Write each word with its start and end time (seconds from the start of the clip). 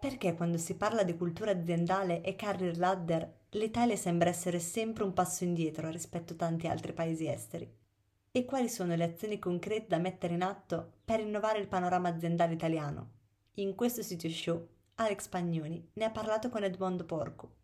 Perché 0.00 0.34
quando 0.34 0.58
si 0.58 0.76
parla 0.76 1.02
di 1.02 1.16
cultura 1.16 1.52
aziendale 1.52 2.20
e 2.22 2.36
career 2.36 2.76
ladder, 2.76 3.40
l'Italia 3.50 3.96
sembra 3.96 4.28
essere 4.28 4.58
sempre 4.58 5.04
un 5.04 5.12
passo 5.12 5.44
indietro 5.44 5.88
rispetto 5.88 6.32
a 6.32 6.36
tanti 6.36 6.66
altri 6.66 6.92
paesi 6.92 7.26
esteri? 7.26 7.70
E 8.30 8.44
quali 8.44 8.68
sono 8.68 8.94
le 8.94 9.04
azioni 9.04 9.38
concrete 9.38 9.86
da 9.88 9.98
mettere 9.98 10.34
in 10.34 10.42
atto 10.42 10.92
per 11.04 11.20
innovare 11.20 11.58
il 11.58 11.68
panorama 11.68 12.08
aziendale 12.08 12.54
italiano? 12.54 13.10
In 13.54 13.74
questo 13.74 14.02
sito 14.02 14.28
show, 14.28 14.68
Alex 14.96 15.28
Pagnoni 15.28 15.90
ne 15.94 16.04
ha 16.04 16.10
parlato 16.10 16.48
con 16.48 16.64
Edmondo 16.64 17.04
Porco, 17.04 17.54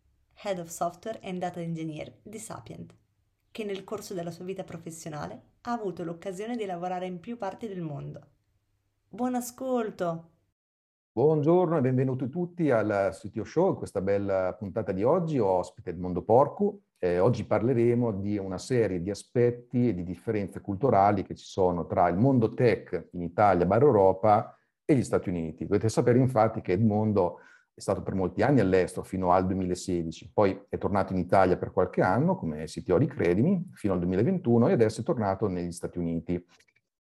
Head 0.43 0.59
of 0.59 0.69
Software 0.69 1.19
and 1.23 1.39
Data 1.39 1.59
Engineer 1.59 2.19
di 2.23 2.39
Sapient, 2.39 2.95
che 3.51 3.63
nel 3.63 3.83
corso 3.83 4.13
della 4.13 4.31
sua 4.31 4.45
vita 4.45 4.63
professionale 4.63 5.56
ha 5.67 5.73
avuto 5.73 6.05
l'occasione 6.05 6.55
di 6.55 6.65
lavorare 6.65 7.07
in 7.07 7.19
più 7.19 7.37
parti 7.37 7.67
del 7.67 7.81
mondo. 7.81 8.21
Buon 9.09 9.35
ascolto! 9.35 10.29
Buongiorno 11.11 11.77
e 11.77 11.81
benvenuti 11.81 12.29
tutti 12.29 12.71
al 12.71 13.09
CTO 13.11 13.43
Show, 13.43 13.75
questa 13.75 13.99
bella 13.99 14.55
puntata 14.57 14.93
di 14.93 15.03
oggi 15.03 15.39
ho 15.39 15.47
ospite 15.47 15.89
Edmondo 15.89 16.21
Porcu. 16.21 16.81
Eh, 16.97 17.19
oggi 17.19 17.43
parleremo 17.43 18.13
di 18.13 18.37
una 18.37 18.57
serie 18.57 19.01
di 19.01 19.09
aspetti 19.09 19.89
e 19.89 19.93
di 19.93 20.03
differenze 20.03 20.61
culturali 20.61 21.23
che 21.23 21.35
ci 21.35 21.45
sono 21.45 21.85
tra 21.85 22.07
il 22.07 22.15
mondo 22.15 22.53
tech 22.53 23.09
in 23.11 23.21
Italia, 23.21 23.65
bar 23.65 23.81
Europa 23.81 24.57
e 24.85 24.95
gli 24.95 25.03
Stati 25.03 25.27
Uniti. 25.27 25.65
Dovete 25.65 25.89
sapere 25.89 26.17
infatti 26.17 26.61
che 26.61 26.73
Edmondo 26.73 27.39
è 27.77 27.79
stato 27.79 28.01
per 28.01 28.15
molti 28.15 28.41
anni 28.41 28.59
all'estero 28.59 29.03
fino 29.03 29.31
al 29.31 29.45
2016, 29.45 30.31
poi 30.33 30.59
è 30.67 30.79
tornato 30.79 31.13
in 31.13 31.19
Italia 31.19 31.57
per 31.57 31.71
qualche 31.71 32.01
anno 32.01 32.35
come 32.35 32.63
CTO 32.63 32.97
di 32.97 33.05
Credimi 33.05 33.69
fino 33.73 33.93
al 33.93 33.99
2021 33.99 34.69
e 34.69 34.71
adesso 34.71 35.01
è 35.01 35.03
tornato 35.03 35.47
negli 35.47 35.71
Stati 35.71 35.99
Uniti. 35.99 36.43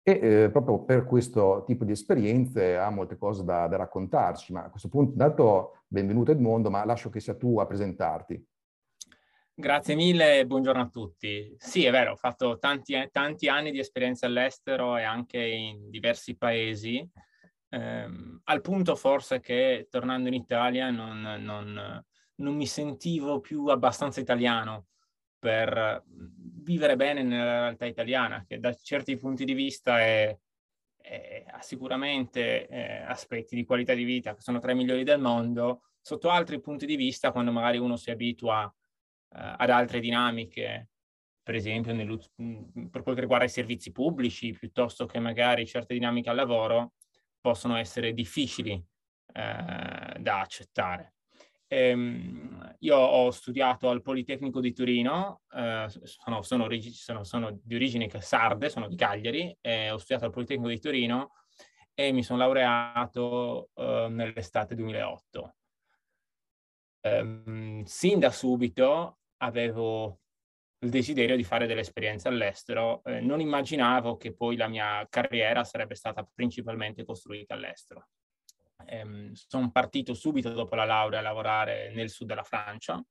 E 0.03 0.19
eh, 0.21 0.49
proprio 0.51 0.83
per 0.83 1.05
questo 1.05 1.63
tipo 1.65 1.85
di 1.85 1.93
esperienze 1.93 2.75
ha 2.75 2.89
molte 2.89 3.17
cose 3.17 3.45
da, 3.45 3.67
da 3.67 3.77
raccontarci, 3.77 4.51
ma 4.51 4.65
a 4.65 4.69
questo 4.69 4.89
punto 4.89 5.13
intanto 5.13 5.77
benvenuto 5.87 6.31
Edmondo, 6.31 6.69
ma 6.69 6.83
lascio 6.83 7.09
che 7.09 7.21
sia 7.21 7.35
tu 7.35 7.57
a 7.57 7.65
presentarti. 7.65 8.45
Grazie 9.53 9.95
mille 9.95 10.39
e 10.39 10.45
buongiorno 10.45 10.81
a 10.81 10.89
tutti. 10.89 11.55
Sì, 11.57 11.85
è 11.85 11.91
vero, 11.91 12.11
ho 12.11 12.17
fatto 12.17 12.57
tanti, 12.59 12.93
tanti 13.13 13.47
anni 13.47 13.71
di 13.71 13.79
esperienza 13.79 14.25
all'estero 14.25 14.97
e 14.97 15.03
anche 15.03 15.41
in 15.41 15.89
diversi 15.89 16.35
paesi, 16.35 17.09
ehm, 17.75 18.41
al 18.45 18.61
punto 18.61 18.95
forse 18.95 19.39
che 19.39 19.87
tornando 19.89 20.29
in 20.29 20.33
Italia 20.33 20.89
non, 20.89 21.21
non, 21.39 22.03
non 22.35 22.55
mi 22.55 22.65
sentivo 22.65 23.39
più 23.39 23.67
abbastanza 23.67 24.21
italiano 24.21 24.87
per 25.37 26.03
vivere 26.05 26.95
bene 26.95 27.21
nella 27.21 27.59
realtà 27.59 27.85
italiana, 27.85 28.43
che 28.47 28.59
da 28.59 28.73
certi 28.73 29.17
punti 29.17 29.45
di 29.45 29.53
vista 29.53 29.99
è, 29.99 30.35
è, 30.97 31.43
ha 31.47 31.61
sicuramente 31.61 32.67
eh, 32.67 33.01
aspetti 33.01 33.55
di 33.55 33.65
qualità 33.65 33.93
di 33.93 34.03
vita 34.03 34.33
che 34.33 34.41
sono 34.41 34.59
tra 34.59 34.71
i 34.71 34.75
migliori 34.75 35.03
del 35.03 35.19
mondo, 35.19 35.83
sotto 36.01 36.29
altri 36.29 36.59
punti 36.61 36.85
di 36.85 36.95
vista, 36.95 37.31
quando 37.31 37.51
magari 37.51 37.77
uno 37.77 37.95
si 37.95 38.09
abitua 38.09 38.65
eh, 38.65 39.53
ad 39.57 39.69
altre 39.69 39.99
dinamiche, 39.99 40.89
per 41.43 41.53
esempio 41.53 41.93
per 41.93 43.03
quel 43.03 43.13
che 43.13 43.21
riguarda 43.21 43.45
i 43.45 43.49
servizi 43.49 43.91
pubblici, 43.91 44.51
piuttosto 44.53 45.05
che 45.05 45.19
magari 45.19 45.67
certe 45.67 45.93
dinamiche 45.93 46.29
al 46.31 46.37
lavoro, 46.37 46.93
possono 47.45 47.75
essere 47.75 48.11
difficili 48.11 48.71
eh, 48.71 50.15
da 50.17 50.39
accettare. 50.39 51.13
Ehm, 51.67 52.75
io 52.79 52.97
ho 52.97 53.29
studiato 53.29 53.87
al 53.87 54.01
Politecnico 54.01 54.59
di 54.59 54.73
Torino, 54.73 55.41
eh, 55.53 55.85
sono, 55.87 56.41
sono, 56.41 56.67
sono, 56.91 57.23
sono, 57.23 57.59
di 57.61 57.75
origini 57.75 58.09
sarde, 58.17 58.69
sono 58.69 58.87
di 58.87 58.95
Cagliari, 58.95 59.55
e 59.61 59.91
ho 59.91 59.97
studiato 59.97 60.25
al 60.25 60.31
Politecnico 60.31 60.69
di 60.69 60.79
Torino 60.79 61.33
e 61.93 62.11
mi 62.11 62.23
sono 62.23 62.39
laureato 62.39 63.69
eh, 63.75 64.07
nell'estate 64.09 64.73
2008. 64.73 65.55
Ehm, 67.01 67.83
sin 67.83 68.17
da 68.17 68.31
subito 68.31 69.19
avevo 69.37 70.21
il 70.79 70.89
desiderio 70.89 71.35
di 71.35 71.43
fare 71.43 71.67
delle 71.67 71.81
esperienze 71.81 72.27
all'estero. 72.27 73.03
Eh, 73.03 73.21
non 73.21 73.39
immaginavo 73.39 74.17
che 74.17 74.33
poi 74.33 74.55
la 74.55 74.67
mia 74.67 75.05
carriera 75.09 75.63
sarebbe 75.63 75.95
stata 75.95 76.27
principalmente 76.33 77.05
costruita 77.05 77.53
all'estero 77.53 78.07
ehm, 78.85 79.31
sono 79.33 79.71
partito 79.71 80.13
subito 80.13 80.49
dopo 80.49 80.75
la 80.75 80.85
laurea 80.85 81.19
a 81.19 81.23
lavorare 81.23 81.91
nel 81.93 82.09
sud 82.09 82.27
della 82.27 82.43
Francia, 82.43 83.03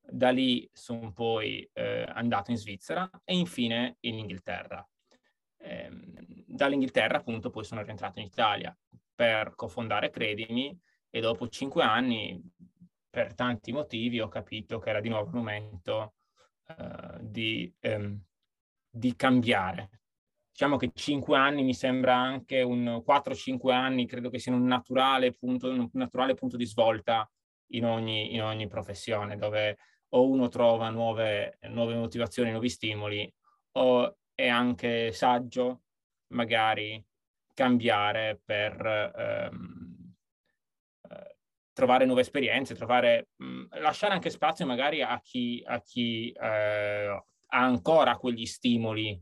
da 0.00 0.30
lì 0.30 0.68
sono 0.72 1.12
poi 1.12 1.68
eh, 1.72 2.04
andato 2.08 2.50
in 2.50 2.56
Svizzera 2.56 3.08
e 3.24 3.36
infine 3.36 3.96
in 4.00 4.18
Inghilterra. 4.18 4.86
Eh, 5.58 5.90
dall'Inghilterra 6.46 7.18
appunto 7.18 7.50
poi 7.50 7.64
sono 7.64 7.82
rientrato 7.82 8.20
in 8.20 8.26
Italia 8.26 8.76
per 9.14 9.54
cofondare 9.54 10.10
Credimi 10.10 10.78
e 11.08 11.20
dopo 11.20 11.48
cinque 11.48 11.82
anni 11.82 12.42
per 13.08 13.34
tanti 13.34 13.72
motivi 13.72 14.20
ho 14.20 14.28
capito 14.28 14.78
che 14.78 14.90
era 14.90 15.00
di 15.00 15.08
nuovo 15.08 15.28
il 15.28 15.36
momento 15.36 16.14
uh, 16.68 17.18
di, 17.20 17.72
um, 17.82 18.20
di 18.88 19.14
cambiare, 19.16 19.90
diciamo 20.50 20.76
che 20.76 20.90
5 20.94 21.36
anni 21.36 21.62
mi 21.62 21.74
sembra 21.74 22.16
anche 22.16 22.62
un 22.62 23.02
4-5 23.04 23.72
anni, 23.72 24.06
credo 24.06 24.30
che 24.30 24.38
siano 24.38 24.58
un 24.58 24.66
naturale 24.66 25.32
punto, 25.32 25.68
un 25.68 25.88
naturale 25.92 26.34
punto 26.34 26.56
di 26.56 26.64
svolta 26.64 27.28
in 27.72 27.84
ogni, 27.84 28.34
in 28.34 28.42
ogni 28.42 28.68
professione, 28.68 29.36
dove 29.36 29.78
o 30.14 30.28
uno 30.28 30.48
trova 30.48 30.90
nuove, 30.90 31.58
nuove 31.62 31.96
motivazioni, 31.96 32.50
nuovi 32.50 32.68
stimoli, 32.68 33.32
o 33.72 34.16
è 34.32 34.48
anche 34.48 35.12
saggio 35.12 35.82
magari 36.28 37.04
cambiare 37.52 38.40
per 38.44 39.12
ehm, 39.16 40.14
eh, 41.10 41.36
trovare 41.72 42.04
nuove 42.04 42.20
esperienze, 42.20 42.74
trovare, 42.74 43.28
mh, 43.36 43.53
lasciare 43.80 44.14
anche 44.14 44.30
spazio 44.30 44.66
magari 44.66 45.02
a 45.02 45.20
chi, 45.20 45.62
a 45.66 45.80
chi 45.80 46.30
eh, 46.30 47.06
ha 47.08 47.24
ancora 47.58 48.16
quegli 48.16 48.46
stimoli 48.46 49.20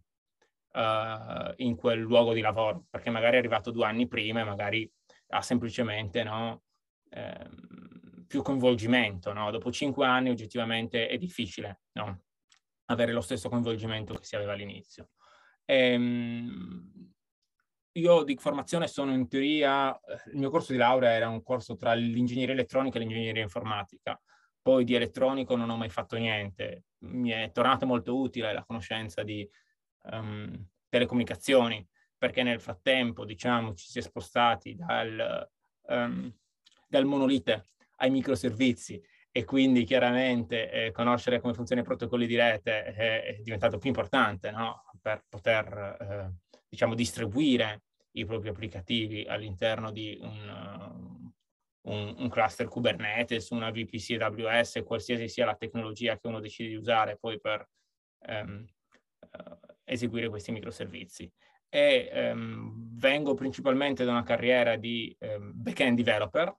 uh, 0.72 1.52
in 1.56 1.76
quel 1.76 2.00
luogo 2.00 2.32
di 2.32 2.40
lavoro, 2.40 2.84
perché 2.90 3.10
magari 3.10 3.36
è 3.36 3.38
arrivato 3.38 3.70
due 3.70 3.84
anni 3.84 4.08
prima 4.08 4.40
e 4.40 4.44
magari 4.44 4.90
ha 5.28 5.42
semplicemente 5.42 6.22
no, 6.22 6.62
ehm, 7.10 8.24
più 8.26 8.42
coinvolgimento. 8.42 9.32
No? 9.32 9.50
Dopo 9.50 9.70
cinque 9.70 10.06
anni 10.06 10.30
oggettivamente 10.30 11.08
è 11.08 11.16
difficile 11.18 11.82
no? 11.92 12.22
avere 12.86 13.12
lo 13.12 13.20
stesso 13.20 13.48
coinvolgimento 13.48 14.14
che 14.14 14.24
si 14.24 14.36
aveva 14.36 14.52
all'inizio. 14.52 15.10
Ehm, 15.64 17.10
io 17.92 18.22
di 18.22 18.36
formazione 18.36 18.88
sono 18.88 19.12
in 19.12 19.28
teoria, 19.28 19.98
il 20.32 20.38
mio 20.38 20.50
corso 20.50 20.72
di 20.72 20.78
laurea 20.78 21.12
era 21.12 21.28
un 21.28 21.42
corso 21.42 21.76
tra 21.76 21.92
l'ingegneria 21.92 22.54
elettronica 22.54 22.96
e 22.96 23.00
l'ingegneria 23.00 23.42
informatica. 23.42 24.18
Poi 24.62 24.84
di 24.84 24.94
elettronico 24.94 25.56
non 25.56 25.70
ho 25.70 25.76
mai 25.76 25.88
fatto 25.88 26.16
niente. 26.16 26.84
Mi 27.00 27.30
è 27.30 27.50
tornata 27.52 27.84
molto 27.84 28.16
utile 28.16 28.52
la 28.52 28.64
conoscenza 28.64 29.24
di 29.24 29.48
um, 30.04 30.66
telecomunicazioni, 30.88 31.84
perché 32.16 32.44
nel 32.44 32.60
frattempo, 32.60 33.24
diciamo, 33.24 33.74
ci 33.74 33.88
si 33.88 33.98
è 33.98 34.02
spostati 34.02 34.76
dal, 34.76 35.50
um, 35.88 36.32
dal 36.86 37.04
monolite 37.04 37.70
ai 37.96 38.10
microservizi 38.10 39.02
e 39.34 39.44
quindi 39.44 39.84
chiaramente 39.84 40.70
eh, 40.70 40.90
conoscere 40.92 41.40
come 41.40 41.54
funzionano 41.54 41.86
i 41.86 41.88
protocolli 41.88 42.26
di 42.26 42.36
rete 42.36 42.84
è, 42.84 43.22
è 43.24 43.40
diventato 43.40 43.78
più 43.78 43.88
importante 43.88 44.50
no? 44.50 44.84
per 45.00 45.24
poter, 45.28 45.96
eh, 45.98 46.60
diciamo, 46.68 46.94
distribuire 46.94 47.82
i 48.12 48.26
propri 48.26 48.50
applicativi 48.50 49.24
all'interno 49.26 49.90
di 49.90 50.18
un, 50.20 51.01
un, 51.82 52.14
un, 52.18 52.28
cluster 52.28 52.68
Kubernetes, 52.68 53.50
una 53.50 53.70
VPC 53.70 54.20
AWS, 54.20 54.82
qualsiasi 54.84 55.28
sia 55.28 55.44
la 55.44 55.56
tecnologia 55.56 56.18
che 56.18 56.26
uno 56.28 56.40
decide 56.40 56.70
di 56.70 56.76
usare 56.76 57.16
poi 57.16 57.40
per 57.40 57.68
um, 58.28 58.64
eseguire 59.84 60.28
questi 60.28 60.52
microservizi. 60.52 61.30
E 61.68 62.10
ehm, 62.12 62.98
vengo 62.98 63.34
principalmente 63.34 64.04
da 64.04 64.10
una 64.10 64.22
carriera 64.22 64.76
di 64.76 65.14
ehm, 65.18 65.52
back-end 65.54 65.96
developer, 65.96 66.54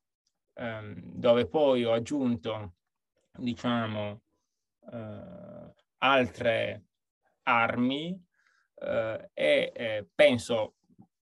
ehm, 0.55 0.95
dove 1.13 1.47
poi 1.47 1.85
ho 1.85 1.93
aggiunto, 1.93 2.75
diciamo, 3.37 4.21
eh, 4.91 5.73
altre 5.99 6.85
armi 7.43 8.19
eh, 8.75 9.29
e 9.33 9.71
eh, 9.73 10.07
penso 10.13 10.75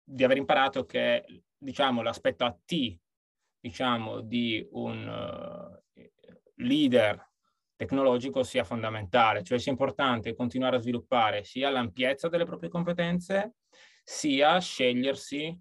di 0.04 0.24
aver 0.24 0.38
imparato 0.38 0.86
che 0.86 1.44
diciamo, 1.58 2.02
l'aspetto 2.02 2.46
AT 2.46 3.00
diciamo, 3.62 4.22
di 4.22 4.68
un 4.72 5.08
uh, 5.08 6.02
leader 6.56 7.30
tecnologico 7.76 8.44
sia 8.44 8.64
fondamentale, 8.64 9.44
cioè 9.44 9.58
sia 9.58 9.72
importante 9.72 10.36
continuare 10.36 10.76
a 10.76 10.80
sviluppare 10.80 11.44
sia 11.44 11.70
l'ampiezza 11.70 12.28
delle 12.28 12.46
proprie 12.46 12.70
competenze, 12.70 13.56
sia 14.04 14.60
scegliersi 14.60 15.58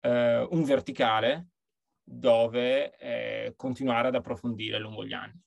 eh, 0.00 0.46
un 0.50 0.64
verticale 0.64 1.48
dove 2.02 2.96
eh, 2.98 3.54
continuare 3.56 4.08
ad 4.08 4.16
approfondire 4.16 4.78
lungo 4.78 5.04
gli 5.04 5.12
anni. 5.12 5.40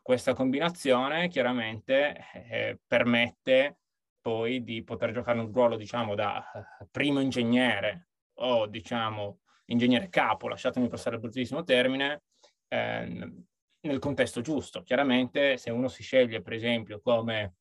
Questa 0.00 0.34
combinazione 0.34 1.28
chiaramente 1.28 2.16
eh, 2.32 2.78
permette 2.86 3.80
poi 4.20 4.62
di 4.62 4.84
poter 4.84 5.12
giocare 5.12 5.38
un 5.38 5.52
ruolo, 5.52 5.76
diciamo, 5.76 6.14
da 6.14 6.50
eh, 6.52 6.86
primo 6.90 7.20
ingegnere 7.20 8.08
o, 8.38 8.66
diciamo, 8.66 9.40
ingegnere 9.66 10.08
capo, 10.08 10.48
lasciatemi 10.48 10.88
passare 10.88 11.16
il 11.16 11.20
bruttissimo 11.20 11.62
termine, 11.62 12.22
ehm, 12.68 13.44
nel 13.80 13.98
contesto 13.98 14.40
giusto. 14.40 14.82
Chiaramente 14.82 15.56
se 15.56 15.70
uno 15.70 15.88
si 15.88 16.02
sceglie, 16.02 16.42
per 16.42 16.52
esempio, 16.52 17.00
come 17.00 17.56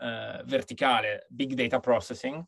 eh, 0.00 0.42
verticale 0.44 1.26
Big 1.28 1.52
Data 1.54 1.80
Processing, 1.80 2.44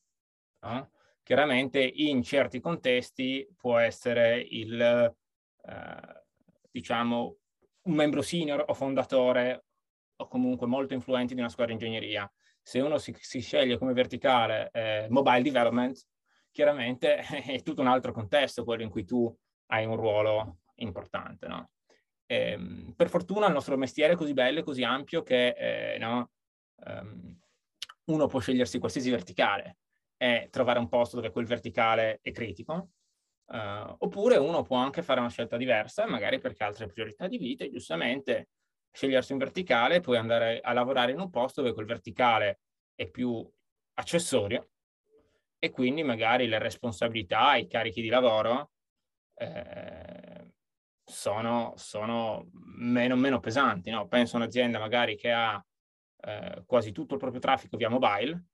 no? 0.60 0.90
chiaramente 1.22 1.80
in 1.80 2.22
certi 2.22 2.60
contesti 2.60 3.48
può 3.56 3.78
essere 3.78 4.40
il, 4.40 4.80
eh, 4.80 6.24
diciamo, 6.70 7.36
un 7.82 7.94
membro 7.94 8.22
senior 8.22 8.64
o 8.66 8.74
fondatore 8.74 9.64
o 10.16 10.28
comunque 10.28 10.66
molto 10.66 10.92
influente 10.92 11.34
di 11.34 11.40
una 11.40 11.48
squadra 11.48 11.74
di 11.74 11.82
ingegneria. 11.82 12.30
Se 12.62 12.80
uno 12.80 12.98
si, 12.98 13.16
si 13.18 13.40
sceglie 13.40 13.78
come 13.78 13.92
verticale 13.92 14.70
eh, 14.72 15.06
mobile 15.08 15.42
development, 15.42 16.04
chiaramente 16.50 17.16
è 17.44 17.62
tutto 17.62 17.80
un 17.80 17.88
altro 17.88 18.12
contesto 18.12 18.64
quello 18.64 18.82
in 18.82 18.90
cui 18.90 19.04
tu 19.04 19.34
hai 19.66 19.84
un 19.86 19.96
ruolo 19.96 20.58
importante, 20.76 21.46
no? 21.46 21.70
E, 22.26 22.50
ehm, 22.52 22.92
per 22.96 23.08
fortuna 23.08 23.46
il 23.46 23.52
nostro 23.52 23.76
mestiere 23.76 24.14
è 24.14 24.16
così 24.16 24.32
bello 24.32 24.60
e 24.60 24.62
così 24.62 24.82
ampio 24.84 25.22
che 25.22 25.48
eh, 25.48 25.98
no, 25.98 26.30
um, 26.86 27.38
uno 28.04 28.26
può 28.26 28.40
scegliersi 28.40 28.78
qualsiasi 28.78 29.10
verticale 29.10 29.78
e 30.16 30.48
trovare 30.50 30.78
un 30.78 30.88
posto 30.88 31.16
dove 31.16 31.30
quel 31.30 31.46
verticale 31.46 32.18
è 32.22 32.30
critico, 32.32 32.90
uh, 33.46 33.94
oppure 33.98 34.36
uno 34.36 34.62
può 34.62 34.76
anche 34.76 35.02
fare 35.02 35.20
una 35.20 35.30
scelta 35.30 35.56
diversa, 35.56 36.06
magari 36.06 36.38
perché 36.38 36.64
ha 36.64 36.66
altre 36.66 36.86
priorità 36.86 37.26
di 37.26 37.38
vita 37.38 37.68
giustamente 37.68 38.50
scegliersi 38.92 39.32
un 39.32 39.38
verticale 39.38 39.96
e 39.96 40.00
poi 40.00 40.16
andare 40.16 40.60
a 40.60 40.72
lavorare 40.72 41.12
in 41.12 41.20
un 41.20 41.30
posto 41.30 41.62
dove 41.62 41.74
quel 41.74 41.86
verticale 41.86 42.60
è 42.94 43.08
più 43.08 43.48
accessorio 43.94 44.70
e 45.62 45.70
quindi 45.70 46.02
magari 46.02 46.48
le 46.48 46.58
responsabilità, 46.58 47.54
i 47.54 47.68
carichi 47.68 48.00
di 48.00 48.08
lavoro 48.08 48.70
eh, 49.34 50.54
sono, 51.04 51.74
sono 51.76 52.48
meno, 52.78 53.14
meno, 53.14 53.40
pesanti. 53.40 53.90
No? 53.90 54.08
Penso 54.08 54.36
a 54.36 54.40
un'azienda 54.40 54.78
magari 54.78 55.16
che 55.16 55.30
ha 55.30 55.62
eh, 56.22 56.62
quasi 56.64 56.92
tutto 56.92 57.14
il 57.14 57.20
proprio 57.20 57.40
traffico 57.40 57.76
via 57.76 57.90
mobile, 57.90 58.46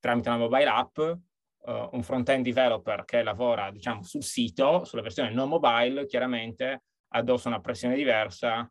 tramite 0.00 0.28
una 0.28 0.38
mobile 0.38 0.68
app, 0.68 0.98
uh, 0.98 1.88
un 1.92 2.02
front-end 2.02 2.44
developer 2.44 3.04
che 3.04 3.22
lavora 3.22 3.70
diciamo, 3.70 4.02
sul 4.02 4.24
sito, 4.24 4.84
sulla 4.84 5.02
versione 5.02 5.30
non 5.30 5.48
mobile, 5.48 6.06
chiaramente 6.06 6.82
addossa 7.08 7.48
una 7.48 7.60
pressione 7.60 7.94
diversa 7.94 8.68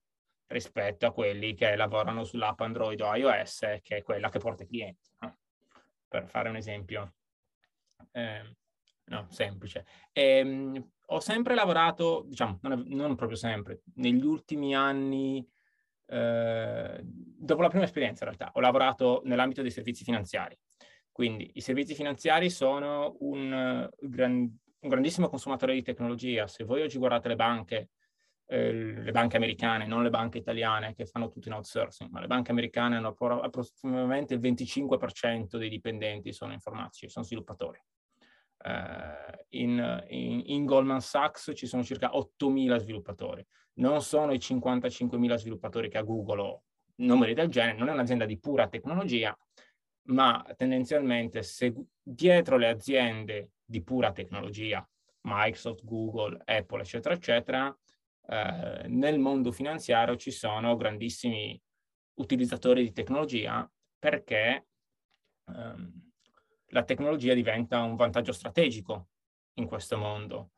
rispetto 0.47 1.05
a 1.05 1.13
quelli 1.13 1.53
che 1.53 1.75
lavorano 1.75 2.23
sull'app 2.23 2.59
Android 2.61 2.99
o 3.01 3.15
iOS, 3.15 3.79
che 3.81 3.97
è 3.97 4.01
quella 4.01 4.29
che 4.29 4.39
porta 4.39 4.63
i 4.63 4.67
clienti. 4.67 5.09
No? 5.19 5.37
Per 6.07 6.27
fare 6.27 6.49
un 6.49 6.55
esempio 6.55 7.13
eh, 8.11 8.55
no, 9.05 9.27
semplice. 9.29 9.85
E, 10.11 10.23
ehm, 10.23 10.91
ho 11.11 11.19
sempre 11.19 11.55
lavorato, 11.55 12.25
diciamo, 12.27 12.59
non, 12.61 12.83
non, 12.87 13.15
proprio 13.15 13.37
sempre, 13.37 13.81
negli 13.95 14.23
ultimi 14.23 14.75
anni, 14.75 15.47
eh, 16.05 17.01
dopo 17.03 17.61
la 17.61 17.69
prima 17.69 17.85
esperienza 17.85 18.23
in 18.23 18.31
realtà, 18.31 18.51
ho 18.53 18.59
lavorato 18.59 19.21
nell'ambito 19.25 19.61
dei 19.61 19.71
servizi 19.71 20.03
finanziari. 20.03 20.57
Quindi 21.11 21.51
i 21.55 21.61
servizi 21.61 21.95
finanziari 21.95 22.49
sono 22.49 23.17
un, 23.19 23.89
gran, 23.99 24.35
un 24.35 24.89
grandissimo 24.89 25.27
consumatore 25.27 25.73
di 25.73 25.81
tecnologia. 25.81 26.47
Se 26.47 26.63
voi 26.63 26.81
oggi 26.81 26.97
guardate 26.97 27.27
le 27.27 27.35
banche, 27.35 27.89
eh, 28.51 28.71
le 28.73 29.11
banche 29.11 29.37
americane, 29.37 29.85
non 29.85 30.01
le 30.01 30.09
banche 30.09 30.39
italiane 30.39 30.95
che 30.95 31.05
fanno 31.05 31.29
tutto 31.29 31.49
in 31.49 31.53
outsourcing, 31.53 32.09
ma 32.09 32.19
le 32.19 32.25
banche 32.25 32.49
americane 32.49 32.95
hanno 32.95 33.15
approssimativamente 33.15 34.33
il 34.33 34.39
25% 34.39 35.57
dei 35.57 35.69
dipendenti 35.69 36.33
sono 36.33 36.51
informatici, 36.51 37.07
sono 37.09 37.25
sviluppatori. 37.25 37.79
Uh, 38.61 39.37
in, 39.49 40.03
in, 40.09 40.41
in, 40.47 40.65
Goldman 40.65 40.99
Sachs 40.99 41.53
ci 41.55 41.65
sono 41.65 41.81
circa 41.81 42.09
8.000 42.09 42.77
sviluppatori, 42.79 43.45
non 43.75 44.01
sono 44.01 44.33
i 44.33 44.37
55.000 44.37 45.35
sviluppatori 45.35 45.87
che 45.87 45.99
ha 45.99 46.01
Google 46.01 46.41
o 46.41 46.63
numeri 46.95 47.33
del 47.33 47.47
genere, 47.47 47.77
non 47.77 47.87
è 47.87 47.93
un'azienda 47.93 48.25
di 48.25 48.37
pura 48.37 48.67
tecnologia, 48.67 49.37
ma 50.07 50.43
tendenzialmente 50.57 51.43
se 51.43 51.73
dietro 52.01 52.57
le 52.57 52.67
aziende 52.67 53.51
di 53.63 53.81
pura 53.83 54.11
tecnologia, 54.11 54.85
Microsoft, 55.21 55.85
Google, 55.85 56.41
Apple, 56.43 56.81
eccetera, 56.81 57.13
eccetera, 57.13 57.77
eh, 58.31 58.87
nel 58.87 59.17
mondo 59.17 59.51
finanziario 59.51 60.15
ci 60.15 60.29
sono 60.29 60.75
grandissimi 60.75 61.59
utilizzatori 62.15 62.83
di 62.83 62.91
tecnologia 62.91 63.69
perché 63.97 64.67
ehm, 65.47 66.11
la 66.67 66.83
tecnologia 66.83 67.33
diventa 67.33 67.81
un 67.81 67.95
vantaggio 67.95 68.31
strategico 68.31 69.07
in 69.55 69.65
questo 69.65 69.97
mondo. 69.97 70.51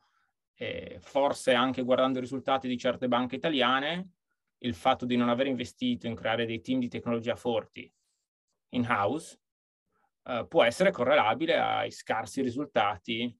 E 0.54 0.98
forse 1.00 1.54
anche 1.54 1.82
guardando 1.82 2.18
i 2.18 2.20
risultati 2.20 2.68
di 2.68 2.76
certe 2.76 3.08
banche 3.08 3.36
italiane, 3.36 4.10
il 4.58 4.74
fatto 4.74 5.06
di 5.06 5.16
non 5.16 5.30
aver 5.30 5.46
investito 5.46 6.06
in 6.06 6.14
creare 6.14 6.44
dei 6.44 6.60
team 6.60 6.78
di 6.78 6.88
tecnologia 6.88 7.34
forti 7.36 7.90
in 8.74 8.86
house 8.86 9.40
eh, 10.24 10.46
può 10.46 10.62
essere 10.62 10.90
correlabile 10.90 11.58
ai 11.58 11.90
scarsi 11.90 12.42
risultati 12.42 13.34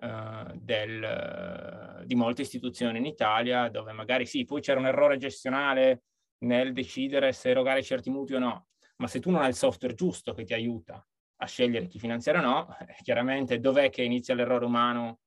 eh, 0.00 0.52
del, 0.54 2.02
di 2.06 2.14
molte 2.14 2.42
istituzioni 2.42 2.98
in 2.98 3.06
Italia, 3.06 3.68
dove 3.68 3.92
magari 3.92 4.26
sì, 4.26 4.44
poi 4.44 4.60
c'era 4.60 4.80
un 4.80 4.86
errore 4.86 5.18
gestionale 5.18 6.02
nel 6.38 6.72
decidere 6.72 7.32
se 7.32 7.50
erogare 7.50 7.82
certi 7.82 8.08
mutui 8.08 8.36
o 8.36 8.38
no, 8.38 8.68
ma 8.96 9.06
se 9.06 9.20
tu 9.20 9.30
non 9.30 9.42
hai 9.42 9.50
il 9.50 9.54
software 9.54 9.94
giusto 9.94 10.32
che 10.32 10.44
ti 10.44 10.54
aiuta 10.54 11.06
a 11.42 11.46
scegliere 11.46 11.86
chi 11.86 11.98
finanziare 11.98 12.38
o 12.38 12.42
no, 12.42 12.76
eh, 12.78 12.96
chiaramente 13.02 13.60
dov'è 13.60 13.90
che 13.90 14.02
inizia 14.02 14.34
l'errore 14.34 14.64
umano 14.64 15.20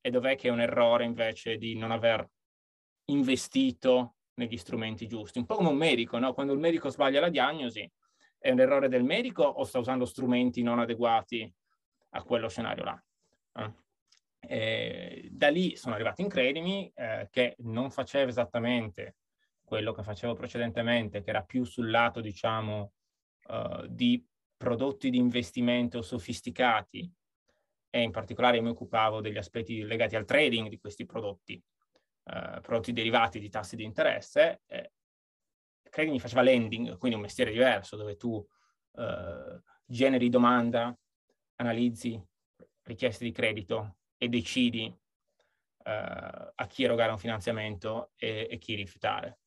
e 0.00 0.10
dov'è 0.10 0.36
che 0.36 0.48
è 0.48 0.50
un 0.50 0.60
errore 0.60 1.04
invece 1.04 1.56
di 1.56 1.76
non 1.76 1.90
aver 1.90 2.26
investito 3.06 4.16
negli 4.34 4.56
strumenti 4.56 5.06
giusti. 5.06 5.38
Un 5.38 5.46
po' 5.46 5.56
come 5.56 5.68
un 5.68 5.76
medico, 5.76 6.18
no? 6.18 6.32
Quando 6.32 6.52
il 6.52 6.58
medico 6.58 6.90
sbaglia 6.90 7.20
la 7.20 7.28
diagnosi, 7.28 7.90
è 8.38 8.50
un 8.50 8.60
errore 8.60 8.88
del 8.88 9.04
medico 9.04 9.42
o 9.42 9.64
sta 9.64 9.78
usando 9.78 10.04
strumenti 10.04 10.62
non 10.62 10.78
adeguati 10.78 11.52
a 12.10 12.22
quello 12.22 12.48
scenario 12.48 12.84
là? 12.84 13.04
Eh? 13.54 13.72
Da 15.30 15.48
lì 15.48 15.76
sono 15.76 15.94
arrivati 15.94 16.22
Incredimi, 16.22 16.90
eh, 16.94 17.28
che 17.30 17.56
non 17.58 17.90
faceva 17.90 18.30
esattamente 18.30 19.16
quello 19.62 19.92
che 19.92 20.02
facevo 20.02 20.34
precedentemente, 20.34 21.22
che 21.22 21.30
era 21.30 21.42
più 21.42 21.64
sul 21.64 21.90
lato, 21.90 22.22
diciamo, 22.22 22.92
uh, 23.48 23.86
di 23.86 24.26
prodotti 24.56 25.10
di 25.10 25.18
investimento 25.18 26.00
sofisticati 26.00 27.12
e 27.90 28.02
in 28.02 28.10
particolare 28.10 28.60
mi 28.60 28.70
occupavo 28.70 29.20
degli 29.20 29.36
aspetti 29.36 29.82
legati 29.82 30.16
al 30.16 30.24
trading 30.24 30.68
di 30.68 30.78
questi 30.78 31.06
prodotti, 31.06 31.54
eh, 31.54 32.60
prodotti 32.60 32.92
derivati 32.92 33.38
di 33.38 33.48
tassi 33.48 33.76
di 33.76 33.84
interesse. 33.84 34.62
Eh, 34.66 34.92
mi 35.98 36.20
faceva 36.20 36.42
lending, 36.42 36.96
quindi 36.98 37.16
un 37.16 37.22
mestiere 37.22 37.50
diverso 37.50 37.96
dove 37.96 38.16
tu 38.16 38.46
eh, 38.94 39.62
generi 39.84 40.28
domanda, 40.28 40.96
analizzi 41.56 42.22
richieste 42.82 43.24
di 43.24 43.32
credito 43.32 43.96
e 44.18 44.28
decidi 44.28 44.84
eh, 45.84 45.90
a 46.54 46.66
chi 46.66 46.84
erogare 46.84 47.12
un 47.12 47.18
finanziamento 47.18 48.10
e, 48.16 48.48
e 48.50 48.58
chi 48.58 48.74
rifiutare 48.74 49.38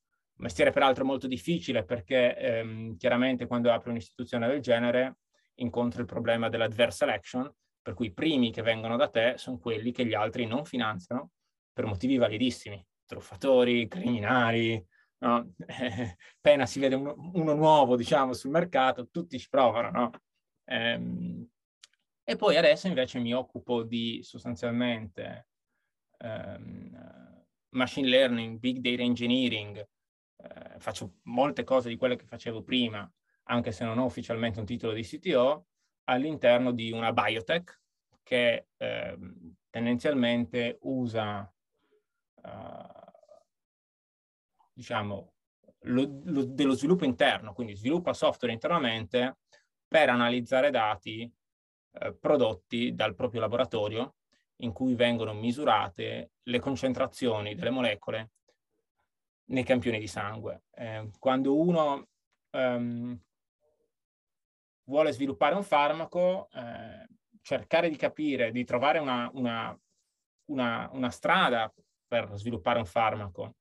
mestiere 0.41 0.71
peraltro 0.71 1.05
molto 1.05 1.27
difficile 1.27 1.83
perché 1.85 2.35
ehm, 2.35 2.97
chiaramente 2.97 3.47
quando 3.47 3.71
apri 3.71 3.91
un'istituzione 3.91 4.47
del 4.47 4.59
genere 4.59 5.17
incontri 5.55 6.01
il 6.01 6.07
problema 6.07 6.49
dell'adverse 6.49 6.97
selection, 6.97 7.51
per 7.81 7.93
cui 7.93 8.07
i 8.07 8.13
primi 8.13 8.51
che 8.51 8.61
vengono 8.61 8.97
da 8.97 9.07
te 9.07 9.35
sono 9.37 9.59
quelli 9.59 9.91
che 9.91 10.05
gli 10.05 10.13
altri 10.13 10.45
non 10.45 10.65
finanziano 10.65 11.31
per 11.71 11.85
motivi 11.85 12.17
validissimi, 12.17 12.83
truffatori, 13.05 13.87
criminali, 13.87 14.83
no? 15.19 15.53
appena 16.37 16.65
si 16.65 16.79
vede 16.79 16.95
uno, 16.95 17.15
uno, 17.33 17.53
nuovo 17.53 17.95
diciamo 17.95 18.33
sul 18.33 18.51
mercato 18.51 19.09
tutti 19.09 19.37
ci 19.37 19.49
provano, 19.49 19.91
no? 19.91 20.09
ehm, 20.65 21.47
e 22.23 22.35
poi 22.35 22.57
adesso 22.57 22.87
invece 22.87 23.19
mi 23.19 23.33
occupo 23.33 23.83
di 23.83 24.21
sostanzialmente 24.23 25.47
ehm, 26.17 27.45
machine 27.69 28.07
learning, 28.07 28.59
big 28.59 28.77
data 28.77 29.01
engineering, 29.01 29.77
eh, 30.37 30.79
faccio 30.79 31.19
molte 31.23 31.63
cose 31.63 31.89
di 31.89 31.97
quelle 31.97 32.15
che 32.15 32.25
facevo 32.25 32.63
prima, 32.63 33.09
anche 33.43 33.71
se 33.71 33.83
non 33.83 33.97
ho 33.97 34.05
ufficialmente 34.05 34.59
un 34.59 34.65
titolo 34.65 34.93
di 34.93 35.03
CTO, 35.03 35.65
all'interno 36.05 36.71
di 36.71 36.91
una 36.91 37.13
biotech 37.13 37.79
che 38.23 38.67
eh, 38.77 39.17
tendenzialmente 39.69 40.77
usa, 40.81 41.51
uh, 42.43 43.01
diciamo, 44.73 45.33
lo, 45.85 46.21
lo, 46.23 46.43
dello 46.45 46.73
sviluppo 46.73 47.05
interno, 47.05 47.53
quindi 47.53 47.75
sviluppa 47.75 48.13
software 48.13 48.53
internamente 48.53 49.37
per 49.87 50.09
analizzare 50.09 50.69
dati 50.69 51.31
eh, 51.93 52.13
prodotti 52.13 52.93
dal 52.93 53.15
proprio 53.15 53.41
laboratorio 53.41 54.15
in 54.57 54.71
cui 54.71 54.95
vengono 54.95 55.33
misurate 55.33 56.31
le 56.43 56.59
concentrazioni 56.59 57.55
delle 57.55 57.69
molecole 57.69 58.31
nei 59.45 59.63
campioni 59.63 59.99
di 59.99 60.07
sangue. 60.07 60.63
Eh, 60.71 61.09
quando 61.19 61.59
uno 61.59 62.07
um, 62.51 63.19
vuole 64.85 65.11
sviluppare 65.11 65.55
un 65.55 65.63
farmaco, 65.63 66.49
eh, 66.53 67.07
cercare 67.41 67.89
di 67.89 67.95
capire, 67.95 68.51
di 68.51 68.63
trovare 68.63 68.99
una, 68.99 69.29
una, 69.33 69.77
una, 70.45 70.89
una 70.93 71.09
strada 71.09 71.73
per 72.07 72.29
sviluppare 72.35 72.79
un 72.79 72.85
farmaco, 72.85 73.55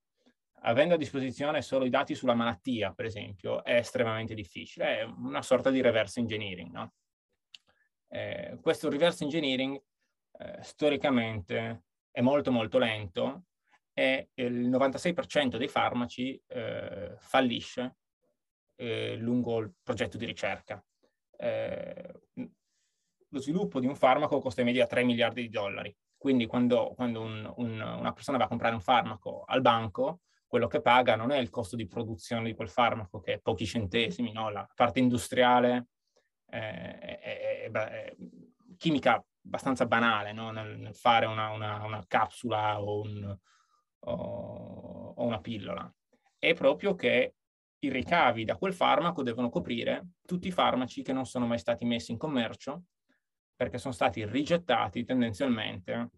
avendo 0.62 0.94
a 0.94 0.98
disposizione 0.98 1.62
solo 1.62 1.84
i 1.84 1.90
dati 1.90 2.14
sulla 2.14 2.34
malattia, 2.34 2.92
per 2.92 3.06
esempio, 3.06 3.64
è 3.64 3.76
estremamente 3.76 4.34
difficile. 4.34 4.98
È 4.98 5.02
una 5.02 5.42
sorta 5.42 5.70
di 5.70 5.80
reverse 5.80 6.20
engineering. 6.20 6.70
No? 6.70 6.92
Eh, 8.12 8.58
questo 8.60 8.90
reverse 8.90 9.22
engineering 9.22 9.80
eh, 10.38 10.62
storicamente 10.62 11.84
è 12.10 12.20
molto 12.20 12.50
molto 12.50 12.78
lento 12.78 13.44
e 13.92 14.30
il 14.34 14.68
96% 14.68 15.56
dei 15.56 15.68
farmaci 15.68 16.40
eh, 16.48 17.14
fallisce 17.18 17.96
eh, 18.76 19.16
lungo 19.16 19.58
il 19.58 19.72
progetto 19.82 20.16
di 20.16 20.24
ricerca. 20.24 20.84
Eh, 21.36 22.20
lo 23.32 23.38
sviluppo 23.38 23.78
di 23.78 23.86
un 23.86 23.94
farmaco 23.94 24.40
costa 24.40 24.60
in 24.60 24.66
media 24.66 24.86
3 24.86 25.04
miliardi 25.04 25.42
di 25.42 25.48
dollari. 25.48 25.94
Quindi 26.16 26.46
quando, 26.46 26.92
quando 26.94 27.20
un, 27.20 27.52
un, 27.56 27.80
una 27.80 28.12
persona 28.12 28.38
va 28.38 28.44
a 28.44 28.48
comprare 28.48 28.74
un 28.74 28.80
farmaco 28.80 29.44
al 29.46 29.60
banco, 29.60 30.20
quello 30.46 30.66
che 30.66 30.80
paga 30.80 31.14
non 31.14 31.30
è 31.30 31.38
il 31.38 31.48
costo 31.48 31.76
di 31.76 31.86
produzione 31.86 32.44
di 32.44 32.54
quel 32.54 32.68
farmaco, 32.68 33.20
che 33.20 33.34
è 33.34 33.38
pochi 33.38 33.64
centesimi, 33.64 34.32
no? 34.32 34.50
la 34.50 34.68
parte 34.74 34.98
industriale 34.98 35.86
eh, 36.50 36.98
è, 36.98 37.20
è, 37.20 37.70
è, 37.70 38.16
chimica 38.76 39.24
abbastanza 39.44 39.86
banale 39.86 40.32
no? 40.32 40.50
nel, 40.50 40.78
nel, 40.78 40.94
fare 40.94 41.26
una, 41.26 41.50
una, 41.50 41.84
una 41.84 42.04
capsula 42.06 42.80
o, 42.80 43.00
un, 43.00 43.38
o, 44.00 45.14
o 45.16 45.24
una 45.24 45.40
pillola. 45.40 45.92
È 46.38 46.54
proprio 46.54 46.94
che 46.94 47.34
i 47.80 47.90
ricavi 47.90 48.44
da 48.44 48.56
quel 48.56 48.74
farmaco 48.74 49.22
devono 49.22 49.48
coprire 49.48 50.08
tutti 50.26 50.48
i 50.48 50.52
farmaci 50.52 51.02
che 51.02 51.12
non 51.12 51.24
sono 51.24 51.46
mai 51.46 51.58
stati 51.58 51.84
messi 51.84 52.12
in 52.12 52.18
commercio 52.18 52.84
perché 53.54 53.78
sono 53.78 53.92
stati 53.92 54.24
rigettati 54.24 55.04
tendenzialmente 55.04 56.10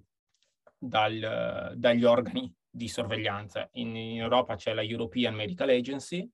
dal, 0.79 1.73
dagli 1.77 2.05
organi 2.05 2.53
di 2.69 2.89
sorveglianza. 2.89 3.69
In, 3.73 3.95
in, 3.97 4.21
Europa 4.21 4.57
c'è 4.57 4.73
la 4.73 4.83
European 4.83 5.35
Medical 5.35 5.69
Agency, 5.69 6.29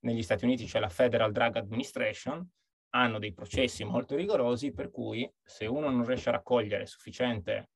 negli 0.00 0.22
Stati 0.22 0.44
Uniti 0.44 0.64
c'è 0.64 0.80
la 0.80 0.88
Federal 0.88 1.32
Drug 1.32 1.56
Administration, 1.56 2.46
hanno 2.90 3.18
dei 3.18 3.32
processi 3.32 3.84
molto 3.84 4.16
rigorosi 4.16 4.72
per 4.72 4.90
cui 4.90 5.30
se 5.42 5.66
uno 5.66 5.90
non 5.90 6.04
riesce 6.04 6.28
a 6.28 6.32
raccogliere 6.32 6.86
sufficiente 6.86 7.70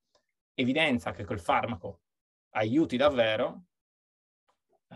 evidenza 0.55 1.13
che 1.13 1.25
quel 1.25 1.41
farmaco 1.41 2.01
aiuti 2.51 2.97
davvero, 2.97 3.65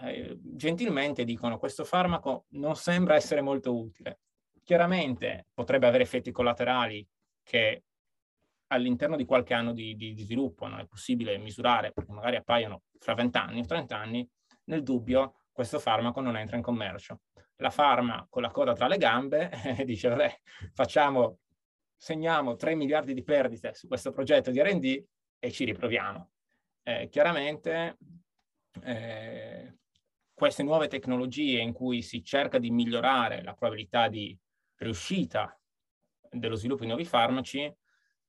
eh, 0.02 0.38
gentilmente 0.40 1.25
dicono 1.25 1.58
questo 1.58 1.85
farmaco 1.85 2.46
non 2.50 2.76
sembra 2.76 3.14
essere 3.14 3.40
molto 3.40 3.76
utile. 3.76 4.20
Chiaramente 4.62 5.46
potrebbe 5.54 5.87
avere 5.87 6.02
effetti 6.02 6.30
collaterali 6.30 7.06
che 7.42 7.85
all'interno 8.68 9.16
di 9.16 9.25
qualche 9.25 9.54
anno 9.54 9.73
di, 9.73 9.94
di, 9.94 10.12
di, 10.12 10.23
sviluppo 10.23 10.66
non 10.66 10.80
è 10.80 10.87
possibile 10.87 11.38
misurare 11.38 11.92
perché 11.92 12.11
magari 12.11 12.37
appaiono 12.37 12.82
fra 12.99 13.14
20 13.14 13.38
anni 13.38 13.61
o 13.61 13.64
30 13.64 13.96
anni, 13.96 14.28
nel 14.64 14.82
dubbio 14.82 15.35
questo 15.56 15.78
farmaco 15.78 16.20
non 16.20 16.36
entra 16.36 16.58
in 16.58 16.62
commercio. 16.62 17.22
La 17.56 17.70
farma 17.70 18.26
con 18.28 18.42
la 18.42 18.50
coda 18.50 18.75
tra 18.75 18.88
le 18.88 18.98
gambe 18.98 19.50
dice, 19.86 20.10
vabbè, 20.10 20.40
facciamo, 20.75 21.38
segniamo 21.96 22.56
3 22.56 22.75
miliardi 22.75 23.14
di 23.14 23.22
perdite 23.22 23.72
su 23.72 23.88
questo 23.88 24.12
progetto 24.12 24.50
di 24.50 24.60
R&D 24.60 25.04
e 25.38 25.50
ci 25.50 25.64
riproviamo. 25.64 26.30
Eh, 26.82 27.08
chiaramente 27.08 27.96
eh, 28.82 29.78
queste 30.34 30.62
nuove 30.62 30.88
tecnologie 30.88 31.60
in 31.60 31.72
cui 31.72 32.02
si 32.02 32.22
cerca 32.22 32.58
di 32.58 32.70
migliorare 32.70 33.42
la 33.42 33.54
probabilità 33.54 34.08
di 34.08 34.38
riuscita 34.76 35.58
dello 36.28 36.56
sviluppo 36.56 36.82
di 36.82 36.88
nuovi 36.88 37.06
farmaci 37.06 37.75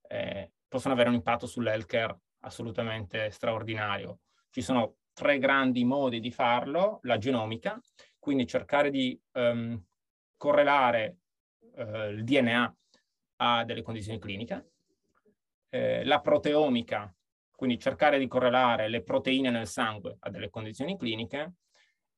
eh, 0.07 0.53
possono 0.65 0.93
avere 0.93 1.09
un 1.09 1.15
impatto 1.15 1.45
sull'healthcare 1.45 2.17
assolutamente 2.43 3.29
straordinario. 3.31 4.19
Ci 4.49 4.61
sono 4.61 4.95
tre 5.17 5.39
grandi 5.39 5.83
modi 5.83 6.19
di 6.19 6.29
farlo, 6.29 6.99
la 7.01 7.17
genomica, 7.17 7.81
quindi 8.19 8.45
cercare 8.45 8.91
di 8.91 9.19
um, 9.31 9.83
correlare 10.37 11.17
uh, 11.73 12.09
il 12.09 12.23
DNA 12.23 12.77
a 13.37 13.65
delle 13.65 13.81
condizioni 13.81 14.19
cliniche, 14.19 14.73
eh, 15.69 16.05
la 16.05 16.21
proteomica, 16.21 17.11
quindi 17.49 17.79
cercare 17.79 18.19
di 18.19 18.27
correlare 18.27 18.89
le 18.89 19.01
proteine 19.01 19.49
nel 19.49 19.65
sangue 19.65 20.17
a 20.19 20.29
delle 20.29 20.51
condizioni 20.51 20.95
cliniche, 20.95 21.53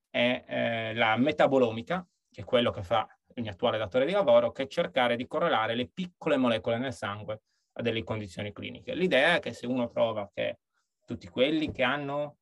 e 0.10 0.44
eh, 0.46 0.94
la 0.94 1.16
metabolomica, 1.16 2.06
che 2.30 2.42
è 2.42 2.44
quello 2.44 2.70
che 2.72 2.84
fa 2.84 3.08
il 3.36 3.44
mio 3.44 3.52
attuale 3.52 3.78
datore 3.78 4.06
di 4.06 4.12
lavoro, 4.12 4.52
che 4.52 4.64
è 4.64 4.68
cercare 4.68 5.16
di 5.16 5.26
correlare 5.26 5.74
le 5.74 5.88
piccole 5.88 6.36
molecole 6.36 6.78
nel 6.78 6.94
sangue 6.94 7.44
a 7.74 7.82
delle 7.82 8.04
condizioni 8.04 8.52
cliniche. 8.52 8.94
L'idea 8.94 9.36
è 9.36 9.40
che 9.40 9.54
se 9.54 9.68
uno 9.68 9.88
trova 9.88 10.30
che 10.34 10.60
tutti 11.06 11.30
quelli 11.30 11.72
che 11.72 11.84
hanno 11.84 12.39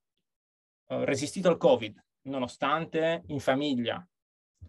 uh, 0.88 1.03
resistito 1.03 1.50
al 1.50 1.58
Covid, 1.58 2.03
nonostante 2.24 3.24
in 3.27 3.39
famiglia 3.39 4.06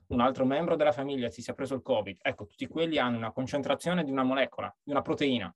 un 0.08 0.20
altro 0.20 0.44
membro 0.44 0.76
della 0.76 0.92
famiglia 0.92 1.28
si 1.30 1.42
sia 1.42 1.54
preso 1.54 1.74
il 1.74 1.82
Covid, 1.82 2.18
ecco, 2.22 2.46
tutti 2.46 2.66
quelli 2.66 2.98
hanno 2.98 3.16
una 3.16 3.32
concentrazione 3.32 4.04
di 4.04 4.10
una 4.10 4.22
molecola, 4.22 4.74
di 4.82 4.90
una 4.90 5.02
proteina 5.02 5.54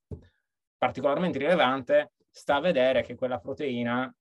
particolarmente 0.82 1.38
rilevante, 1.38 2.14
sta 2.28 2.56
a 2.56 2.60
vedere 2.60 3.02
che 3.02 3.14
quella 3.14 3.38
proteina 3.38 4.12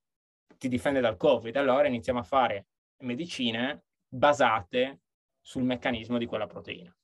ti 0.59 0.67
difende 0.67 0.99
dal 0.99 1.17
Covid. 1.17 1.55
Allora 1.55 1.87
iniziamo 1.87 2.19
a 2.19 2.23
fare 2.23 2.67
medicine 2.99 3.85
basate 4.07 4.99
sul 5.41 5.63
meccanismo 5.63 6.19
di 6.19 6.27
quella 6.27 6.45
proteina. 6.45 6.95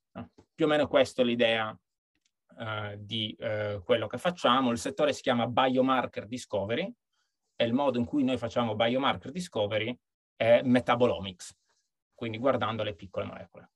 Più 0.54 0.66
o 0.66 0.68
meno 0.68 0.88
questa 0.88 1.24
è 1.24 1.26
l'idea 1.26 1.70
uh, 1.70 2.96
di 2.98 3.36
uh, 3.40 3.82
quello 3.84 4.06
che 4.06 4.20
facciamo. 4.20 4.70
Il 4.70 4.78
settore 4.78 5.12
si 5.12 5.24
chiama 5.24 5.48
Biomarker 5.48 6.28
Discovery 6.28 6.94
e 7.58 7.66
il 7.66 7.74
modo 7.74 7.98
in 7.98 8.06
cui 8.06 8.24
noi 8.24 8.38
facciamo 8.38 8.76
Biomarker 8.76 9.32
Discovery 9.32 9.98
è 10.36 10.62
Metabolomics, 10.64 11.58
quindi 12.14 12.38
guardando 12.38 12.84
le 12.84 12.94
piccole 12.94 13.26
molecole. 13.26 13.72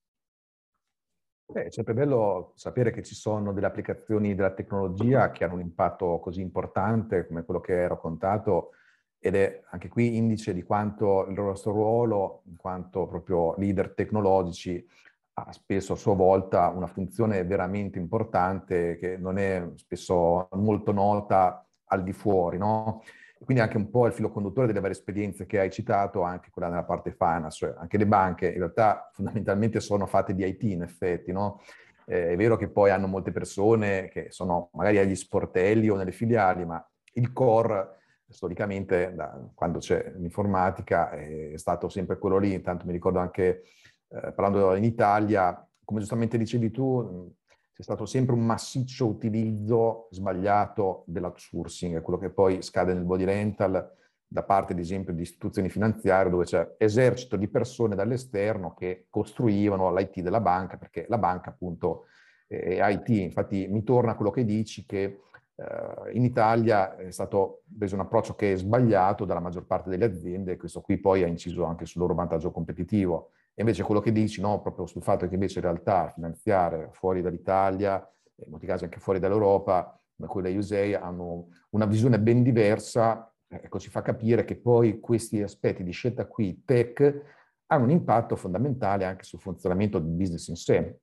È 1.51 1.69
sempre 1.69 1.93
bello 1.93 2.53
sapere 2.55 2.91
che 2.91 3.03
ci 3.03 3.15
sono 3.15 3.51
delle 3.51 3.65
applicazioni 3.65 4.35
della 4.35 4.53
tecnologia 4.53 5.31
che 5.31 5.43
hanno 5.43 5.55
un 5.55 5.61
impatto 5.61 6.19
così 6.19 6.39
importante 6.39 7.27
come 7.27 7.43
quello 7.43 7.59
che 7.59 7.73
hai 7.73 7.87
raccontato 7.89 8.71
ed 9.19 9.35
è 9.35 9.61
anche 9.69 9.89
qui 9.89 10.15
indice 10.15 10.53
di 10.53 10.63
quanto 10.63 11.25
il 11.27 11.33
nostro 11.33 11.73
ruolo, 11.73 12.43
in 12.45 12.55
quanto 12.55 13.05
proprio 13.05 13.55
leader 13.57 13.93
tecnologici, 13.93 14.87
ha 15.33 15.51
spesso 15.51 15.93
a 15.93 15.97
sua 15.97 16.15
volta 16.15 16.69
una 16.69 16.87
funzione 16.87 17.43
veramente 17.43 17.99
importante 17.99 18.97
che 18.97 19.17
non 19.17 19.37
è 19.37 19.69
spesso 19.75 20.47
molto 20.53 20.91
nota 20.91 21.67
al 21.85 22.03
di 22.03 22.13
fuori, 22.13 22.57
no? 22.57 23.03
Quindi 23.43 23.63
anche 23.63 23.77
un 23.77 23.89
po' 23.89 24.05
il 24.05 24.13
filo 24.13 24.29
conduttore 24.29 24.67
delle 24.67 24.79
varie 24.79 24.95
esperienze 24.95 25.45
che 25.45 25.59
hai 25.59 25.71
citato, 25.71 26.21
anche 26.21 26.49
quella 26.51 26.69
nella 26.69 26.83
parte 26.83 27.11
finance, 27.11 27.57
cioè 27.57 27.75
anche 27.77 27.97
le 27.97 28.05
banche 28.05 28.47
in 28.47 28.57
realtà 28.57 29.09
fondamentalmente 29.13 29.79
sono 29.79 30.05
fatte 30.05 30.33
di 30.35 30.45
IT 30.45 30.61
in 30.63 30.83
effetti, 30.83 31.31
no? 31.31 31.61
Eh, 32.05 32.29
è 32.29 32.35
vero 32.35 32.55
che 32.55 32.69
poi 32.69 32.91
hanno 32.91 33.07
molte 33.07 33.31
persone 33.31 34.09
che 34.09 34.27
sono 34.29 34.69
magari 34.73 34.99
agli 34.99 35.15
sportelli 35.15 35.89
o 35.89 35.95
nelle 35.95 36.11
filiali, 36.11 36.65
ma 36.65 36.85
il 37.13 37.33
core 37.33 37.99
storicamente, 38.31 39.13
da, 39.13 39.39
quando 39.53 39.79
c'è 39.79 40.13
l'informatica, 40.17 41.11
è 41.11 41.53
stato 41.55 41.89
sempre 41.89 42.17
quello 42.17 42.37
lì. 42.37 42.53
Intanto 42.53 42.85
mi 42.85 42.91
ricordo 42.93 43.19
anche, 43.19 43.63
eh, 44.09 44.31
parlando 44.33 44.75
in 44.75 44.83
Italia, 44.83 45.67
come 45.83 45.99
giustamente 45.99 46.37
dicevi 46.37 46.71
tu, 46.71 47.33
c'è 47.81 47.87
stato 47.87 48.05
sempre 48.05 48.35
un 48.35 48.45
massiccio 48.45 49.07
utilizzo 49.07 50.07
sbagliato 50.11 51.03
dell'outsourcing, 51.07 51.99
quello 52.01 52.19
che 52.19 52.29
poi 52.29 52.61
scade 52.61 52.93
nel 52.93 53.05
body 53.05 53.23
rental 53.23 53.91
da 54.27 54.43
parte, 54.43 54.73
ad 54.73 54.79
esempio, 54.79 55.13
di 55.13 55.23
istituzioni 55.23 55.67
finanziarie 55.67 56.29
dove 56.29 56.45
c'è 56.45 56.75
esercito 56.77 57.37
di 57.37 57.47
persone 57.47 57.95
dall'esterno 57.95 58.75
che 58.75 59.07
costruivano 59.09 59.91
l'IT 59.95 60.21
della 60.21 60.39
banca, 60.39 60.77
perché 60.77 61.07
la 61.09 61.17
banca 61.17 61.49
appunto 61.49 62.05
è 62.45 62.87
IT. 62.87 63.09
Infatti 63.09 63.67
mi 63.67 63.83
torna 63.83 64.13
quello 64.13 64.29
che 64.29 64.45
dici 64.45 64.85
che 64.85 65.21
eh, 65.55 66.11
in 66.13 66.23
Italia 66.23 66.95
è 66.95 67.09
stato 67.09 67.63
preso 67.75 67.95
un 67.95 68.01
approccio 68.01 68.35
che 68.35 68.53
è 68.53 68.57
sbagliato 68.57 69.25
dalla 69.25 69.39
maggior 69.39 69.65
parte 69.65 69.89
delle 69.89 70.05
aziende 70.05 70.51
e 70.51 70.57
questo 70.57 70.81
qui 70.81 70.99
poi 70.99 71.23
ha 71.23 71.27
inciso 71.27 71.63
anche 71.63 71.87
sul 71.87 72.01
loro 72.01 72.13
vantaggio 72.13 72.51
competitivo. 72.51 73.31
E 73.53 73.61
invece 73.61 73.83
quello 73.83 73.99
che 73.99 74.11
dici, 74.11 74.41
no, 74.41 74.61
proprio 74.61 74.85
sul 74.85 75.03
fatto 75.03 75.27
che 75.27 75.33
invece 75.33 75.59
in 75.59 75.65
realtà 75.65 76.09
finanziare 76.09 76.89
fuori 76.91 77.21
dall'Italia, 77.21 77.95
in 78.35 78.49
molti 78.49 78.65
casi 78.65 78.85
anche 78.85 78.99
fuori 78.99 79.19
dall'Europa, 79.19 79.99
come 80.15 80.27
quella 80.27 80.49
USAID 80.49 80.95
hanno 80.95 81.47
una 81.71 81.85
visione 81.85 82.19
ben 82.19 82.43
diversa, 82.43 83.31
ecco, 83.47 83.79
ci 83.79 83.89
fa 83.89 84.01
capire 84.01 84.45
che 84.45 84.55
poi 84.55 84.99
questi 84.99 85.41
aspetti 85.41 85.83
di 85.83 85.91
scelta 85.91 86.25
qui 86.25 86.63
tech 86.63 87.39
hanno 87.67 87.83
un 87.83 87.91
impatto 87.91 88.35
fondamentale 88.35 89.05
anche 89.05 89.23
sul 89.23 89.39
funzionamento 89.39 89.99
del 89.99 90.11
business 90.11 90.47
in 90.47 90.55
sé. 90.55 90.99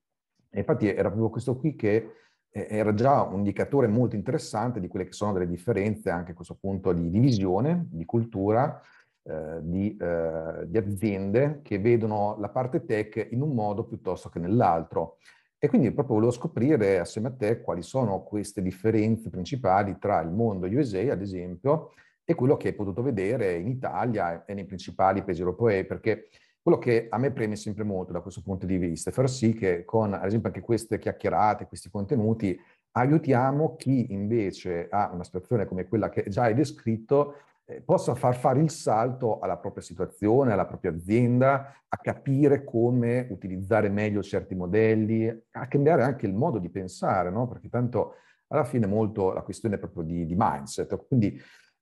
E 0.51 0.59
infatti 0.59 0.89
era 0.89 1.09
proprio 1.09 1.31
questo 1.31 1.57
qui 1.57 1.75
che 1.75 2.13
eh, 2.51 2.67
era 2.71 2.95
già 2.95 3.23
un 3.23 3.39
indicatore 3.39 3.87
molto 3.87 4.17
interessante 4.17 4.81
di 4.81 4.89
quelle 4.89 5.07
che 5.07 5.13
sono 5.13 5.33
delle 5.33 5.49
differenze 5.49 6.11
anche 6.11 6.33
a 6.33 6.35
questo 6.35 6.57
punto 6.61 6.93
di, 6.93 7.11
di 7.11 7.19
visione, 7.19 7.87
di 7.91 8.05
cultura, 8.05 8.81
eh, 9.29 9.59
di, 9.61 9.97
eh, 10.01 10.67
di, 10.67 10.79
aziende 10.79 11.61
che 11.63 11.79
vedono 11.79 12.37
la 12.39 12.49
parte 12.49 12.85
tech 12.85 13.29
in 13.31 13.43
un 13.43 13.55
modo 13.55 13.85
piuttosto 13.85 14.29
che 14.29 14.39
nell'altro. 14.39 15.19
E 15.59 15.69
quindi 15.69 15.91
proprio 15.93 16.15
volevo 16.15 16.33
scoprire 16.33 16.99
assieme 16.99 17.29
a 17.29 17.33
te 17.33 17.61
quali 17.61 17.83
sono 17.83 18.23
queste 18.23 18.63
differenze 18.63 19.29
principali 19.29 19.99
tra 19.99 20.21
il 20.21 20.31
mondo 20.31 20.67
USA, 20.67 21.13
ad 21.13 21.21
esempio, 21.21 21.91
e 22.25 22.35
quello 22.35 22.57
che 22.57 22.69
hai 22.69 22.75
potuto 22.75 23.03
vedere 23.03 23.55
in 23.57 23.69
Italia 23.69 24.45
e 24.45 24.55
nei 24.55 24.65
principali 24.65 25.23
paesi 25.23 25.41
europei, 25.41 25.85
perché 25.85 26.29
quello 26.63 26.79
che 26.79 27.09
a 27.11 27.19
me 27.19 27.33
preme 27.33 27.57
sempre 27.57 27.85
molto 27.85 28.13
da 28.13 28.21
questo 28.21 28.43
punto 28.43 28.67
di 28.67 28.77
vista 28.77 29.11
è 29.11 29.13
far 29.13 29.29
sì 29.29 29.53
che 29.53 29.85
con, 29.85 30.13
ad 30.15 30.25
esempio, 30.25 30.49
anche 30.49 30.61
queste 30.61 30.99
chiacchierate, 30.99 31.67
questi 31.67 31.91
contenuti, 31.91 32.59
aiutiamo 32.93 33.77
chi 33.77 34.13
invece 34.13 34.89
ha 34.91 35.11
una 35.13 35.25
situazione 35.25 35.67
come 35.67 35.87
quella 35.87 36.09
che 36.09 36.25
già 36.29 36.45
hai 36.45 36.55
descritto, 36.55 37.35
possa 37.85 38.15
far 38.15 38.37
fare 38.37 38.61
il 38.61 38.71
salto 38.71 39.39
alla 39.41 39.59
propria 39.59 39.83
situazione, 39.83 40.53
alla 40.53 40.67
propria 40.67 40.91
azienda, 40.91 41.75
a 41.87 41.97
capire 41.99 42.65
come 42.65 43.27
utilizzare 43.31 43.89
meglio 43.89 44.23
certi 44.23 44.55
modelli, 44.55 45.29
a 45.51 45.67
cambiare 45.69 46.03
anche 46.03 46.27
il 46.27 46.35
modo 46.35 46.59
di 46.59 46.71
pensare, 46.71 47.31
no? 47.31 47.47
Perché 47.47 47.69
tanto 47.69 48.15
alla 48.49 48.65
fine 48.65 48.87
molto 48.87 49.33
la 49.33 49.43
questione 49.43 49.75
è 49.75 49.79
proprio 49.79 50.03
di, 50.03 50.25
di 50.25 50.35
mindset. 50.37 51.07
Quindi 51.07 51.39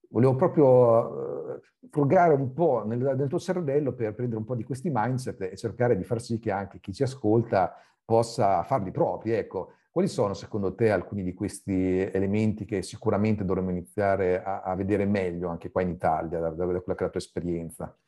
volevo 0.09 0.35
proprio 0.35 0.67
uh, 0.67 1.61
frugare 1.91 2.35
un 2.35 2.53
po' 2.53 2.85
nel, 2.85 3.15
nel, 3.17 3.29
tuo 3.29 3.39
cervello 3.39 3.93
per 3.93 4.15
prendere 4.15 4.41
un 4.41 4.47
po' 4.47 4.57
di 4.57 4.65
questi 4.65 4.91
mindset 4.93 5.43
e 5.43 5.57
cercare 5.57 5.97
di 5.97 6.05
far 6.05 6.21
sì 6.21 6.39
che 6.39 6.51
anche 6.51 6.81
chi 6.81 6.93
ci 6.93 7.05
ascolta 7.05 7.75
possa 8.05 8.63
farli 8.65 8.91
propri. 8.91 9.33
Ecco, 9.33 9.73
quali 9.97 10.11
sono 10.11 10.35
secondo 10.35 10.75
te 10.75 10.91
alcuni 10.91 11.23
di 11.23 11.33
questi 11.33 11.73
elementi 12.01 12.67
che 12.67 12.83
sicuramente 12.83 13.47
dovremmo 13.47 13.71
iniziare 13.71 14.43
a, 14.43 14.61
a 14.61 14.75
vedere 14.75 15.07
meglio 15.07 15.49
anche 15.49 15.71
qua 15.71 15.81
in 15.81 15.89
Italia, 15.89 16.39
da, 16.39 16.51
da, 16.51 16.67
quella 16.67 16.81
che 16.83 17.01
è 17.01 17.03
la 17.05 17.09
tua 17.09 17.19
esperienza? 17.19 17.99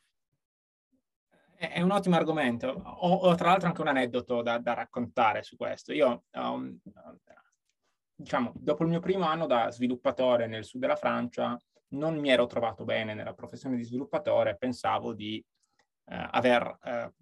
È 1.57 1.81
un 1.81 1.91
ottimo 1.91 2.17
argomento. 2.17 2.67
Ho, 2.69 3.15
ho 3.15 3.35
tra 3.37 3.49
l'altro 3.49 3.69
anche 3.69 3.81
un 3.81 3.87
aneddoto 3.87 4.43
da, 4.43 4.59
da 4.59 4.75
raccontare 4.75 5.43
su 5.43 5.57
questo. 5.57 5.95
Io, 5.95 6.25
um, 6.33 6.79
diciamo, 8.15 8.53
dopo 8.55 8.83
il 8.83 8.91
mio 8.91 9.01
primo 9.01 9.25
anno 9.25 9.47
da 9.47 9.71
sviluppatore 9.71 10.47
nel 10.47 10.65
sud 10.67 10.83
della 10.83 10.95
Francia, 10.95 11.57
non 11.93 12.19
mi 12.19 12.29
ero 12.29 12.45
trovato 12.45 12.85
bene 12.85 13.15
nella 13.15 13.33
professione 13.33 13.77
di 13.77 13.85
sviluppatore, 13.85 14.59
pensavo 14.59 15.15
di 15.15 15.43
eh, 16.05 16.29
aver 16.33 16.81
eh, 16.83 17.13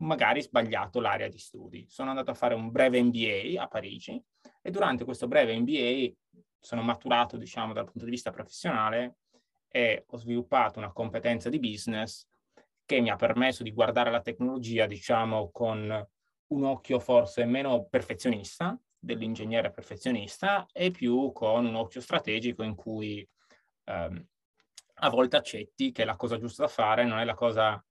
magari 0.00 0.42
sbagliato 0.42 1.00
l'area 1.00 1.28
di 1.28 1.38
studi. 1.38 1.86
Sono 1.88 2.10
andato 2.10 2.30
a 2.30 2.34
fare 2.34 2.54
un 2.54 2.70
breve 2.70 3.02
MBA 3.02 3.60
a 3.62 3.68
Parigi 3.68 4.22
e 4.62 4.70
durante 4.70 5.04
questo 5.04 5.26
breve 5.26 5.58
MBA 5.58 6.12
sono 6.58 6.82
maturato, 6.82 7.36
diciamo, 7.36 7.72
dal 7.72 7.84
punto 7.84 8.04
di 8.04 8.10
vista 8.10 8.30
professionale 8.30 9.16
e 9.68 10.04
ho 10.06 10.16
sviluppato 10.16 10.78
una 10.78 10.92
competenza 10.92 11.48
di 11.48 11.58
business 11.58 12.26
che 12.84 13.00
mi 13.00 13.10
ha 13.10 13.16
permesso 13.16 13.62
di 13.62 13.72
guardare 13.72 14.10
la 14.10 14.20
tecnologia, 14.20 14.86
diciamo, 14.86 15.50
con 15.50 16.08
un 16.48 16.64
occhio 16.64 16.98
forse 16.98 17.44
meno 17.44 17.84
perfezionista 17.84 18.78
dell'ingegnere 18.98 19.70
perfezionista 19.70 20.66
e 20.72 20.90
più 20.90 21.32
con 21.32 21.64
un 21.64 21.74
occhio 21.74 22.00
strategico 22.00 22.62
in 22.62 22.74
cui 22.74 23.26
ehm, 23.84 24.26
a 25.02 25.08
volte 25.08 25.36
accetti 25.36 25.92
che 25.92 26.04
la 26.04 26.16
cosa 26.16 26.36
giusta 26.36 26.64
da 26.64 26.68
fare 26.68 27.04
non 27.04 27.18
è 27.18 27.24
la 27.24 27.34
cosa 27.34 27.82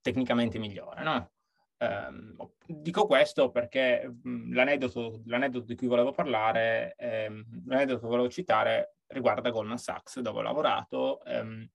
tecnicamente 0.00 0.58
migliore, 0.58 1.02
no? 1.02 1.30
Um, 1.80 2.34
dico 2.66 3.06
questo 3.06 3.50
perché 3.50 4.08
mh, 4.08 4.52
l'aneddoto, 4.52 5.22
l'aneddoto, 5.26 5.64
di 5.64 5.76
cui 5.76 5.86
volevo 5.86 6.10
parlare, 6.10 6.94
ehm, 6.96 7.64
l'aneddoto 7.66 8.00
che 8.00 8.06
volevo 8.06 8.28
citare 8.28 8.96
riguarda 9.06 9.50
Goldman 9.50 9.78
Sachs, 9.78 10.18
dove 10.20 10.40
ho 10.40 10.42
lavorato, 10.42 11.22
ehm, 11.24 11.68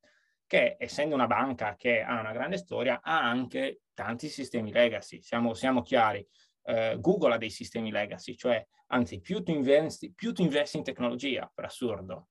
che 0.45 0.75
essendo 0.77 1.15
una 1.15 1.27
banca 1.27 1.75
che 1.75 2.01
ha 2.01 2.19
una 2.19 2.33
grande 2.33 2.57
storia, 2.57 2.99
ha 3.01 3.21
anche 3.21 3.83
tanti 3.93 4.27
sistemi 4.27 4.71
legacy. 4.71 5.21
Siamo, 5.21 5.53
siamo 5.53 5.81
chiari, 5.81 6.27
eh, 6.63 6.97
Google 6.99 7.35
ha 7.35 7.37
dei 7.37 7.49
sistemi 7.49 7.89
legacy, 7.89 8.35
cioè 8.35 8.65
anzi 8.87 9.21
più 9.21 9.41
tu, 9.41 9.51
investi, 9.51 10.13
più 10.13 10.33
tu 10.33 10.41
investi 10.41 10.77
in 10.77 10.83
tecnologia, 10.83 11.49
per 11.53 11.65
assurdo, 11.65 12.29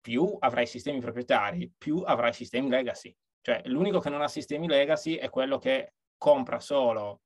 più 0.00 0.36
avrai 0.38 0.66
sistemi 0.66 1.00
proprietari, 1.00 1.72
più 1.76 2.02
avrai 2.04 2.32
sistemi 2.32 2.68
legacy. 2.68 3.16
Cioè 3.40 3.62
l'unico 3.64 3.98
che 3.98 4.10
non 4.10 4.20
ha 4.20 4.28
sistemi 4.28 4.68
legacy 4.68 5.14
è 5.14 5.30
quello 5.30 5.58
che 5.58 5.94
compra 6.18 6.60
solo 6.60 7.22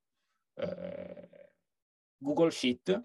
eh, 0.55 1.55
Google 2.17 2.51
Sheet, 2.51 3.03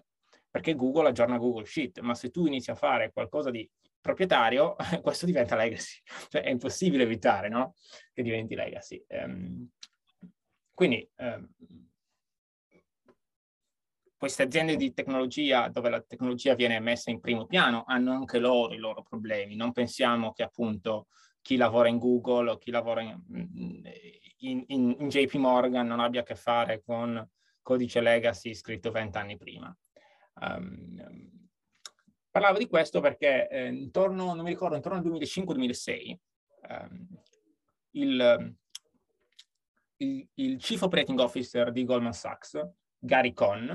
perché 0.49 0.75
Google 0.75 1.09
aggiorna 1.09 1.37
Google 1.37 1.65
Sheet, 1.65 1.99
ma 1.99 2.15
se 2.15 2.29
tu 2.29 2.45
inizi 2.45 2.71
a 2.71 2.75
fare 2.75 3.11
qualcosa 3.11 3.49
di 3.49 3.69
proprietario, 3.99 4.75
questo 5.01 5.25
diventa 5.25 5.55
legacy. 5.55 6.01
Cioè 6.29 6.43
è 6.43 6.49
impossibile 6.49 7.03
evitare 7.03 7.49
no? 7.49 7.75
che 8.13 8.23
diventi 8.23 8.55
legacy. 8.55 9.03
Um, 9.09 9.69
quindi 10.73 11.07
um, 11.17 11.49
queste 14.19 14.43
aziende 14.43 14.75
di 14.75 14.93
tecnologia, 14.93 15.69
dove 15.69 15.89
la 15.89 16.01
tecnologia 16.01 16.53
viene 16.53 16.79
messa 16.79 17.09
in 17.09 17.19
primo 17.19 17.45
piano, 17.45 17.83
hanno 17.85 18.11
anche 18.11 18.39
loro 18.39 18.73
i 18.73 18.77
loro 18.77 19.01
problemi. 19.01 19.55
Non 19.55 19.71
pensiamo 19.71 20.33
che 20.33 20.43
appunto 20.43 21.07
chi 21.41 21.55
lavora 21.55 21.87
in 21.87 21.97
Google 21.97 22.51
o 22.51 22.57
chi 22.57 22.69
lavora 22.71 23.01
in, 23.01 23.81
in, 24.39 24.63
in, 24.67 24.95
in 24.99 25.09
JP 25.09 25.33
Morgan 25.35 25.87
non 25.87 25.99
abbia 25.99 26.21
a 26.21 26.23
che 26.23 26.35
fare 26.35 26.81
con 26.83 27.27
codice 27.61 28.01
legacy 28.01 28.53
scritto 28.53 28.91
vent'anni 28.91 29.37
prima. 29.37 29.75
Um, 30.41 31.49
parlavo 32.29 32.57
di 32.57 32.67
questo 32.67 33.01
perché 33.01 33.47
eh, 33.49 33.67
intorno, 33.67 34.33
non 34.33 34.43
mi 34.43 34.49
ricordo, 34.49 34.75
intorno 34.75 34.97
al 34.97 35.05
2005-2006 35.05 36.15
um, 36.69 37.07
il, 37.91 38.55
il, 39.97 40.27
il 40.35 40.57
Chief 40.57 40.81
Operating 40.81 41.19
Officer 41.19 41.71
di 41.71 41.83
Goldman 41.83 42.13
Sachs, 42.13 42.59
Gary 42.97 43.33
Conn, 43.33 43.69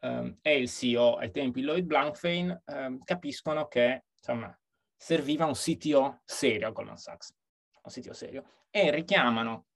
um, 0.00 0.38
e 0.42 0.58
il 0.58 0.68
CEO 0.68 1.16
ai 1.16 1.30
tempi 1.30 1.62
Lloyd 1.62 1.86
Blankfein 1.86 2.62
capiscono 3.04 3.66
che 3.66 4.04
insomma 4.16 4.56
serviva 4.96 5.46
un 5.46 5.54
CTO 5.54 6.20
serio 6.24 6.68
a 6.68 6.70
Goldman 6.70 6.96
Sachs, 6.96 7.34
un 7.82 7.90
CTO 7.90 8.12
serio, 8.12 8.44
e 8.70 8.90
richiamano 8.90 9.66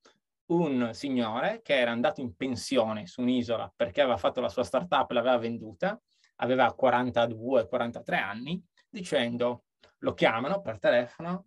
un 0.53 0.91
signore 0.93 1.63
che 1.63 1.79
era 1.79 1.93
andato 1.93 2.21
in 2.21 2.35
pensione 2.37 3.07
su 3.07 3.21
un'isola 3.23 3.73
perché 3.75 4.03
aveva 4.03 4.17
fatto 4.17 4.41
la 4.41 4.49
sua 4.49 4.65
startup 4.65 5.11
e 5.11 5.15
l'aveva 5.15 5.39
venduta, 5.39 6.01
aveva 6.37 6.75
42-43 6.79 8.15
anni, 8.15 8.63
dicendo, 8.89 9.65
lo 9.99 10.15
chiamano 10.15 10.61
per 10.61 10.79
telefono, 10.79 11.47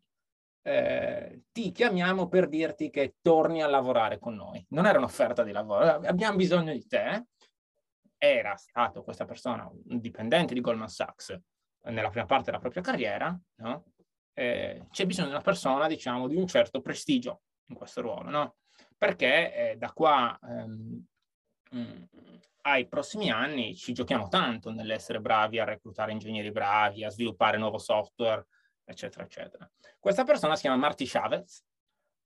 eh, 0.64 1.44
ti 1.52 1.72
chiamiamo 1.72 2.28
per 2.28 2.48
dirti 2.48 2.90
che 2.90 3.16
torni 3.22 3.62
a 3.62 3.68
lavorare 3.68 4.18
con 4.18 4.34
noi. 4.34 4.66
Non 4.70 4.88
era 4.88 4.98
un'offerta 4.98 5.44
di 5.44 5.52
lavoro, 5.52 6.02
abbiamo 6.06 6.38
bisogno 6.38 6.72
di 6.72 6.88
te, 6.88 7.28
era 8.18 8.56
stato 8.56 9.04
questa 9.04 9.26
persona 9.26 9.70
un 9.70 10.00
dipendente 10.00 10.54
di 10.54 10.62
Goldman 10.62 10.88
Sachs 10.88 11.38
nella 11.84 12.10
prima 12.10 12.26
parte 12.26 12.46
della 12.46 12.60
propria 12.60 12.82
carriera, 12.82 13.40
no? 13.58 13.86
Eh, 14.36 14.86
c'è 14.92 15.06
bisogno 15.06 15.28
di 15.28 15.34
una 15.34 15.42
persona, 15.42 15.88
diciamo, 15.88 16.28
di 16.28 16.36
un 16.36 16.46
certo 16.46 16.82
prestigio 16.82 17.42
in 17.68 17.76
questo 17.76 18.02
ruolo, 18.02 18.30
no? 18.30 18.56
Perché 18.98 19.72
eh, 19.72 19.78
da 19.78 19.92
qua 19.92 20.38
ehm, 20.44 21.06
mm, 21.76 22.04
ai 22.62 22.88
prossimi 22.88 23.32
anni 23.32 23.76
ci 23.76 23.94
giochiamo 23.94 24.28
tanto 24.28 24.72
nell'essere 24.72 25.22
bravi 25.22 25.60
a 25.60 25.64
reclutare 25.64 26.12
ingegneri 26.12 26.52
bravi, 26.52 27.04
a 27.04 27.10
sviluppare 27.10 27.58
nuovo 27.58 27.78
software, 27.78 28.46
eccetera, 28.84 29.24
eccetera. 29.24 29.70
Questa 30.00 30.24
persona 30.24 30.56
si 30.56 30.62
chiama 30.62 30.78
Marty 30.78 31.06
Chavez 31.06 31.64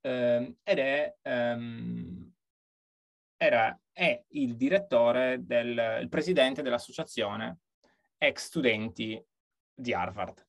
ehm, 0.02 0.58
ed 0.64 0.80
è 0.80 1.16
ehm, 1.22 2.34
era, 3.42 3.80
è 3.94 4.22
il 4.30 4.58
direttore 4.58 5.46
del 5.46 6.00
il 6.02 6.10
presidente 6.10 6.62
dell'associazione 6.62 7.60
ex 8.18 8.46
studenti 8.46 9.22
di 9.74 9.94
Harvard. 9.94 10.49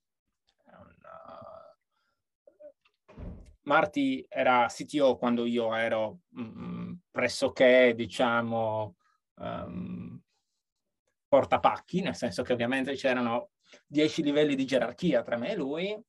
Marty 3.71 4.27
era 4.29 4.67
CTO 4.69 5.17
quando 5.17 5.47
io 5.47 5.73
ero 5.75 6.23
mh, 6.31 6.43
mm, 6.43 6.93
pressoché, 7.11 7.95
diciamo, 7.95 8.97
um, 9.37 10.21
portapacchi, 11.29 12.01
nel 12.01 12.17
senso 12.17 12.43
che 12.43 12.53
ovviamente 12.53 12.95
c'erano 12.95 13.51
dieci 13.87 14.23
livelli 14.23 14.57
di 14.57 14.67
gerarchia 14.67 15.23
tra 15.23 15.37
me 15.37 15.53
e 15.53 15.57
lui, 15.57 16.05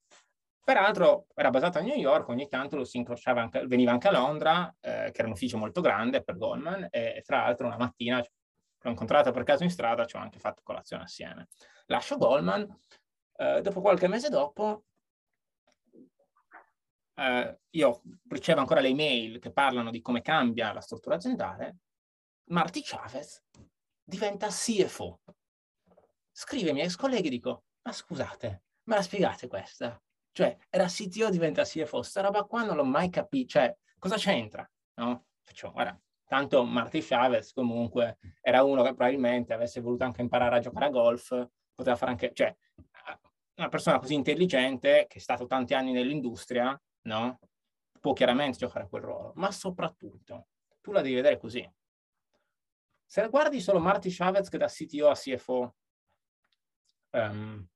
Peraltro 0.63 1.25
era 1.33 1.49
basato 1.49 1.79
a 1.79 1.81
New 1.81 1.95
York, 1.95 2.29
ogni 2.29 2.47
tanto 2.47 2.75
lo 2.77 2.85
si 2.85 2.97
incrociava 2.97 3.41
anche, 3.41 3.65
veniva 3.65 3.91
anche 3.91 4.07
a 4.09 4.11
Londra, 4.11 4.73
eh, 4.79 5.09
che 5.11 5.19
era 5.19 5.25
un 5.25 5.33
ufficio 5.33 5.57
molto 5.57 5.81
grande 5.81 6.23
per 6.23 6.37
Goldman, 6.37 6.87
e, 6.91 7.23
tra 7.25 7.41
l'altro 7.41 7.65
una 7.65 7.77
mattina 7.77 8.17
l'ho 8.19 8.89
incontrato 8.89 9.31
per 9.31 9.43
caso 9.43 9.63
in 9.63 9.71
strada, 9.71 10.05
ci 10.05 10.15
ho 10.15 10.19
anche 10.19 10.37
fatto 10.37 10.61
colazione 10.63 11.03
assieme. 11.03 11.47
Lascio 11.87 12.17
Goldman, 12.17 12.67
Uh, 13.41 13.59
dopo 13.59 13.81
qualche 13.81 14.07
mese 14.07 14.29
dopo, 14.29 14.83
uh, 17.21 17.57
io 17.71 18.01
ricevo 18.29 18.59
ancora 18.59 18.81
le 18.81 18.89
email 18.89 19.39
che 19.39 19.51
parlano 19.51 19.91
di 19.91 20.01
come 20.01 20.21
cambia 20.21 20.73
la 20.73 20.81
struttura 20.81 21.15
aziendale, 21.15 21.77
Marty 22.45 22.81
Chavez 22.83 23.43
diventa 24.03 24.47
CFO. 24.47 25.21
Scrive 26.31 26.69
ai 26.69 26.73
miei 26.73 26.87
ex 26.87 26.95
colleghi 26.95 27.27
e 27.27 27.31
dico, 27.31 27.65
ma 27.83 27.91
scusate, 27.91 28.63
me 28.83 28.95
la 28.95 29.01
spiegate 29.01 29.47
questa? 29.47 30.01
Cioè, 30.31 30.57
era 30.69 30.85
CTO 30.85 31.29
diventa 31.29 31.63
CFO, 31.63 32.01
sta 32.01 32.21
roba 32.21 32.43
qua 32.43 32.63
non 32.63 32.75
l'ho 32.75 32.85
mai 32.85 33.09
capito, 33.09 33.49
cioè, 33.49 33.75
cosa 33.99 34.15
c'entra? 34.15 34.69
No? 34.95 35.25
Faccio, 35.43 35.71
guarda, 35.71 35.99
tanto 36.25 36.63
Marty 36.63 37.01
Chavez 37.01 37.51
comunque 37.51 38.17
era 38.41 38.63
uno 38.63 38.81
che 38.83 38.93
probabilmente 38.93 39.53
avesse 39.53 39.81
voluto 39.81 40.05
anche 40.05 40.21
imparare 40.21 40.57
a 40.57 40.59
giocare 40.59 40.85
a 40.85 40.89
golf, 40.89 41.47
poteva 41.73 41.95
fare 41.95 42.11
anche, 42.11 42.31
cioè, 42.33 42.55
una 43.55 43.69
persona 43.69 43.99
così 43.99 44.13
intelligente, 44.13 45.05
che 45.07 45.17
è 45.17 45.21
stato 45.21 45.45
tanti 45.45 45.73
anni 45.73 45.91
nell'industria, 45.91 46.79
no? 47.03 47.39
Può 47.99 48.13
chiaramente 48.13 48.57
giocare 48.57 48.85
a 48.85 48.87
quel 48.87 49.03
ruolo, 49.03 49.33
ma 49.35 49.51
soprattutto, 49.51 50.47
tu 50.81 50.91
la 50.91 51.01
devi 51.01 51.15
vedere 51.15 51.37
così. 51.37 51.69
Se 53.05 53.27
guardi 53.29 53.59
solo 53.59 53.79
Marty 53.79 54.09
Chavez 54.09 54.49
che 54.49 54.57
da 54.57 54.67
CTO 54.67 55.09
a 55.09 55.15
CFO 55.15 55.75
um, 57.11 57.67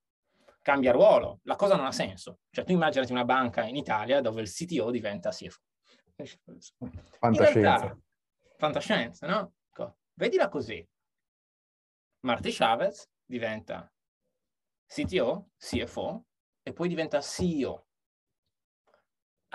cambia 0.62 0.92
ruolo, 0.92 1.42
la 1.44 1.56
cosa 1.56 1.76
non 1.76 1.86
ha 1.86 1.92
senso. 1.92 2.40
Cioè 2.50 2.64
tu 2.64 2.72
immaginati 2.72 3.12
una 3.12 3.26
banca 3.26 3.64
in 3.66 3.76
Italia 3.76 4.22
dove 4.22 4.42
il 4.42 4.50
CTO 4.50 4.90
diventa 4.92 5.30
CFO. 5.30 5.62
Fantascienza. 7.20 7.60
Realtà, 7.60 8.00
fantascienza, 8.58 9.28
no? 9.28 9.54
Ecco, 9.70 9.98
vedila 10.14 10.48
così. 10.48 10.88
Marty 12.22 12.52
Chavez 12.52 13.08
diventa 13.26 13.92
CTO, 14.88 15.50
CFO 15.58 16.26
e 16.64 16.74
poi 16.74 16.88
diventa 16.88 17.22
CEO. 17.22 17.88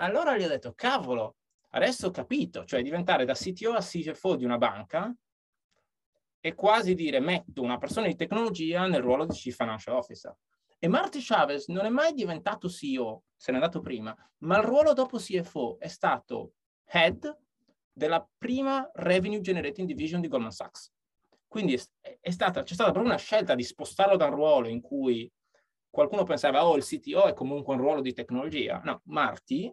Allora 0.01 0.35
gli 0.35 0.43
ho 0.43 0.47
detto, 0.47 0.73
cavolo, 0.73 1.35
adesso 1.71 2.07
ho 2.07 2.11
capito, 2.11 2.65
cioè 2.65 2.81
diventare 2.81 3.23
da 3.23 3.35
CTO 3.35 3.73
a 3.73 3.81
CFO 3.81 4.35
di 4.35 4.45
una 4.45 4.57
banca 4.57 5.15
è 6.39 6.55
quasi 6.55 6.95
dire 6.95 7.19
metto 7.19 7.61
una 7.61 7.77
persona 7.77 8.07
di 8.07 8.15
tecnologia 8.15 8.87
nel 8.87 9.03
ruolo 9.03 9.25
di 9.27 9.33
Chief 9.33 9.55
Financial 9.55 9.95
Officer. 9.95 10.35
E 10.79 10.87
Marty 10.87 11.19
Chavez 11.21 11.67
non 11.67 11.85
è 11.85 11.89
mai 11.89 12.13
diventato 12.13 12.67
CEO, 12.67 13.25
se 13.35 13.51
n'è 13.51 13.57
andato 13.57 13.79
prima, 13.79 14.15
ma 14.39 14.57
il 14.57 14.63
ruolo 14.63 14.93
dopo 14.93 15.19
CFO 15.19 15.77
è 15.77 15.87
stato 15.87 16.53
head 16.85 17.37
della 17.93 18.27
prima 18.39 18.89
Revenue 18.95 19.39
Generating 19.39 19.87
Division 19.87 20.19
di 20.19 20.27
Goldman 20.27 20.49
Sachs. 20.49 20.91
Quindi 21.47 21.79
è, 21.99 22.31
stata, 22.31 22.63
c'è 22.63 22.73
stata 22.73 22.89
proprio 22.89 23.11
una 23.11 23.21
scelta 23.21 23.53
di 23.53 23.63
spostarlo 23.63 24.17
da 24.17 24.25
un 24.25 24.33
ruolo 24.33 24.67
in 24.67 24.81
cui 24.81 25.31
qualcuno 25.91 26.23
pensava, 26.23 26.65
oh, 26.65 26.75
il 26.75 26.83
CTO 26.83 27.25
è 27.25 27.33
comunque 27.33 27.75
un 27.75 27.81
ruolo 27.81 28.01
di 28.01 28.13
tecnologia. 28.13 28.81
No, 28.83 29.01
Marty 29.05 29.71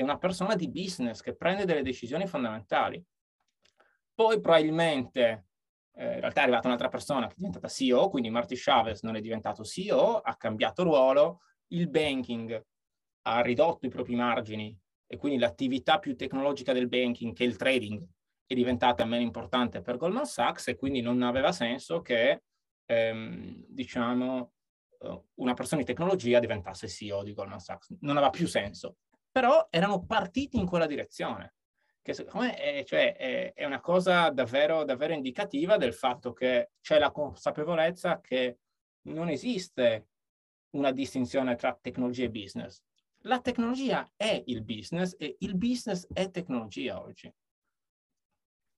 è 0.00 0.02
una 0.02 0.18
persona 0.18 0.54
di 0.54 0.68
business 0.68 1.20
che 1.20 1.36
prende 1.36 1.64
delle 1.64 1.82
decisioni 1.82 2.26
fondamentali. 2.26 3.04
Poi 4.14 4.40
probabilmente 4.40 5.46
eh, 5.94 6.14
in 6.14 6.20
realtà 6.20 6.40
è 6.40 6.42
arrivata 6.42 6.66
un'altra 6.66 6.88
persona 6.88 7.26
che 7.26 7.32
è 7.32 7.36
diventata 7.36 7.68
CEO, 7.68 8.08
quindi 8.08 8.30
Marty 8.30 8.54
Chavez 8.56 9.02
non 9.02 9.16
è 9.16 9.20
diventato 9.20 9.64
CEO, 9.64 10.18
ha 10.18 10.36
cambiato 10.36 10.82
ruolo, 10.82 11.42
il 11.68 11.88
banking 11.88 12.64
ha 13.22 13.40
ridotto 13.40 13.86
i 13.86 13.90
propri 13.90 14.14
margini 14.14 14.76
e 15.06 15.16
quindi 15.16 15.38
l'attività 15.38 15.98
più 15.98 16.16
tecnologica 16.16 16.72
del 16.72 16.88
banking, 16.88 17.34
che 17.34 17.44
è 17.44 17.46
il 17.46 17.56
trading, 17.56 18.02
è 18.46 18.54
diventata 18.54 19.04
meno 19.04 19.22
importante 19.22 19.80
per 19.82 19.96
Goldman 19.96 20.26
Sachs 20.26 20.68
e 20.68 20.76
quindi 20.76 21.00
non 21.00 21.22
aveva 21.22 21.52
senso 21.52 22.00
che, 22.00 22.42
ehm, 22.86 23.64
diciamo, 23.68 24.52
eh, 25.00 25.22
una 25.34 25.54
persona 25.54 25.80
di 25.80 25.86
tecnologia 25.86 26.38
diventasse 26.38 26.88
CEO 26.88 27.22
di 27.22 27.34
Goldman 27.34 27.60
Sachs. 27.60 27.94
Non 28.00 28.16
aveva 28.16 28.30
più 28.30 28.46
senso. 28.46 28.96
Però 29.30 29.68
erano 29.70 30.04
partiti 30.04 30.58
in 30.58 30.66
quella 30.66 30.86
direzione 30.86 31.54
che 32.02 32.14
secondo 32.14 32.46
me 32.46 32.56
è, 32.56 32.84
cioè, 32.84 33.14
è, 33.14 33.52
è, 33.52 33.64
una 33.64 33.80
cosa 33.80 34.30
davvero, 34.30 34.84
davvero 34.84 35.12
indicativa 35.12 35.76
del 35.76 35.92
fatto 35.92 36.32
che 36.32 36.70
c'è 36.80 36.98
la 36.98 37.10
consapevolezza 37.10 38.20
che 38.20 38.58
non 39.02 39.28
esiste 39.28 40.08
una 40.70 40.92
distinzione 40.92 41.56
tra 41.56 41.76
tecnologia 41.80 42.24
e 42.24 42.30
business. 42.30 42.82
La 43.24 43.40
tecnologia 43.40 44.10
è 44.16 44.42
il 44.46 44.62
business 44.62 45.14
e 45.18 45.36
il 45.40 45.56
business 45.56 46.06
è 46.12 46.30
tecnologia 46.30 47.00
oggi. 47.02 47.32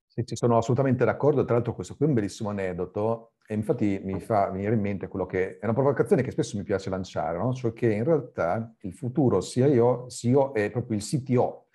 Sì, 0.07 0.27
ci 0.27 0.37
sono 0.37 0.59
assolutamente 0.59 1.05
d'accordo. 1.05 1.45
Tra 1.45 1.55
l'altro 1.55 1.75
questo 1.75 1.95
qui 1.95 2.07
è 2.07 2.09
un 2.09 2.15
bellissimo 2.15 2.51
aneddoto 2.51 3.35
e 3.47 3.55
infatti 3.55 4.01
mi 4.03 4.21
fa 4.21 4.51
venire 4.51 4.75
in 4.75 4.81
mente 4.81 5.09
quello 5.09 5.27
che 5.27 5.59
è 5.59 5.65
una 5.65 5.75
provocazione 5.75 6.23
che 6.23 6.31
spesso 6.31 6.57
mi 6.57 6.63
piace 6.63 6.91
lanciare, 6.91 7.39
no? 7.39 7.53
cioè 7.53 7.73
che 7.73 7.93
in 7.93 8.05
realtà 8.05 8.75
il 8.81 8.95
futuro 8.95 9.41
sia 9.41 9.67
io, 9.67 10.09
CEO 10.09 10.55
è 10.55 10.71
proprio 10.71 10.97
il 10.97 11.05
CTO, 11.05 11.67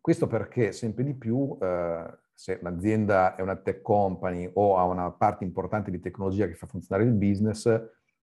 questo 0.00 0.26
perché 0.26 0.72
sempre 0.72 1.04
di 1.04 1.14
più, 1.14 1.56
eh, 1.60 2.18
se 2.34 2.58
un'azienda 2.60 3.36
è 3.36 3.42
una 3.42 3.56
tech 3.56 3.82
company 3.82 4.50
o 4.54 4.76
ha 4.76 4.84
una 4.84 5.12
parte 5.12 5.44
importante 5.44 5.90
di 5.90 6.00
tecnologia 6.00 6.46
che 6.46 6.54
fa 6.54 6.66
funzionare 6.66 7.08
il 7.08 7.14
business, 7.14 7.80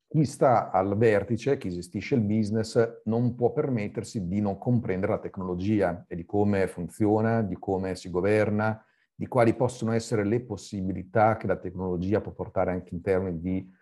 chi 0.09 0.25
sta 0.25 0.70
al 0.70 0.96
vertice, 0.96 1.59
chi 1.59 1.68
gestisce 1.68 2.14
il 2.14 2.22
business, 2.22 3.03
non 3.05 3.35
può 3.35 3.53
permettersi 3.53 4.27
di 4.27 4.40
non 4.40 4.57
comprendere 4.57 5.12
la 5.12 5.18
tecnologia 5.18 6.05
e 6.09 6.14
di 6.14 6.25
come 6.25 6.66
funziona, 6.68 7.42
di 7.42 7.57
come 7.59 7.96
si 7.96 8.09
governa, 8.09 8.83
di 9.16 9.26
quali 9.26 9.55
possono 9.55 9.92
essere 9.92 10.24
le 10.24 10.40
possibilità 10.40 11.37
che 11.37 11.46
la 11.46 11.57
tecnologia 11.57 12.20
può 12.20 12.33
portare 12.33 12.70
anche 12.70 12.94
in 12.94 13.00
termini 13.00 13.40
di 13.40 13.74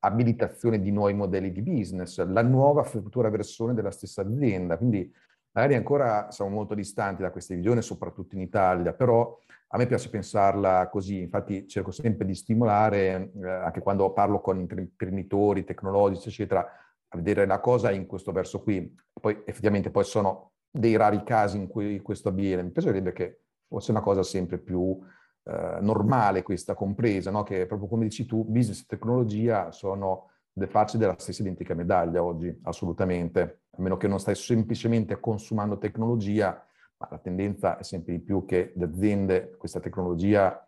abilitazione 0.00 0.80
di 0.80 0.90
nuovi 0.90 1.14
modelli 1.14 1.52
di 1.52 1.62
business, 1.62 2.22
la 2.26 2.42
nuova 2.42 2.82
futura 2.82 3.30
versione 3.30 3.72
della 3.72 3.90
stessa 3.90 4.20
azienda. 4.22 4.76
Quindi 4.76 5.10
Magari 5.52 5.74
ancora 5.74 6.30
siamo 6.30 6.50
molto 6.50 6.74
distanti 6.74 7.22
da 7.22 7.30
queste 7.30 7.56
visioni, 7.56 7.82
soprattutto 7.82 8.36
in 8.36 8.40
Italia, 8.40 8.92
però 8.92 9.36
a 9.72 9.78
me 9.78 9.86
piace 9.86 10.08
pensarla 10.08 10.88
così, 10.88 11.22
infatti 11.22 11.66
cerco 11.66 11.90
sempre 11.90 12.24
di 12.24 12.34
stimolare, 12.36 13.32
eh, 13.36 13.48
anche 13.48 13.80
quando 13.80 14.12
parlo 14.12 14.40
con 14.40 14.60
imprenditori 14.60 15.64
tecnologici, 15.64 16.28
eccetera, 16.28 16.60
a 16.60 17.16
vedere 17.16 17.46
la 17.46 17.58
cosa 17.58 17.90
in 17.90 18.06
questo 18.06 18.30
verso 18.30 18.62
qui. 18.62 18.94
Poi 19.12 19.42
effettivamente 19.44 19.90
poi 19.90 20.04
sono 20.04 20.52
dei 20.70 20.94
rari 20.96 21.24
casi 21.24 21.56
in 21.56 21.66
cui 21.66 21.98
questo 21.98 22.28
avviene. 22.28 22.62
Mi 22.62 22.70
piacerebbe 22.70 23.12
che 23.12 23.40
fosse 23.70 23.92
una 23.92 24.00
cosa 24.00 24.24
sempre 24.24 24.58
più 24.58 24.98
eh, 25.44 25.78
normale 25.80 26.42
questa 26.42 26.74
compresa, 26.74 27.30
no? 27.30 27.44
che 27.44 27.66
proprio 27.66 27.88
come 27.88 28.04
dici 28.04 28.26
tu, 28.26 28.44
business 28.44 28.80
e 28.80 28.86
tecnologia 28.88 29.70
sono 29.70 30.30
le 30.54 30.66
facce 30.66 30.98
della 30.98 31.14
stessa 31.16 31.42
identica 31.42 31.74
medaglia 31.74 32.22
oggi, 32.22 32.52
assolutamente. 32.62 33.60
A 33.70 33.80
meno 33.82 33.96
che 33.96 34.08
non 34.08 34.18
stai 34.18 34.34
semplicemente 34.34 35.20
consumando 35.20 35.78
tecnologia, 35.78 36.66
ma 36.96 37.08
la 37.12 37.18
tendenza 37.18 37.78
è 37.78 37.84
sempre 37.84 38.14
di 38.14 38.20
più 38.20 38.44
che 38.44 38.72
le 38.74 38.84
aziende 38.84 39.54
questa 39.56 39.78
tecnologia 39.78 40.66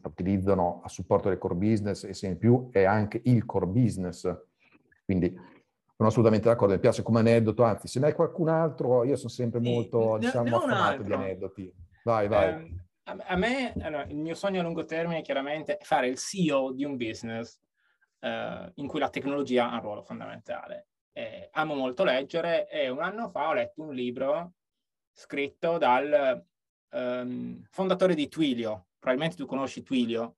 la 0.00 0.08
utilizzano 0.08 0.82
a 0.84 0.88
supporto 0.88 1.28
del 1.28 1.38
core 1.38 1.54
business 1.54 2.04
e 2.04 2.12
sempre 2.12 2.38
più 2.38 2.68
è 2.70 2.84
anche 2.84 3.20
il 3.24 3.46
core 3.46 3.66
business. 3.66 4.30
Quindi 5.06 5.34
sono 5.96 6.08
assolutamente 6.08 6.48
d'accordo, 6.48 6.74
mi 6.74 6.80
piace 6.80 7.02
come 7.02 7.20
aneddoto, 7.20 7.62
anzi 7.62 7.88
se 7.88 7.98
ne 7.98 8.06
hai 8.06 8.14
qualcun 8.14 8.48
altro, 8.48 9.04
io 9.04 9.16
sono 9.16 9.30
sempre 9.30 9.60
molto, 9.60 10.14
sì, 10.14 10.26
diciamo, 10.26 10.56
affamato 10.56 11.02
di 11.02 11.12
aneddoti. 11.12 11.74
Vai, 12.04 12.28
vai. 12.28 12.52
Um, 12.52 12.80
a 13.04 13.36
me, 13.36 13.72
allora, 13.80 14.04
il 14.04 14.16
mio 14.16 14.34
sogno 14.34 14.60
a 14.60 14.62
lungo 14.62 14.84
termine 14.84 15.22
chiaramente 15.22 15.76
è 15.76 15.84
fare 15.84 16.08
il 16.08 16.16
CEO 16.16 16.72
di 16.72 16.84
un 16.84 16.96
business 16.96 17.58
eh, 18.20 18.72
in 18.74 18.86
cui 18.86 19.00
la 19.00 19.10
tecnologia 19.10 19.70
ha 19.70 19.74
un 19.74 19.80
ruolo 19.80 20.02
fondamentale. 20.02 20.86
Eh, 21.12 21.48
amo 21.52 21.74
molto 21.74 22.04
leggere 22.04 22.68
e 22.68 22.88
un 22.88 23.02
anno 23.02 23.28
fa 23.28 23.48
ho 23.48 23.52
letto 23.52 23.82
un 23.82 23.94
libro 23.94 24.54
scritto 25.12 25.76
dal 25.76 26.42
um, 26.90 27.62
fondatore 27.70 28.14
di 28.14 28.28
Twilio, 28.28 28.86
probabilmente 28.98 29.36
tu 29.36 29.46
conosci 29.46 29.82
Twilio, 29.82 30.36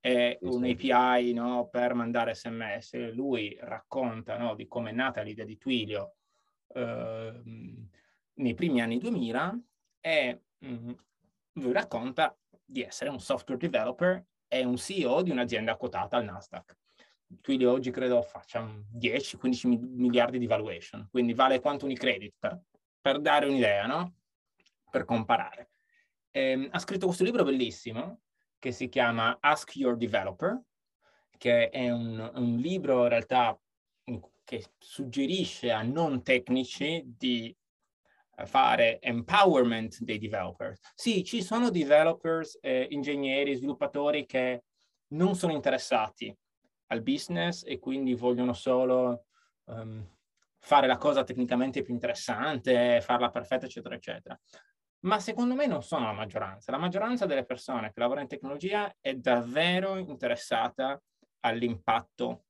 è 0.00 0.38
un 0.42 0.64
API 0.64 1.32
no, 1.32 1.68
per 1.68 1.94
mandare 1.94 2.34
sms. 2.34 3.12
Lui 3.12 3.56
racconta 3.60 4.38
no, 4.38 4.54
di 4.54 4.66
come 4.66 4.90
è 4.90 4.92
nata 4.92 5.22
l'idea 5.22 5.44
di 5.44 5.58
Twilio 5.58 6.16
uh, 6.68 7.42
nei 8.34 8.54
primi 8.54 8.80
anni 8.80 8.98
2000 8.98 9.60
e 10.00 10.42
um, 10.64 10.96
lui 11.54 11.72
racconta 11.72 12.36
di 12.64 12.82
essere 12.82 13.10
un 13.10 13.20
software 13.20 13.60
developer 13.60 14.24
e 14.48 14.64
un 14.64 14.76
CEO 14.76 15.22
di 15.22 15.30
un'azienda 15.30 15.76
quotata 15.76 16.16
al 16.16 16.24
Nasdaq. 16.24 16.76
Twilio 17.40 17.72
oggi 17.72 17.90
credo 17.90 18.22
faccia 18.22 18.62
10-15 18.62 19.66
miliardi 19.66 20.38
di 20.38 20.46
valuation, 20.46 21.08
quindi 21.10 21.34
vale 21.34 21.60
quanto 21.60 21.84
Unicredit, 21.84 22.34
per, 22.38 22.60
per 23.00 23.20
dare 23.20 23.46
un'idea, 23.46 23.86
no? 23.86 24.14
Per 24.90 25.04
comparare. 25.04 25.70
Eh, 26.30 26.68
ha 26.70 26.78
scritto 26.78 27.06
questo 27.06 27.24
libro 27.24 27.44
bellissimo 27.44 28.20
che 28.58 28.72
si 28.72 28.88
chiama 28.88 29.38
Ask 29.40 29.76
Your 29.76 29.96
Developer, 29.96 30.60
che 31.36 31.70
è 31.70 31.90
un, 31.90 32.30
un 32.34 32.56
libro 32.56 33.02
in 33.02 33.08
realtà 33.08 33.58
che 34.44 34.64
suggerisce 34.78 35.72
a 35.72 35.82
non 35.82 36.22
tecnici 36.22 37.02
di 37.04 37.54
fare 38.44 39.00
empowerment 39.00 40.00
dei 40.00 40.18
developers. 40.18 40.80
Sì, 40.94 41.24
ci 41.24 41.42
sono 41.42 41.70
developers, 41.70 42.58
eh, 42.60 42.86
ingegneri, 42.90 43.54
sviluppatori 43.54 44.26
che 44.26 44.64
non 45.08 45.34
sono 45.34 45.52
interessati 45.52 46.36
al 46.88 47.02
business 47.02 47.64
e 47.66 47.78
quindi 47.78 48.14
vogliono 48.14 48.52
solo 48.52 49.26
um, 49.64 50.06
fare 50.58 50.86
la 50.86 50.96
cosa 50.96 51.24
tecnicamente 51.24 51.82
più 51.82 51.94
interessante, 51.94 53.00
farla 53.00 53.30
perfetta, 53.30 53.66
eccetera, 53.66 53.94
eccetera. 53.94 54.38
Ma 55.00 55.20
secondo 55.20 55.54
me 55.54 55.66
non 55.66 55.82
sono 55.82 56.06
la 56.06 56.12
maggioranza. 56.12 56.72
La 56.72 56.78
maggioranza 56.78 57.26
delle 57.26 57.44
persone 57.44 57.92
che 57.92 58.00
lavorano 58.00 58.22
in 58.22 58.28
tecnologia 58.28 58.94
è 59.00 59.14
davvero 59.14 59.96
interessata 59.96 61.00
all'impatto 61.40 62.44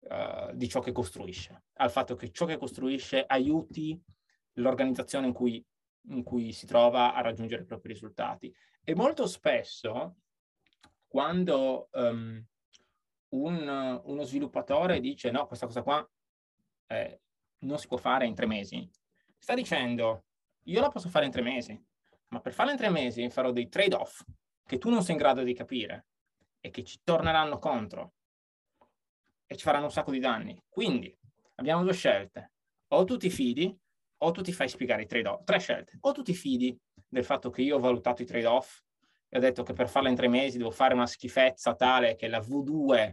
uh, 0.00 0.52
di 0.52 0.68
ciò 0.68 0.80
che 0.80 0.90
costruisce, 0.90 1.66
al 1.74 1.90
fatto 1.90 2.16
che 2.16 2.32
ciò 2.32 2.44
che 2.44 2.56
costruisce 2.56 3.24
aiuti 3.24 4.00
l'organizzazione 4.56 5.26
in 5.26 5.32
cui, 5.32 5.64
in 6.08 6.22
cui 6.22 6.52
si 6.52 6.66
trova 6.66 7.14
a 7.14 7.20
raggiungere 7.20 7.62
i 7.62 7.66
propri 7.66 7.92
risultati. 7.92 8.54
E 8.82 8.94
molto 8.94 9.26
spesso, 9.26 10.16
quando 11.06 11.88
um, 11.92 12.44
un, 13.30 14.00
uno 14.04 14.22
sviluppatore 14.22 15.00
dice 15.00 15.30
no, 15.30 15.46
questa 15.46 15.66
cosa 15.66 15.82
qua 15.82 16.10
eh, 16.88 17.20
non 17.60 17.78
si 17.78 17.86
può 17.86 17.96
fare 17.96 18.26
in 18.26 18.34
tre 18.34 18.46
mesi, 18.46 18.88
sta 19.38 19.54
dicendo 19.54 20.24
io 20.64 20.80
la 20.80 20.88
posso 20.88 21.08
fare 21.08 21.26
in 21.26 21.30
tre 21.30 21.42
mesi, 21.42 21.80
ma 22.28 22.40
per 22.40 22.52
farla 22.52 22.72
in 22.72 22.78
tre 22.78 22.90
mesi 22.90 23.28
farò 23.30 23.50
dei 23.52 23.68
trade-off 23.68 24.22
che 24.64 24.78
tu 24.78 24.90
non 24.90 25.02
sei 25.02 25.14
in 25.14 25.20
grado 25.20 25.42
di 25.42 25.54
capire 25.54 26.06
e 26.60 26.70
che 26.70 26.82
ci 26.82 27.00
torneranno 27.04 27.58
contro 27.58 28.14
e 29.46 29.56
ci 29.56 29.62
faranno 29.62 29.84
un 29.84 29.92
sacco 29.92 30.10
di 30.10 30.18
danni. 30.18 30.60
Quindi 30.68 31.16
abbiamo 31.56 31.82
due 31.82 31.92
scelte. 31.92 32.52
O 32.88 33.04
tu 33.04 33.16
ti 33.16 33.30
fidi 33.30 33.76
o 34.18 34.30
tu 34.30 34.42
ti 34.42 34.52
fai 34.52 34.68
spiegare 34.68 35.02
i 35.02 35.06
trade-off. 35.06 35.44
Tre 35.44 35.58
scelte. 35.58 35.98
O 36.00 36.12
tu 36.12 36.22
ti 36.22 36.34
fidi 36.34 36.76
del 37.08 37.24
fatto 37.24 37.50
che 37.50 37.62
io 37.62 37.76
ho 37.76 37.80
valutato 37.80 38.22
i 38.22 38.26
trade-off 38.26 38.80
e 39.28 39.38
ho 39.38 39.40
detto 39.40 39.62
che 39.62 39.72
per 39.72 39.88
farla 39.88 40.08
in 40.08 40.14
tre 40.14 40.28
mesi 40.28 40.58
devo 40.58 40.70
fare 40.70 40.94
una 40.94 41.06
schifezza 41.06 41.74
tale 41.74 42.14
che 42.14 42.28
la 42.28 42.38
V2 42.38 43.12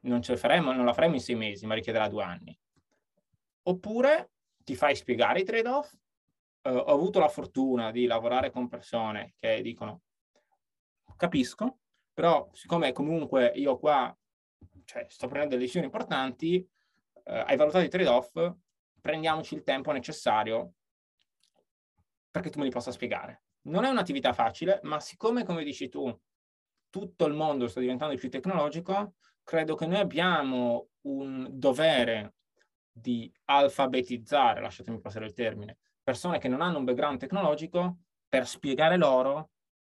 non, 0.00 0.22
ce 0.22 0.32
la 0.32 0.38
faremo, 0.38 0.72
non 0.72 0.84
la 0.84 0.92
faremo 0.92 1.14
in 1.14 1.20
sei 1.20 1.34
mesi, 1.34 1.66
ma 1.66 1.74
richiederà 1.74 2.08
due 2.08 2.22
anni. 2.22 2.58
Oppure 3.62 4.30
ti 4.64 4.74
fai 4.74 4.94
spiegare 4.94 5.40
i 5.40 5.44
trade-off. 5.44 5.92
Uh, 6.62 6.70
ho 6.70 6.92
avuto 6.92 7.18
la 7.18 7.28
fortuna 7.28 7.90
di 7.90 8.06
lavorare 8.06 8.50
con 8.50 8.68
persone 8.68 9.34
che 9.38 9.62
dicono 9.62 10.02
capisco, 11.16 11.78
però 12.12 12.48
siccome 12.52 12.92
comunque 12.92 13.52
io 13.54 13.78
qua 13.78 14.14
cioè, 14.84 15.06
sto 15.08 15.26
prendendo 15.26 15.56
decisioni 15.56 15.86
importanti, 15.86 16.66
uh, 17.12 17.20
hai 17.22 17.56
valutato 17.56 17.84
i 17.84 17.88
trade-off, 17.88 18.34
prendiamoci 19.00 19.54
il 19.54 19.62
tempo 19.62 19.92
necessario 19.92 20.74
perché 22.30 22.50
tu 22.50 22.58
me 22.58 22.64
li 22.64 22.70
possa 22.70 22.92
spiegare. 22.92 23.42
Non 23.62 23.84
è 23.84 23.88
un'attività 23.88 24.32
facile, 24.32 24.80
ma 24.84 25.00
siccome, 25.00 25.44
come 25.44 25.64
dici 25.64 25.88
tu, 25.88 26.16
tutto 26.88 27.26
il 27.26 27.34
mondo 27.34 27.68
sta 27.68 27.80
diventando 27.80 28.16
più 28.16 28.30
tecnologico, 28.30 29.14
credo 29.42 29.74
che 29.74 29.86
noi 29.86 29.98
abbiamo 29.98 30.88
un 31.02 31.48
dovere 31.50 32.34
di 32.90 33.32
alfabetizzare, 33.44 34.60
lasciatemi 34.60 35.00
passare 35.00 35.26
il 35.26 35.32
termine, 35.32 35.78
persone 36.02 36.38
che 36.38 36.48
non 36.48 36.60
hanno 36.60 36.78
un 36.78 36.84
background 36.84 37.18
tecnologico 37.18 37.98
per 38.28 38.46
spiegare 38.46 38.96
loro 38.96 39.50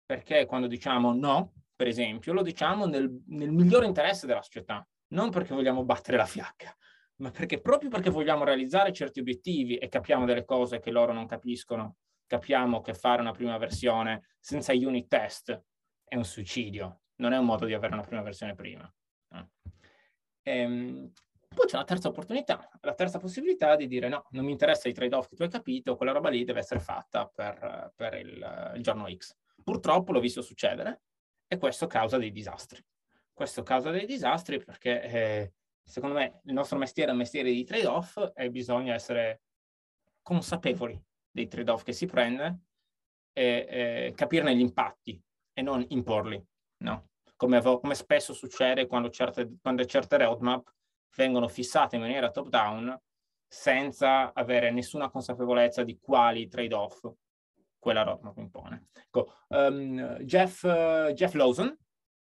perché 0.05 0.45
quando 0.47 0.67
diciamo 0.67 1.13
no, 1.15 1.53
per 1.75 1.87
esempio, 1.89 2.33
lo 2.33 2.43
diciamo 2.43 2.87
nel, 2.87 3.23
nel 3.29 3.51
migliore 3.51 3.87
interesse 3.87 4.27
della 4.27 4.43
società, 4.43 4.87
non 5.09 5.31
perché 5.31 5.55
vogliamo 5.55 5.85
battere 5.85 6.17
la 6.17 6.27
fiacca, 6.27 6.77
ma 7.17 7.31
perché 7.31 7.61
proprio 7.61 7.91
perché 7.91 8.11
vogliamo 8.11 8.45
realizzare 8.45 8.93
certi 8.93 9.21
obiettivi 9.21 9.77
e 9.77 9.89
capiamo 9.89 10.25
delle 10.25 10.45
cose 10.45 10.81
che 10.81 10.91
loro 10.91 11.13
non 11.13 11.27
capiscono, 11.27 11.97
capiamo 12.27 12.81
che 12.81 12.95
fare 12.95 13.21
una 13.21 13.33
prima 13.33 13.57
versione 13.59 14.31
senza 14.41 14.73
unit 14.73 15.09
test 15.09 15.63
è 16.05 16.17
un 16.17 16.25
suicidio, 16.25 17.03
non 17.17 17.33
è 17.33 17.39
un 17.39 17.45
modo 17.45 17.67
di 17.67 17.75
avere 17.75 17.93
una 17.93 18.03
prima 18.03 18.23
versione 18.23 18.55
prima. 18.55 18.93
Ehm, 20.43 21.11
poi 21.55 21.67
c'è 21.67 21.77
una 21.77 21.85
terza 21.85 22.09
opportunità, 22.09 22.69
la 22.81 22.95
terza 22.95 23.19
possibilità 23.19 23.77
di 23.77 23.87
dire 23.87 24.09
no, 24.09 24.27
non 24.31 24.45
mi 24.45 24.51
interessa 24.51 24.89
i 24.89 24.93
trade-off 24.93 25.29
che 25.29 25.37
tu 25.37 25.43
hai 25.43 25.49
capito, 25.49 25.97
quella 25.97 26.13
roba 26.13 26.29
lì 26.29 26.45
deve 26.45 26.59
essere 26.59 26.81
fatta 26.81 27.31
per, 27.33 27.93
per 27.95 28.15
il, 28.15 28.73
il 28.75 28.83
giorno 28.83 29.07
X. 29.09 29.37
Purtroppo 29.63 30.13
l'ho 30.13 30.21
visto 30.21 30.43
succedere 30.43 31.03
e 31.47 31.57
questo 31.57 31.87
causa 31.87 32.19
dei 32.19 32.33
disastri. 32.33 32.85
Questo 33.33 33.63
causa 33.63 33.91
dei 33.91 34.05
disastri 34.05 34.63
perché 34.63 35.03
eh, 35.03 35.53
secondo 35.85 36.17
me 36.17 36.41
il 36.45 36.53
nostro 36.53 36.79
mestiere 36.79 37.11
è 37.11 37.13
un 37.13 37.19
mestiere 37.19 37.51
di 37.51 37.65
trade-off 37.65 38.33
e 38.35 38.51
bisogna 38.51 38.95
essere 38.95 39.43
consapevoli 40.23 41.01
dei 41.31 41.47
trade-off 41.47 41.83
che 41.83 41.93
si 41.93 42.07
prende 42.07 42.61
e, 43.33 43.67
e 43.69 44.13
capirne 44.15 44.57
gli 44.57 44.61
impatti 44.61 45.21
e 45.53 45.63
non 45.63 45.85
imporli, 45.89 46.43
no? 46.79 47.11
Come, 47.37 47.61
come 47.61 47.95
spesso 47.95 48.33
succede 48.33 48.87
quando 48.87 49.11
certe, 49.11 49.57
quando 49.61 49.85
certe 49.85 50.17
roadmap 50.19 50.73
vengono 51.17 51.49
fissate 51.49 51.97
in 51.97 52.03
maniera 52.03 52.31
top-down 52.31 52.99
senza 53.47 54.33
avere 54.33 54.71
nessuna 54.71 55.11
consapevolezza 55.11 55.85
di 55.85 55.99
quali 56.01 56.49
trade-off 56.49 57.07
quella 57.79 58.03
roadmap 58.03 58.39
impone. 58.39 58.89
Ecco, 58.93 59.35
um, 59.49 60.19
Jeff, 60.21 60.63
uh, 60.63 61.13
Jeff 61.13 61.35
Lawson, 61.35 61.77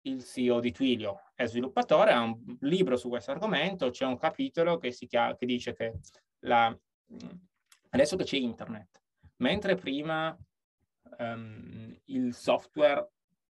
il 0.03 0.25
CEO 0.25 0.61
di 0.61 0.73
Twilio, 0.73 1.31
è 1.35 1.47
sviluppatore, 1.47 2.13
ha 2.13 2.21
un 2.21 2.57
libro 2.61 2.97
su 2.97 3.09
questo 3.09 3.31
argomento, 3.31 3.91
c'è 3.91 4.05
un 4.05 4.19
capitolo 4.19 4.79
che, 4.79 4.91
chiama, 4.91 5.37
che 5.37 5.47
dice 5.47 5.75
che 5.75 5.95
la, 6.41 6.77
adesso 7.91 8.17
che 8.17 8.25
c'è 8.25 8.37
internet, 8.37 9.03
mentre 9.37 9.75
prima 9.75 10.37
um, 11.19 11.97
il 12.07 12.35
software 12.35 13.11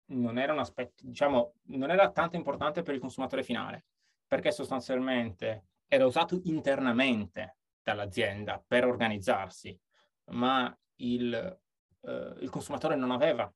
non 0.07 0.37
era 0.37 0.53
un 0.53 0.59
aspetto, 0.59 1.03
diciamo, 1.03 1.55
non 1.67 1.89
era 1.89 2.11
tanto 2.11 2.35
importante 2.35 2.83
per 2.83 2.93
il 2.93 2.99
consumatore 2.99 3.43
finale, 3.43 3.85
perché 4.27 4.51
sostanzialmente 4.51 5.65
era 5.87 6.05
usato 6.05 6.39
internamente 6.43 7.57
dall'azienda 7.81 8.63
per 8.65 8.85
organizzarsi, 8.85 9.77
ma 10.31 10.75
il, 10.97 11.33
eh, 12.01 12.35
il 12.39 12.49
consumatore 12.49 12.95
non 12.95 13.11
aveva 13.11 13.51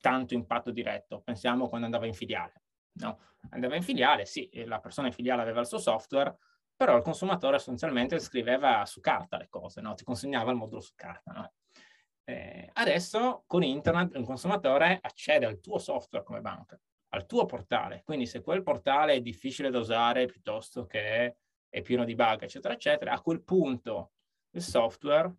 tanto 0.00 0.34
impatto 0.34 0.70
diretto. 0.70 1.20
Pensiamo 1.20 1.68
quando 1.68 1.86
andava 1.86 2.06
in 2.06 2.14
filiale. 2.14 2.62
No? 2.92 3.18
Andava 3.50 3.76
in 3.76 3.82
filiale, 3.82 4.26
sì, 4.26 4.50
la 4.66 4.80
persona 4.80 5.06
in 5.06 5.12
filiale 5.12 5.42
aveva 5.42 5.60
il 5.60 5.66
suo 5.66 5.78
software, 5.78 6.36
però 6.74 6.96
il 6.96 7.02
consumatore 7.02 7.56
essenzialmente 7.56 8.18
scriveva 8.18 8.84
su 8.86 9.00
carta 9.00 9.36
le 9.36 9.48
cose, 9.48 9.80
no? 9.80 9.94
ti 9.94 10.04
consegnava 10.04 10.50
il 10.50 10.56
modulo 10.56 10.80
su 10.80 10.92
carta. 10.94 11.32
No? 11.32 11.52
Eh, 12.24 12.70
adesso 12.74 13.44
con 13.46 13.62
internet 13.62 14.16
un 14.16 14.24
consumatore 14.24 14.98
accede 15.00 15.46
al 15.46 15.60
tuo 15.60 15.78
software 15.78 16.24
come 16.24 16.40
banca, 16.40 16.78
al 17.08 17.26
tuo 17.26 17.44
portale, 17.44 18.02
quindi 18.04 18.26
se 18.26 18.40
quel 18.40 18.62
portale 18.62 19.14
è 19.14 19.20
difficile 19.20 19.70
da 19.70 19.78
usare 19.78 20.26
piuttosto 20.26 20.86
che 20.86 21.36
è 21.68 21.82
pieno 21.82 22.04
di 22.04 22.14
bug, 22.14 22.42
eccetera, 22.42 22.74
eccetera, 22.74 23.12
a 23.12 23.20
quel 23.20 23.42
punto 23.42 24.12
il 24.50 24.62
software 24.62 25.32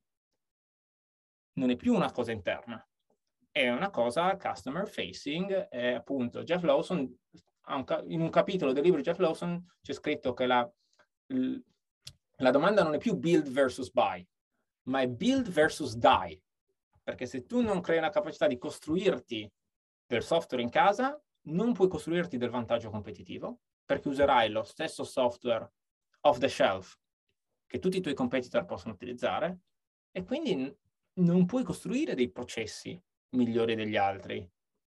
non 1.54 1.69
è 1.69 1.76
più 1.76 1.93
una 1.93 2.12
cosa 2.12 2.32
interna, 2.32 2.86
è 3.51 3.69
una 3.69 3.89
cosa 3.89 4.37
customer 4.37 4.87
facing 4.87 5.67
e 5.69 5.93
appunto 5.93 6.43
Jeff 6.43 6.63
Lawson 6.63 6.99
in 8.07 8.21
un 8.21 8.29
capitolo 8.29 8.71
del 8.71 8.83
libro 8.83 9.01
Jeff 9.01 9.19
Lawson 9.19 9.63
c'è 9.81 9.93
scritto 9.93 10.33
che 10.33 10.45
la, 10.45 10.69
la 12.37 12.51
domanda 12.51 12.83
non 12.83 12.93
è 12.93 12.97
più 12.97 13.15
build 13.15 13.49
versus 13.49 13.91
buy 13.91 14.25
ma 14.83 15.01
è 15.01 15.07
build 15.07 15.49
versus 15.49 15.95
die. 15.95 16.41
Perché 17.03 17.25
se 17.25 17.45
tu 17.45 17.61
non 17.61 17.81
crei 17.81 17.97
una 17.97 18.09
capacità 18.09 18.47
di 18.47 18.57
costruirti 18.57 19.51
del 20.05 20.23
software 20.23 20.63
in 20.63 20.69
casa 20.69 21.19
non 21.45 21.73
puoi 21.73 21.87
costruirti 21.87 22.37
del 22.37 22.49
vantaggio 22.49 22.89
competitivo 22.89 23.61
perché 23.83 24.07
userai 24.07 24.49
lo 24.49 24.63
stesso 24.63 25.03
software 25.03 25.71
off 26.21 26.37
the 26.37 26.47
shelf 26.47 26.97
che 27.65 27.79
tutti 27.79 27.97
i 27.97 28.01
tuoi 28.01 28.13
competitor 28.13 28.65
possono 28.65 28.93
utilizzare 28.93 29.61
e 30.11 30.23
quindi 30.23 30.77
non 31.13 31.45
puoi 31.45 31.63
costruire 31.63 32.13
dei 32.13 32.29
processi 32.29 33.01
migliori 33.31 33.75
degli 33.75 33.97
altri 33.97 34.49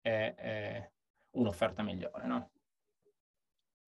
è, 0.00 0.34
è 0.36 0.90
un'offerta 1.32 1.82
migliore, 1.82 2.26
no? 2.26 2.50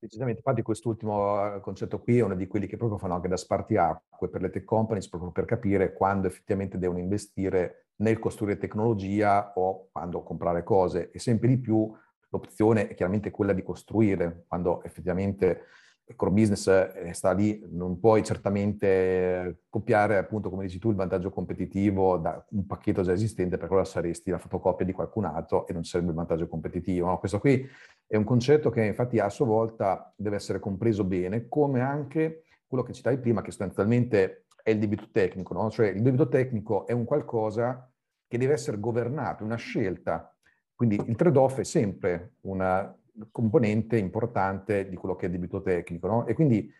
Decisamente, 0.04 0.40
infatti 0.40 0.60
quest'ultimo 0.60 1.54
eh, 1.54 1.60
concetto 1.60 1.98
qui 1.98 2.18
è 2.18 2.22
uno 2.22 2.34
di 2.34 2.46
quelli 2.46 2.66
che 2.66 2.76
proprio 2.76 2.98
fanno 2.98 3.14
anche 3.14 3.28
da 3.28 3.38
spartiacque 3.38 4.28
per 4.28 4.42
le 4.42 4.50
tech 4.50 4.64
companies, 4.64 5.08
proprio 5.08 5.30
per 5.30 5.46
capire 5.46 5.94
quando 5.94 6.26
effettivamente 6.26 6.76
devono 6.76 6.98
investire 6.98 7.88
nel 7.96 8.18
costruire 8.18 8.58
tecnologia 8.58 9.52
o 9.54 9.88
quando 9.90 10.22
comprare 10.22 10.62
cose. 10.62 11.10
E 11.10 11.18
sempre 11.18 11.48
di 11.48 11.58
più 11.58 11.90
l'opzione 12.28 12.88
è 12.88 12.94
chiaramente 12.94 13.30
quella 13.30 13.54
di 13.54 13.62
costruire, 13.62 14.44
quando 14.46 14.82
effettivamente 14.82 15.68
il 16.06 16.16
core 16.16 16.32
business 16.32 17.10
sta 17.12 17.32
lì, 17.32 17.64
non 17.70 17.98
puoi 17.98 18.22
certamente 18.22 19.62
copiare 19.70 20.18
appunto 20.18 20.50
come 20.50 20.64
dici 20.64 20.78
tu 20.78 20.90
il 20.90 20.96
vantaggio 20.96 21.30
competitivo 21.30 22.18
da 22.18 22.44
un 22.50 22.66
pacchetto 22.66 23.02
già 23.02 23.12
esistente 23.12 23.56
perché 23.56 23.72
allora 23.72 23.88
saresti 23.88 24.30
la 24.30 24.38
fotocopia 24.38 24.84
di 24.84 24.92
qualcun 24.92 25.24
altro 25.24 25.66
e 25.66 25.72
non 25.72 25.84
sarebbe 25.84 26.10
il 26.10 26.16
vantaggio 26.16 26.46
competitivo. 26.46 27.06
No? 27.06 27.18
Questo 27.18 27.38
qui 27.38 27.66
è 28.06 28.16
un 28.16 28.24
concetto 28.24 28.68
che 28.68 28.84
infatti 28.84 29.18
a 29.18 29.30
sua 29.30 29.46
volta 29.46 30.12
deve 30.14 30.36
essere 30.36 30.58
compreso 30.58 31.04
bene, 31.04 31.48
come 31.48 31.80
anche 31.80 32.44
quello 32.66 32.84
che 32.84 32.92
citavi 32.92 33.18
prima, 33.18 33.40
che 33.40 33.50
sostanzialmente 33.50 34.46
è 34.62 34.70
il 34.70 34.78
debito 34.78 35.08
tecnico, 35.10 35.54
no? 35.54 35.70
cioè 35.70 35.88
il 35.88 36.02
debito 36.02 36.28
tecnico 36.28 36.86
è 36.86 36.92
un 36.92 37.04
qualcosa 37.04 37.90
che 38.26 38.36
deve 38.36 38.52
essere 38.52 38.78
governato, 38.78 39.42
una 39.42 39.56
scelta. 39.56 40.28
Quindi 40.74 41.00
il 41.06 41.16
trade-off 41.16 41.60
è 41.60 41.64
sempre 41.64 42.34
una 42.42 42.94
componente 43.30 43.96
importante 43.96 44.88
di 44.88 44.96
quello 44.96 45.14
che 45.14 45.26
è 45.26 45.30
debito 45.30 45.62
tecnico. 45.62 46.06
No? 46.06 46.26
E 46.26 46.34
quindi 46.34 46.70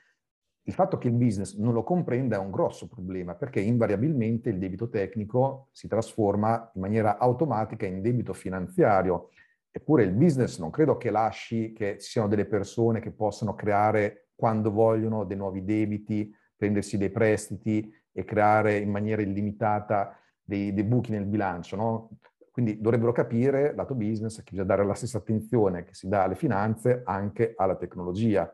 il 0.67 0.73
fatto 0.73 0.97
che 0.97 1.09
il 1.09 1.15
business 1.15 1.57
non 1.57 1.75
lo 1.75 1.83
comprenda 1.83 2.37
è 2.37 2.39
un 2.39 2.51
grosso 2.51 2.89
problema 2.89 3.35
perché 3.35 3.61
invariabilmente 3.61 4.49
il 4.49 4.59
debito 4.59 4.89
tecnico 4.89 5.69
si 5.73 5.89
trasforma 5.89 6.71
in 6.75 6.81
maniera 6.81 7.19
automatica 7.19 7.87
in 7.87 8.01
debito 8.01 8.33
finanziario. 8.33 9.29
Eppure 9.71 10.05
il 10.05 10.13
business 10.13 10.59
non 10.59 10.71
credo 10.71 10.97
che 10.97 11.11
lasci 11.11 11.73
che 11.73 11.99
ci 11.99 12.11
siano 12.11 12.29
delle 12.29 12.47
persone 12.47 13.01
che 13.01 13.11
possano 13.11 13.55
creare 13.55 14.29
quando 14.35 14.71
vogliono 14.71 15.25
dei 15.25 15.37
nuovi 15.37 15.65
debiti, 15.65 16.35
prendersi 16.57 16.97
dei 16.97 17.11
prestiti 17.11 17.93
e 18.11 18.25
creare 18.25 18.79
in 18.79 18.91
maniera 18.91 19.21
illimitata 19.21 20.19
dei, 20.43 20.73
dei 20.73 20.85
buchi 20.85 21.11
nel 21.11 21.27
bilancio. 21.27 21.77
No? 21.77 22.11
Quindi 22.55 22.81
dovrebbero 22.81 23.11
capire, 23.11 23.75
lato 23.75 23.97
business, 23.97 24.37
che 24.37 24.51
bisogna 24.51 24.69
dare 24.69 24.87
la 24.87 24.95
stessa 24.95 25.19
attenzione 25.19 25.83
che 25.83 25.93
si 25.93 26.07
dà 26.07 26.23
alle 26.23 26.37
finanze 26.37 27.03
anche 27.05 27.55
alla 27.57 27.75
tecnologia 27.75 28.49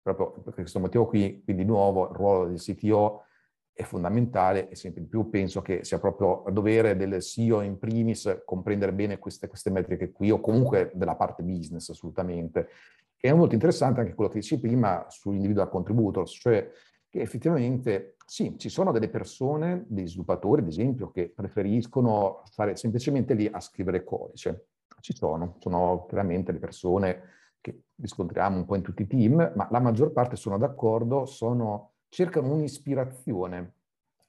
proprio 0.00 0.30
per 0.30 0.54
questo 0.54 0.80
motivo 0.80 1.06
qui, 1.06 1.42
qui 1.44 1.54
di 1.54 1.64
nuovo 1.66 2.08
il 2.08 2.16
ruolo 2.16 2.48
del 2.48 2.58
CTO 2.58 3.24
è 3.74 3.82
fondamentale 3.82 4.70
e 4.70 4.74
sempre 4.74 5.02
di 5.02 5.06
più 5.06 5.28
penso 5.28 5.60
che 5.60 5.84
sia 5.84 5.98
proprio 5.98 6.44
dovere 6.50 6.96
del 6.96 7.20
CEO 7.20 7.60
in 7.60 7.78
primis 7.78 8.42
comprendere 8.46 8.94
bene 8.94 9.18
queste, 9.18 9.48
queste 9.48 9.68
metriche 9.68 10.12
qui 10.12 10.30
o 10.30 10.40
comunque 10.40 10.90
della 10.94 11.14
parte 11.14 11.42
business 11.42 11.90
assolutamente. 11.90 12.68
E 13.18 13.28
è 13.28 13.34
molto 13.34 13.52
interessante 13.52 14.00
anche 14.00 14.14
quello 14.14 14.30
che 14.30 14.38
dici 14.38 14.58
prima 14.58 15.04
sugli 15.10 15.36
individual 15.36 15.68
contributors, 15.68 16.32
cioè 16.32 16.70
che 17.06 17.20
effettivamente 17.20 18.16
sì, 18.32 18.56
ci 18.56 18.70
sono 18.70 18.92
delle 18.92 19.10
persone, 19.10 19.84
dei 19.88 20.06
sviluppatori 20.06 20.62
ad 20.62 20.68
esempio, 20.68 21.10
che 21.10 21.28
preferiscono 21.28 22.40
stare 22.46 22.76
semplicemente 22.76 23.34
lì 23.34 23.46
a 23.46 23.60
scrivere 23.60 24.04
codice. 24.04 24.68
Ci 25.00 25.14
sono, 25.14 25.56
sono 25.58 26.06
veramente 26.08 26.50
le 26.50 26.58
persone 26.58 27.22
che 27.60 27.82
riscontriamo 27.94 28.56
un 28.56 28.64
po' 28.64 28.76
in 28.76 28.80
tutti 28.80 29.02
i 29.02 29.06
team, 29.06 29.52
ma 29.54 29.68
la 29.70 29.80
maggior 29.80 30.12
parte 30.12 30.36
sono 30.36 30.56
d'accordo, 30.56 31.26
sono, 31.26 31.96
cercano 32.08 32.54
un'ispirazione. 32.54 33.74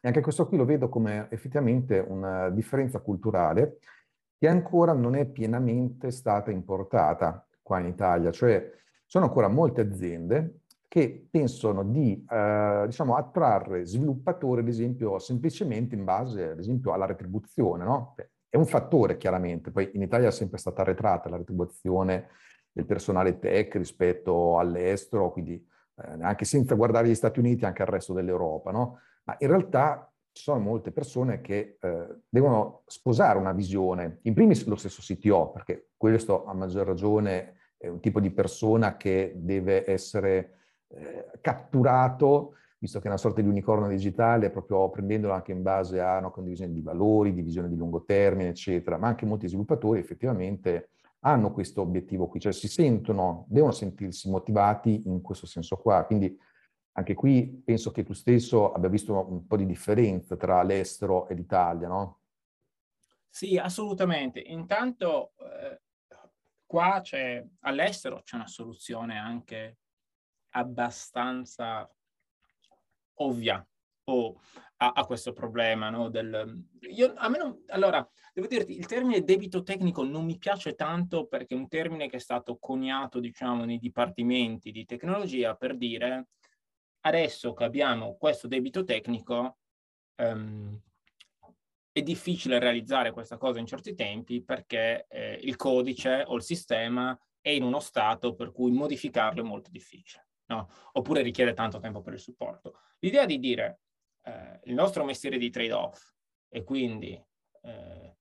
E 0.02 0.08
anche 0.10 0.20
questo 0.20 0.50
qui 0.50 0.58
lo 0.58 0.66
vedo 0.66 0.90
come 0.90 1.28
effettivamente 1.32 1.98
una 2.00 2.50
differenza 2.50 3.00
culturale 3.00 3.78
che 4.38 4.50
ancora 4.50 4.92
non 4.92 5.16
è 5.16 5.26
pienamente 5.26 6.12
stata 6.12 6.52
importata 6.52 7.48
qua 7.62 7.80
in 7.80 7.86
Italia, 7.86 8.32
cioè 8.32 8.70
sono 9.06 9.28
ancora 9.28 9.48
molte 9.48 9.80
aziende 9.80 10.63
che 10.94 11.28
pensano 11.28 11.84
di 11.84 12.24
eh, 12.30 12.84
diciamo, 12.86 13.16
attrarre 13.16 13.84
sviluppatori, 13.84 14.62
ad 14.62 14.68
esempio, 14.68 15.18
semplicemente 15.18 15.96
in 15.96 16.04
base, 16.04 16.52
ad 16.52 16.60
esempio, 16.60 16.94
alla 16.94 17.08
retribuzione. 17.08 17.84
No? 17.84 18.14
È 18.48 18.58
un 18.58 18.68
fattore, 18.68 19.18
chiaramente. 19.18 19.72
Poi 19.72 19.90
in 19.96 20.04
Italia 20.04 20.28
è 20.28 20.32
sempre 20.32 20.60
stata 20.60 20.82
arretrata 20.82 21.30
la 21.30 21.38
retribuzione 21.38 22.28
del 22.72 22.86
personale 22.86 23.40
tech 23.40 23.74
rispetto 23.74 24.60
all'estero, 24.60 25.32
quindi 25.32 25.56
eh, 25.96 26.22
anche 26.22 26.46
senza 26.46 26.76
guardare 26.76 27.08
gli 27.08 27.16
Stati 27.16 27.40
Uniti, 27.40 27.66
anche 27.66 27.82
al 27.82 27.88
resto 27.88 28.14
dell'Europa, 28.14 28.70
no? 28.70 29.00
Ma 29.24 29.36
in 29.40 29.48
realtà 29.48 30.14
ci 30.32 30.44
sono 30.44 30.60
molte 30.60 30.92
persone 30.92 31.42
che 31.42 31.80
eh, 31.82 32.08
devono 32.30 32.84
sposare 32.86 33.40
una 33.40 33.52
visione, 33.52 34.20
in 34.22 34.36
primis 34.36 34.64
lo 34.68 34.76
stesso 34.76 35.02
CTO, 35.02 35.54
perché 35.54 35.88
questo 35.98 36.46
a 36.46 36.54
maggior 36.54 36.86
ragione 36.86 37.56
è 37.78 37.88
un 37.88 38.00
tipo 38.00 38.20
di 38.20 38.30
persona 38.30 38.96
che 38.96 39.34
deve 39.38 39.90
essere 39.90 40.58
eh, 40.96 41.40
catturato, 41.42 42.56
visto 42.78 43.00
che 43.00 43.06
è 43.06 43.10
una 43.10 43.18
sorta 43.18 43.42
di 43.42 43.48
unicorno 43.48 43.88
digitale, 43.88 44.50
proprio 44.50 44.90
prendendolo 44.90 45.34
anche 45.34 45.52
in 45.52 45.62
base 45.62 46.02
a 46.02 46.18
una 46.18 46.30
condivisione 46.30 46.74
di 46.74 46.82
valori, 46.82 47.34
di 47.34 47.42
visione 47.42 47.70
di 47.70 47.76
lungo 47.76 48.04
termine, 48.04 48.50
eccetera, 48.50 48.98
ma 48.98 49.08
anche 49.08 49.26
molti 49.26 49.48
sviluppatori 49.48 50.00
effettivamente 50.00 50.90
hanno 51.26 51.52
questo 51.54 51.82
obiettivo 51.82 52.28
qui, 52.28 52.40
cioè 52.40 52.52
si 52.52 52.68
sentono, 52.68 53.46
devono 53.48 53.72
sentirsi 53.72 54.30
motivati 54.30 55.04
in 55.06 55.22
questo 55.22 55.46
senso 55.46 55.78
qua. 55.78 56.04
Quindi 56.04 56.38
anche 56.96 57.14
qui 57.14 57.62
penso 57.64 57.92
che 57.92 58.04
tu 58.04 58.14
stesso 58.14 58.72
abbia 58.72 58.90
visto 58.90 59.14
un 59.32 59.48
po' 59.48 59.58
di 59.58 59.66
differenza 59.66 60.36
tra 60.36 60.62
l'estero 60.64 61.28
e 61.28 61.34
l'Italia, 61.34 61.88
no? 61.88 62.20
Sì, 63.30 63.58
assolutamente. 63.58 64.40
Intanto 64.40 65.32
eh, 65.38 65.82
qua 66.66 67.00
c'è, 67.02 67.44
all'estero 67.62 68.22
c'è 68.24 68.36
una 68.36 68.48
soluzione 68.48 69.18
anche 69.18 69.78
abbastanza 70.54 71.90
ovvia 73.16 73.66
o 74.06 74.40
a, 74.78 74.92
a 74.96 75.06
questo 75.06 75.32
problema, 75.32 75.90
no? 75.90 76.10
Del, 76.10 76.66
io, 76.82 77.14
a 77.16 77.30
me 77.30 77.64
allora, 77.68 78.08
devo 78.34 78.48
dirti, 78.48 78.78
il 78.78 78.86
termine 78.86 79.24
debito 79.24 79.64
tecnico 79.64 80.04
non 80.04 80.26
mi 80.26 80.38
piace 80.38 80.76
tanto 80.76 81.28
perché 81.28 81.54
è 81.56 81.58
un 81.58 81.68
termine 81.68 82.10
che 82.10 82.18
è 82.18 82.20
stato 82.20 82.58
coniato, 82.58 83.20
diciamo, 83.20 83.66
nei 83.66 83.78
dipartimenti 83.78 84.72
di 84.72 84.86
tecnologia 84.86 85.56
per 85.56 85.78
dire 85.78 86.28
adesso 87.06 87.54
che 87.54 87.64
abbiamo 87.64 88.16
questo 88.18 88.48
debito 88.48 88.84
tecnico, 88.84 89.58
um, 90.18 90.80
è 91.92 92.02
difficile 92.02 92.60
realizzare 92.60 93.12
questa 93.12 93.38
cosa 93.38 93.60
in 93.60 93.68
certi 93.68 93.94
tempi 93.94 94.44
perché 94.44 95.06
eh, 95.10 95.40
il 95.44 95.56
codice 95.56 96.24
o 96.26 96.36
il 96.36 96.42
sistema 96.42 97.18
è 97.40 97.50
in 97.50 97.62
uno 97.62 97.80
stato 97.80 98.34
per 98.34 98.52
cui 98.52 98.72
modificarlo 98.72 99.42
è 99.42 99.46
molto 99.46 99.70
difficile, 99.70 100.28
no? 100.48 100.70
oppure 100.94 101.22
richiede 101.22 101.54
tanto 101.54 101.80
tempo 101.80 102.02
per 102.02 102.14
il 102.14 102.20
supporto. 102.20 102.80
L'idea 103.00 103.26
di 103.26 103.40
dire 103.40 103.82
eh, 104.24 104.60
il 104.64 104.74
nostro 104.74 105.04
mestiere 105.04 105.38
di 105.38 105.50
trade-off 105.50 106.14
e 106.50 106.64
quindi 106.64 107.22
eh, 107.62 108.18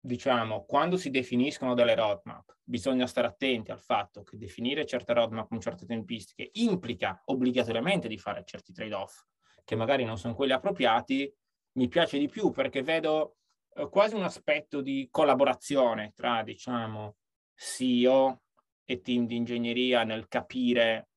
diciamo 0.00 0.64
quando 0.64 0.96
si 0.96 1.10
definiscono 1.10 1.74
delle 1.74 1.94
roadmap 1.94 2.56
bisogna 2.62 3.06
stare 3.06 3.26
attenti 3.26 3.70
al 3.70 3.80
fatto 3.80 4.22
che 4.22 4.36
definire 4.36 4.86
certe 4.86 5.12
roadmap 5.12 5.48
con 5.48 5.60
certe 5.60 5.86
tempistiche 5.86 6.50
implica 6.54 7.20
obbligatoriamente 7.26 8.06
di 8.06 8.16
fare 8.16 8.44
certi 8.44 8.72
trade-off 8.72 9.24
che 9.64 9.74
magari 9.74 10.04
non 10.04 10.16
sono 10.16 10.34
quelli 10.34 10.52
appropriati 10.52 11.32
mi 11.72 11.88
piace 11.88 12.18
di 12.18 12.28
più 12.28 12.50
perché 12.50 12.82
vedo 12.82 13.38
eh, 13.74 13.88
quasi 13.88 14.14
un 14.14 14.22
aspetto 14.22 14.80
di 14.80 15.08
collaborazione 15.10 16.12
tra 16.14 16.42
diciamo 16.42 17.16
CEO 17.54 18.42
e 18.90 19.02
team 19.02 19.26
di 19.26 19.36
ingegneria 19.36 20.02
nel 20.02 20.28
capire 20.28 21.08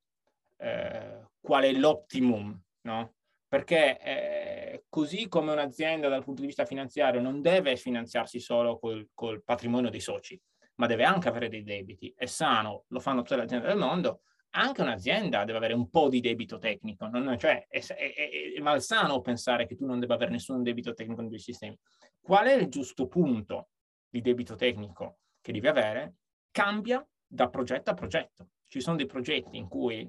eh, 0.58 1.28
qual 1.40 1.64
è 1.64 1.72
l'optimum 1.72 2.62
no? 2.82 3.16
Perché 3.48 4.00
eh, 4.00 4.84
così 4.90 5.28
come 5.28 5.52
un'azienda 5.52 6.08
dal 6.08 6.24
punto 6.24 6.42
di 6.42 6.48
vista 6.48 6.66
finanziario 6.66 7.22
non 7.22 7.42
deve 7.42 7.76
finanziarsi 7.76 8.40
solo 8.40 8.80
col, 8.80 9.10
col 9.14 9.44
patrimonio 9.44 9.90
dei 9.90 10.00
soci, 10.00 10.40
ma 10.76 10.88
deve 10.88 11.04
anche 11.04 11.28
avere 11.28 11.50
dei 11.50 11.64
debiti. 11.64 12.14
È 12.16 12.26
sano, 12.26 12.86
lo 12.88 13.00
fanno 13.00 13.22
tutte 13.22 13.36
le 13.36 13.44
aziende 13.44 13.68
del 13.68 13.78
mondo, 13.78 14.22
anche 14.52 14.82
un'azienda 14.82 15.44
deve 15.44 15.58
avere 15.58 15.74
un 15.74 15.90
po' 15.90 16.08
di 16.08 16.22
debito 16.22 16.58
tecnico, 16.58 17.08
non, 17.08 17.38
cioè 17.38 17.68
è, 17.68 17.82
è, 17.86 18.54
è, 18.56 18.60
malsano 18.62 19.20
pensare 19.22 19.66
che 19.66 19.76
tu 19.76 19.86
non 19.86 20.00
debba 20.00 20.16
avere 20.16 20.32
nessun 20.32 20.64
debito 20.64 20.94
tecnico 20.94 21.20
nei 21.20 21.30
tuoi 21.30 21.42
sistemi. 21.42 21.78
Qual 22.22 22.48
è 22.48 22.54
il 22.54 22.68
giusto 22.68 23.08
punto 23.08 23.70
di 24.10 24.22
debito 24.22 24.56
tecnico 24.56 25.20
che 25.42 25.52
devi 25.52 25.68
avere? 25.68 26.16
Cambia 26.52 27.06
da 27.32 27.48
progetto 27.48 27.92
a 27.92 27.94
progetto. 27.94 28.50
Ci 28.68 28.82
sono 28.82 28.98
dei 28.98 29.06
progetti 29.06 29.58
in 29.58 29.68
cui 29.70 30.00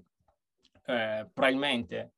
eh, 0.86 1.28
probabilmente 1.32 2.14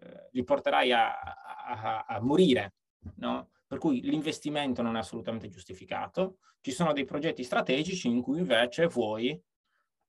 eh, 0.00 0.28
li 0.32 0.44
porterai 0.44 0.92
a, 0.92 1.18
a, 1.18 2.04
a 2.06 2.20
morire, 2.20 2.74
no? 3.16 3.50
per 3.66 3.78
cui 3.78 4.00
l'investimento 4.02 4.82
non 4.82 4.96
è 4.96 4.98
assolutamente 4.98 5.48
giustificato. 5.48 6.38
Ci 6.60 6.70
sono 6.70 6.92
dei 6.92 7.04
progetti 7.04 7.42
strategici 7.42 8.08
in 8.08 8.20
cui 8.20 8.38
invece 8.38 8.86
vuoi 8.86 9.40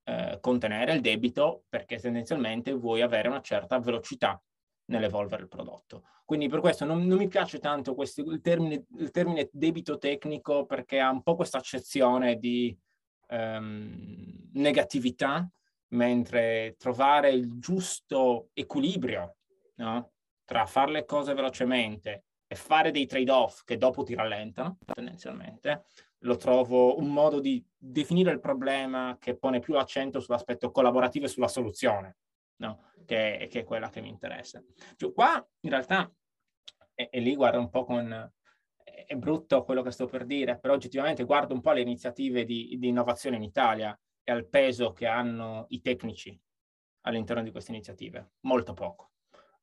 eh, 0.03 0.37
contenere 0.41 0.93
il 0.93 1.01
debito 1.01 1.63
perché 1.69 1.97
tendenzialmente 1.97 2.73
vuoi 2.73 3.01
avere 3.01 3.29
una 3.29 3.41
certa 3.41 3.79
velocità 3.79 4.41
nell'evolvere 4.85 5.43
il 5.43 5.47
prodotto. 5.47 6.03
Quindi 6.25 6.49
per 6.49 6.59
questo 6.59 6.83
non, 6.83 7.05
non 7.05 7.17
mi 7.17 7.27
piace 7.27 7.59
tanto 7.59 7.95
questo, 7.95 8.21
il, 8.21 8.41
termine, 8.41 8.85
il, 8.97 9.11
termine, 9.11 9.49
debito 9.53 9.97
tecnico 9.97 10.65
perché 10.65 10.99
ha 10.99 11.09
un 11.09 11.23
po' 11.23 11.35
questa 11.35 11.57
accezione 11.57 12.37
di 12.37 12.77
ehm, 13.27 14.49
negatività, 14.53 15.49
mentre 15.89 16.75
trovare 16.77 17.29
il 17.29 17.59
giusto 17.59 18.49
equilibrio 18.53 19.37
no? 19.75 20.11
tra 20.43 20.65
fare 20.65 20.91
le 20.91 21.05
cose 21.05 21.33
velocemente 21.33 22.25
e 22.47 22.55
fare 22.55 22.91
dei 22.91 23.05
trade-off 23.05 23.63
che 23.63 23.77
dopo 23.77 24.03
ti 24.03 24.15
rallentano, 24.15 24.77
tendenzialmente, 24.85 25.85
lo 26.19 26.37
trovo 26.37 26.97
un 26.97 27.11
modo 27.11 27.39
di 27.39 27.63
definire 27.77 28.31
il 28.31 28.39
problema 28.39 29.17
che 29.19 29.37
pone 29.37 29.59
più 29.59 29.73
l'accento 29.73 30.19
sull'aspetto 30.19 30.71
collaborativo 30.71 31.25
e 31.25 31.29
sulla 31.29 31.49
soluzione, 31.49 32.17
no? 32.61 32.91
che, 33.05 33.47
che, 33.51 33.59
è 33.59 33.63
quella 33.63 33.89
che 33.89 34.01
mi 34.01 34.09
interessa. 34.09 34.63
Cioè, 34.95 35.11
qua 35.11 35.45
in 35.61 35.69
realtà, 35.69 36.09
e, 36.95 37.09
e 37.11 37.19
lì 37.19 37.35
guardo 37.35 37.59
un 37.59 37.69
po' 37.69 37.83
con, 37.83 38.33
è 39.05 39.15
brutto 39.15 39.63
quello 39.63 39.81
che 39.81 39.91
sto 39.91 40.05
per 40.05 40.25
dire, 40.25 40.57
però 40.59 40.73
oggettivamente 40.73 41.23
guardo 41.23 41.53
un 41.53 41.61
po' 41.61 41.71
le 41.71 41.81
iniziative 41.81 42.45
di, 42.45 42.75
di, 42.77 42.87
innovazione 42.87 43.35
in 43.35 43.43
Italia 43.43 43.97
e 44.23 44.31
al 44.31 44.47
peso 44.47 44.91
che 44.91 45.07
hanno 45.07 45.65
i 45.69 45.81
tecnici 45.81 46.39
all'interno 47.01 47.43
di 47.43 47.51
queste 47.51 47.71
iniziative. 47.71 48.31
Molto 48.41 48.73
poco. 48.73 49.11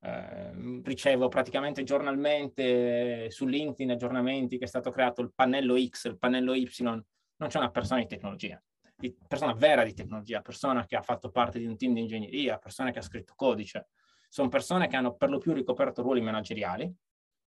Eh, 0.01 0.81
ricevo 0.83 1.27
praticamente 1.27 1.83
giornalmente 1.83 3.29
su 3.31 3.45
LinkedIn 3.45 3.91
aggiornamenti 3.91 4.57
che 4.57 4.65
è 4.65 4.67
stato 4.67 4.91
creato 4.91 5.21
il 5.21 5.31
pannello 5.33 5.75
X, 5.77 6.05
il 6.05 6.17
pannello 6.17 6.53
Y, 6.53 6.67
non 6.81 7.03
c'è 7.49 7.57
una 7.57 7.71
persona 7.71 8.01
di 8.01 8.07
tecnologia. 8.07 8.61
di 8.97 9.13
persona 9.27 9.53
vera 9.53 9.83
di 9.83 9.93
tecnologia, 9.93 10.41
persona 10.41 10.85
che 10.85 10.95
ha 10.95 11.01
fatto 11.01 11.29
parte 11.29 11.59
di 11.59 11.65
un 11.65 11.75
team 11.75 11.93
di 11.93 11.99
ingegneria, 11.99 12.57
persona 12.57 12.91
che 12.91 12.99
ha 12.99 13.01
scritto 13.01 13.33
codice. 13.35 13.89
Sono 14.29 14.47
persone 14.47 14.87
che 14.87 14.95
hanno 14.95 15.15
per 15.15 15.29
lo 15.29 15.37
più 15.37 15.53
ricoperto 15.53 16.01
ruoli 16.01 16.21
manageriali, 16.21 16.91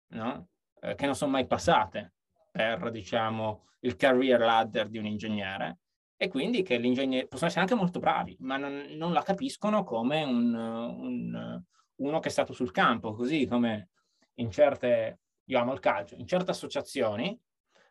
no? 0.09 0.49
Eh, 0.81 0.95
che 0.95 1.07
non 1.07 1.15
sono 1.15 1.31
mai 1.31 1.47
passate 1.47 2.15
per, 2.51 2.91
diciamo, 2.91 3.67
il 3.81 3.97
career 3.97 4.41
ladder 4.41 4.89
di 4.89 4.99
un 4.99 5.07
ingegnere 5.07 5.79
e 6.17 6.29
quindi 6.29 6.63
che 6.63 6.79
l'ingegnere 6.79 7.27
possono 7.27 7.49
essere 7.49 7.63
anche 7.63 7.75
molto 7.75 7.99
bravi, 7.99 8.37
ma 8.41 8.57
non, 8.57 8.87
non 8.93 9.13
la 9.13 9.23
capiscono 9.23 9.85
come 9.85 10.23
un, 10.23 10.55
un, 10.55 11.63
uno 11.97 12.19
che 12.21 12.29
è 12.29 12.31
stato 12.31 12.53
sul 12.53 12.73
campo, 12.73 13.15
così 13.15 13.47
come 13.47 13.91
in 14.35 14.51
certe, 14.51 15.21
io 15.45 15.59
amo 15.59 15.73
il 15.73 15.81
calcio, 15.81 16.15
in 16.17 16.27
certe 16.27 16.51
associazioni 16.51 17.39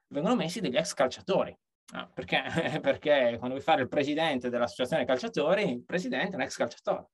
vengono 0.07 0.35
messi 0.35 0.61
degli 0.61 0.75
ex 0.75 0.93
calciatori. 0.93 1.55
No, 1.93 2.09
perché? 2.13 2.41
perché 2.81 3.35
quando 3.37 3.55
vuoi 3.55 3.61
fare 3.61 3.83
il 3.83 3.87
presidente 3.87 4.49
dell'associazione 4.49 5.05
calciatori, 5.05 5.69
il 5.69 5.83
presidente 5.83 6.31
è 6.31 6.35
un 6.35 6.41
ex 6.41 6.55
calciatore. 6.55 7.09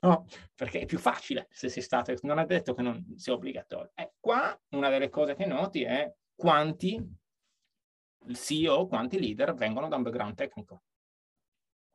No, 0.00 0.26
perché 0.54 0.80
è 0.80 0.86
più 0.86 0.98
facile 0.98 1.48
se 1.50 1.68
sei 1.68 1.82
stato, 1.82 2.14
non 2.22 2.38
è 2.38 2.46
detto 2.46 2.74
che 2.74 2.82
non 2.82 3.14
sia 3.16 3.32
obbligatorio. 3.32 3.90
E 3.94 4.12
qua 4.20 4.56
una 4.70 4.88
delle 4.90 5.08
cose 5.08 5.34
che 5.34 5.46
noti 5.46 5.82
è 5.82 6.12
quanti 6.34 7.04
CEO, 8.32 8.86
quanti 8.86 9.18
leader 9.18 9.54
vengono 9.54 9.88
da 9.88 9.96
un 9.96 10.02
background 10.02 10.34
tecnico. 10.34 10.82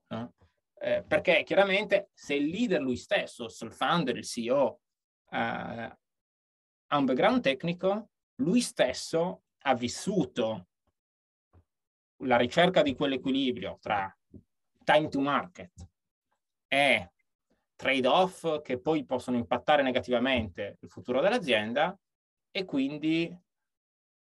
No? 0.10 0.34
Eh, 0.80 1.04
perché 1.08 1.44
chiaramente 1.44 2.10
se 2.14 2.36
il 2.36 2.48
leader 2.48 2.82
lui 2.82 2.98
stesso, 2.98 3.48
se 3.48 3.66
il 3.66 3.74
founder, 3.74 4.18
il 4.18 4.26
CEO, 4.26 4.82
eh, 5.30 5.98
ha 6.90 6.98
un 6.98 7.06
background 7.06 7.42
tecnico, 7.42 8.10
lui 8.42 8.62
stesso 8.62 9.44
ha 9.64 9.74
vissuto 9.74 10.68
la 12.22 12.38
ricerca 12.38 12.82
di 12.82 12.96
quell'equilibrio 12.96 13.78
tra 13.80 14.16
time 14.84 15.08
to 15.10 15.20
market 15.20 15.88
e 16.68 17.12
trade-off 17.76 18.62
che 18.62 18.80
poi 18.80 19.06
possono 19.06 19.38
impattare 19.38 19.84
negativamente 19.84 20.78
il 20.82 20.90
futuro 20.90 21.22
dell'azienda 21.22 21.98
e 22.50 22.66
quindi, 22.66 23.26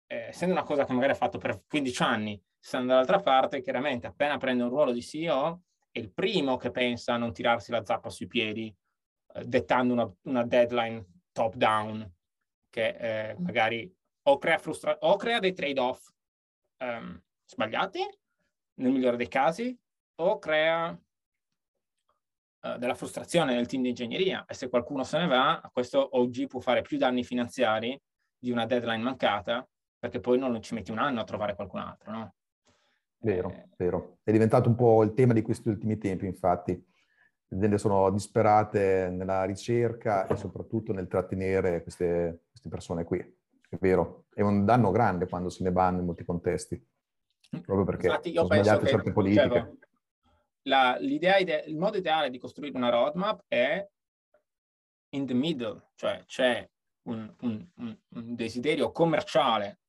eh, 0.07 0.17
essendo 0.17 0.55
una 0.55 0.65
cosa 0.65 0.85
che 0.85 0.93
magari 0.93 1.13
ha 1.13 1.17
fatto 1.17 1.39
per 1.39 1.63
15 1.67 2.03
anni, 2.03 2.43
stando 2.59 2.89
dall'altra 2.89 3.21
parte, 3.21 3.63
chiaramente 3.63 4.07
appena 4.07 4.39
prende 4.39 4.65
un 4.65 4.71
ruolo 4.71 4.93
di 4.93 5.03
CEO 5.03 5.63
è 5.95 6.01
il 6.01 6.11
primo 6.11 6.57
che 6.57 6.73
pensa 6.73 7.15
a 7.15 7.17
non 7.17 7.33
tirarsi 7.33 7.71
la 7.71 7.85
zappa 7.85 8.11
sui 8.11 8.27
piedi, 8.27 8.75
eh, 9.35 9.45
dettando 9.45 9.93
una, 9.93 10.13
una 10.23 10.45
deadline 10.45 11.21
top 11.31 11.55
down 11.55 12.13
che 12.69 12.89
eh, 12.89 13.37
magari 13.39 13.95
o 14.27 14.39
crea, 14.39 14.59
frustra- 14.59 14.99
o 14.99 15.15
crea 15.17 15.39
dei 15.39 15.53
trade-off 15.53 16.09
um, 16.79 17.23
sbagliati, 17.45 18.01
nel 18.75 18.93
migliore 18.93 19.17
dei 19.17 19.29
casi, 19.29 19.77
o 20.17 20.39
crea 20.39 20.91
uh, 20.91 22.79
della 22.79 22.95
frustrazione 22.95 23.55
nel 23.55 23.67
team 23.67 23.83
di 23.83 23.89
ingegneria. 23.89 24.45
E 24.47 24.55
se 24.55 24.69
qualcuno 24.69 25.05
se 25.05 25.19
ne 25.19 25.27
va, 25.27 25.71
questo 25.73 26.17
OG 26.17 26.47
può 26.47 26.61
fare 26.61 26.83
più 26.83 26.99
danni 26.99 27.25
finanziari 27.25 28.01
di 28.39 28.51
una 28.51 28.67
deadline 28.67 29.03
mancata, 29.03 29.67
perché 29.99 30.21
poi 30.21 30.39
non 30.39 30.61
ci 30.61 30.75
metti 30.75 30.91
un 30.91 30.99
anno 30.99 31.21
a 31.21 31.25
trovare 31.25 31.55
qualcun 31.55 31.81
altro, 31.81 32.11
no? 32.11 32.35
Vero, 33.19 33.51
eh, 33.51 33.69
vero. 33.79 34.19
È 34.23 34.31
diventato 34.31 34.69
un 34.69 34.75
po' 34.75 35.03
il 35.03 35.15
tema 35.15 35.33
di 35.33 35.41
questi 35.41 35.69
ultimi 35.69 35.97
tempi, 35.97 36.27
infatti. 36.27 36.73
Le 36.73 37.57
aziende 37.57 37.79
sono 37.79 38.11
disperate 38.11 39.09
nella 39.09 39.45
ricerca 39.45 40.27
e 40.27 40.37
soprattutto 40.37 40.93
nel 40.93 41.09
trattenere 41.09 41.83
queste, 41.83 42.43
queste 42.51 42.69
persone 42.69 43.05
qui. 43.05 43.19
È 43.19 43.77
vero, 43.81 44.27
è 44.35 44.43
un 44.43 44.65
danno 44.67 44.91
grande 44.91 45.27
quando 45.27 45.49
se 45.49 45.63
ne 45.63 45.73
vanno 45.73 46.01
in 46.01 46.05
molti 46.05 46.25
contesti, 46.25 46.81
proprio 47.61 47.85
perché 47.85 48.07
Infatti 48.07 48.31
io 48.31 48.47
sono 48.47 48.55
sbagliate 48.55 48.87
certe 48.87 49.13
politiche. 49.13 49.49
Dicevo, 49.49 49.79
la, 50.63 50.97
l'idea 50.99 51.37
ide- 51.37 51.65
il 51.67 51.77
modo 51.77 51.97
ideale 51.99 52.31
di 52.31 52.39
costruire 52.39 52.77
una 52.77 52.89
roadmap 52.89 53.45
è 53.49 53.87
in 55.11 55.27
the 55.27 55.35
middle, 55.35 55.91
cioè 55.95 56.25
c'è 56.27 56.69
un, 57.03 57.33
un, 57.41 57.69
un, 57.77 57.99
un 58.09 58.35
desiderio 58.35 58.91
commerciale, 58.91 59.81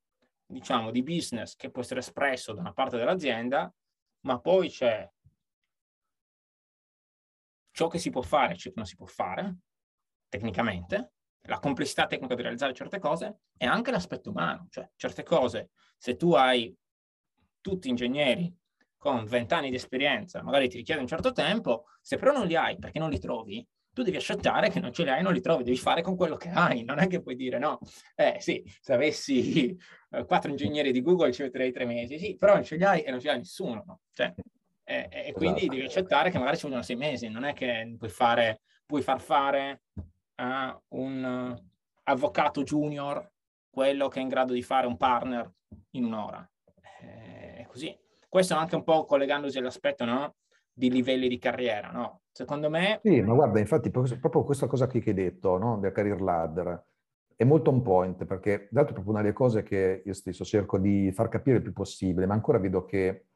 diciamo, 0.46 0.92
di 0.92 1.02
business 1.02 1.56
che 1.56 1.72
può 1.72 1.82
essere 1.82 2.02
espresso 2.02 2.54
da 2.54 2.62
una 2.62 2.74
parte 2.74 2.98
dell'azienda, 2.98 3.74
ma 4.22 4.40
poi 4.40 4.70
c'è 4.70 5.10
ciò 7.72 7.88
che 7.88 7.98
si 7.98 8.10
può 8.10 8.22
fare 8.22 8.54
e 8.54 8.58
ciò 8.58 8.70
che 8.70 8.76
non 8.78 8.86
si 8.86 8.96
può 8.96 9.06
fare 9.06 9.58
tecnicamente, 10.30 11.14
la 11.48 11.60
complessità 11.60 12.08
tecnica 12.08 12.36
di 12.36 12.42
realizzare 12.42 12.74
certe 12.74 13.00
cose 13.00 13.42
e 13.58 13.66
anche 13.66 13.92
l'aspetto 13.92 14.30
umano, 14.30 14.68
cioè 14.70 14.90
certe 14.96 15.24
cose, 15.24 15.72
se 15.98 16.16
tu 16.16 16.34
hai 16.34 16.76
tutti 17.66 17.90
ingegneri 17.90 18.56
con 18.96 19.26
20 19.26 19.54
anni 19.56 19.70
di 19.72 19.76
esperienza, 19.76 20.44
magari 20.44 20.70
ti 20.70 20.78
richiede 20.78 21.02
un 21.02 21.08
certo 21.08 21.32
tempo, 21.32 21.86
se 22.00 22.18
però 22.18 22.32
non 22.32 22.46
li 22.46 22.56
hai 22.56 22.78
perché 22.78 23.00
non 23.00 23.10
li 23.10 23.18
trovi, 23.18 23.68
tu 23.92 24.04
devi 24.04 24.18
accettare 24.18 24.70
che 24.70 24.80
non 24.80 24.94
ce 24.94 25.04
li 25.04 25.10
hai, 25.10 25.24
non 25.24 25.34
li 25.34 25.42
trovi, 25.42 25.64
devi 25.64 25.78
fare 25.78 26.04
con 26.04 26.16
quello 26.16 26.36
che 26.36 26.50
hai, 26.50 26.84
non 26.84 27.00
è 27.00 27.08
che 27.08 27.24
puoi 27.24 27.36
dire 27.36 27.58
no, 27.58 27.80
eh 28.14 28.38
sì, 28.40 28.64
se 28.82 28.94
avessi 28.94 29.76
eh, 30.12 30.26
quattro 30.26 30.52
ingegneri 30.52 30.92
di 30.92 31.02
Google 31.02 31.32
ci 31.32 31.42
metterei 31.42 31.72
tre 31.72 31.86
mesi, 31.86 32.20
sì, 32.20 32.38
però 32.38 32.54
non 32.54 32.64
ce 32.64 32.76
li 32.76 32.84
hai 32.84 33.02
e 33.02 33.10
non 33.10 33.20
ce 33.20 33.30
li 33.30 33.34
ha 33.34 33.38
nessuno, 33.38 33.84
no? 33.84 34.00
cioè, 34.14 34.32
eh, 34.84 35.10
e 35.12 35.34
quindi 35.34 35.62
esatto. 35.62 35.74
devi 35.74 35.86
accettare 35.88 36.30
che 36.30 36.38
magari 36.38 36.58
ci 36.58 36.64
vogliono 36.66 36.84
sei 36.84 36.98
mesi, 36.98 37.30
non 37.30 37.46
è 37.46 37.54
che 37.54 37.96
puoi, 37.98 38.12
fare, 38.12 38.62
puoi 38.86 39.02
far 39.02 39.20
fare 39.20 39.82
a 40.36 40.80
un 40.90 41.60
avvocato 42.04 42.62
junior 42.62 43.28
quello 43.72 44.08
che 44.08 44.20
è 44.20 44.22
in 44.22 44.28
grado 44.28 44.54
di 44.54 44.62
fare 44.62 44.86
un 44.86 44.98
partner 44.98 45.52
in 45.92 46.06
un'ora. 46.06 46.48
Eh, 47.02 47.45
così. 47.76 47.98
Questo 48.30 48.56
anche 48.56 48.76
un 48.76 48.84
po' 48.84 49.06
collegandosi 49.06 49.58
all'aspetto 49.58 50.06
no? 50.06 50.36
di 50.74 50.90
livelli 50.90 51.28
di 51.28 51.38
carriera, 51.38 51.92
no? 51.92 52.22
Secondo 52.32 52.70
me... 52.70 53.00
Sì, 53.04 53.22
ma 53.22 53.34
guarda, 53.34 53.60
infatti 53.60 53.90
proprio 53.90 54.44
questa 54.44 54.68
cosa 54.68 54.88
qui 54.88 55.02
che 55.02 55.10
hai 55.10 55.16
detto, 55.16 55.58
no? 55.58 55.78
del 55.78 55.92
career 55.92 56.22
ladder, 56.22 56.84
è 57.36 57.44
molto 57.44 57.70
on 57.70 57.82
point, 57.82 58.26
perché 58.26 58.68
d'altro 58.72 58.92
è 58.92 58.94
proprio 58.94 59.14
una 59.14 59.22
delle 59.22 59.34
cose 59.34 59.64
che 59.64 60.02
io 60.06 60.14
stesso 60.14 60.44
cerco 60.44 60.78
di 60.78 61.12
far 61.14 61.30
capire 61.30 61.58
il 61.58 61.64
più 61.64 61.74
possibile, 61.74 62.26
ma 62.26 62.34
ancora 62.34 62.60
vedo 62.60 62.86
che 62.86 63.28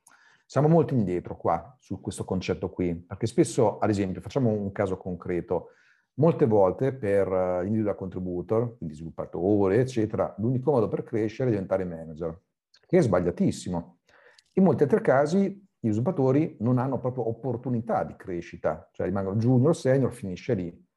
siamo 0.45 0.67
molto 0.67 0.93
indietro 0.93 1.37
qua 1.37 1.75
su 1.79 2.01
questo 2.01 2.25
concetto 2.25 2.69
qui, 2.69 2.95
perché 2.95 3.27
spesso, 3.27 3.77
ad 3.77 3.89
esempio, 3.89 4.21
facciamo 4.21 4.49
un 4.49 4.71
caso 4.71 4.97
concreto, 4.97 5.71
Molte 6.19 6.45
volte 6.45 6.91
per 6.91 7.29
uh, 7.29 7.63
individual 7.63 7.95
contributor, 7.95 8.75
quindi 8.75 8.93
sviluppatori, 8.93 9.77
eccetera, 9.77 10.35
l'unico 10.39 10.71
modo 10.71 10.89
per 10.89 11.03
crescere 11.03 11.47
è 11.47 11.51
diventare 11.53 11.85
manager, 11.85 12.37
che 12.85 12.97
è 12.97 13.01
sbagliatissimo. 13.01 13.98
In 14.59 14.65
molti 14.65 14.83
altri 14.83 14.99
casi 14.99 15.67
gli 15.79 15.87
sviluppatori 15.87 16.57
non 16.59 16.79
hanno 16.79 16.99
proprio 16.99 17.29
opportunità 17.29 18.03
di 18.03 18.17
crescita, 18.17 18.89
cioè 18.91 19.05
rimangono 19.05 19.37
junior, 19.37 19.73
senior, 19.73 20.11
finisce 20.11 20.53
lì. 20.53 20.87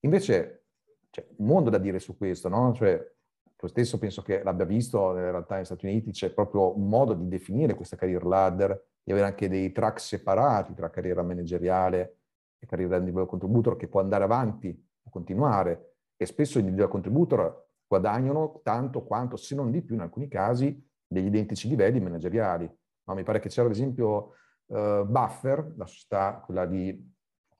Invece 0.00 0.66
c'è 1.08 1.26
un 1.38 1.46
mondo 1.46 1.70
da 1.70 1.78
dire 1.78 1.98
su 1.98 2.14
questo, 2.18 2.50
no? 2.50 2.74
Cioè, 2.74 3.14
lo 3.58 3.68
stesso 3.68 3.98
penso 3.98 4.20
che 4.20 4.42
l'abbia 4.42 4.66
visto 4.66 5.16
in 5.16 5.30
realtà 5.30 5.54
negli 5.54 5.64
Stati 5.64 5.86
Uniti, 5.86 6.10
c'è 6.10 6.30
proprio 6.30 6.76
un 6.76 6.90
modo 6.90 7.14
di 7.14 7.26
definire 7.26 7.74
questa 7.74 7.96
career 7.96 8.22
ladder, 8.26 8.88
di 9.02 9.12
avere 9.12 9.28
anche 9.28 9.48
dei 9.48 9.72
track 9.72 9.98
separati 9.98 10.74
tra 10.74 10.90
carriera 10.90 11.22
manageriale 11.22 12.18
e 12.58 12.66
carriera 12.66 12.96
individual 12.96 13.26
contributor 13.26 13.76
che 13.76 13.88
può 13.88 14.00
andare 14.00 14.24
avanti, 14.24 14.74
può 15.00 15.10
continuare 15.10 15.94
e 16.18 16.26
spesso 16.26 16.58
gli 16.58 16.64
individual 16.64 16.90
contributor 16.90 17.68
guadagnano 17.86 18.60
tanto 18.62 19.04
quanto, 19.04 19.36
se 19.36 19.54
non 19.54 19.70
di 19.70 19.80
più 19.80 19.94
in 19.94 20.02
alcuni 20.02 20.28
casi, 20.28 20.86
degli 21.06 21.26
identici 21.26 21.66
livelli 21.66 21.98
manageriali. 21.98 22.70
No, 23.06 23.14
mi 23.14 23.22
pare 23.22 23.38
che 23.38 23.48
c'era 23.48 23.66
ad 23.68 23.72
esempio 23.72 24.34
uh, 24.66 25.04
Buffer, 25.04 25.74
la 25.76 25.86
società, 25.86 26.42
quella 26.44 26.66
di 26.66 27.14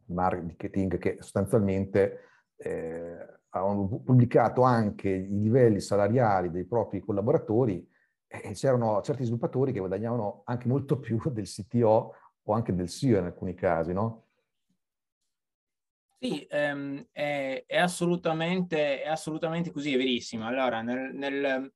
marketing, 0.07 0.99
che 0.99 1.17
sostanzialmente 1.21 2.21
eh, 2.57 3.27
hanno 3.51 3.89
pubblicato 4.05 4.63
anche 4.63 5.09
i 5.09 5.41
livelli 5.41 5.81
salariali 5.81 6.51
dei 6.51 6.65
propri 6.65 7.01
collaboratori 7.01 7.87
e 8.27 8.53
c'erano 8.53 9.01
certi 9.03 9.23
sviluppatori 9.23 9.73
che 9.73 9.79
guadagnavano 9.79 10.43
anche 10.45 10.69
molto 10.69 10.99
più 11.01 11.21
del 11.31 11.47
CTO 11.47 12.15
o 12.43 12.53
anche 12.53 12.75
del 12.75 12.89
CEO 12.89 13.19
in 13.19 13.25
alcuni 13.27 13.55
casi, 13.55 13.93
no? 13.93 14.25
Sì, 16.19 16.47
ehm, 16.49 17.09
è, 17.13 17.65
è, 17.67 17.79
assolutamente, 17.79 19.03
è, 19.03 19.09
assolutamente, 19.09 19.71
così, 19.71 19.93
è 19.93 19.97
verissimo. 19.97 20.47
Allora, 20.47 20.81
nel, 20.81 21.15
nel, 21.15 21.73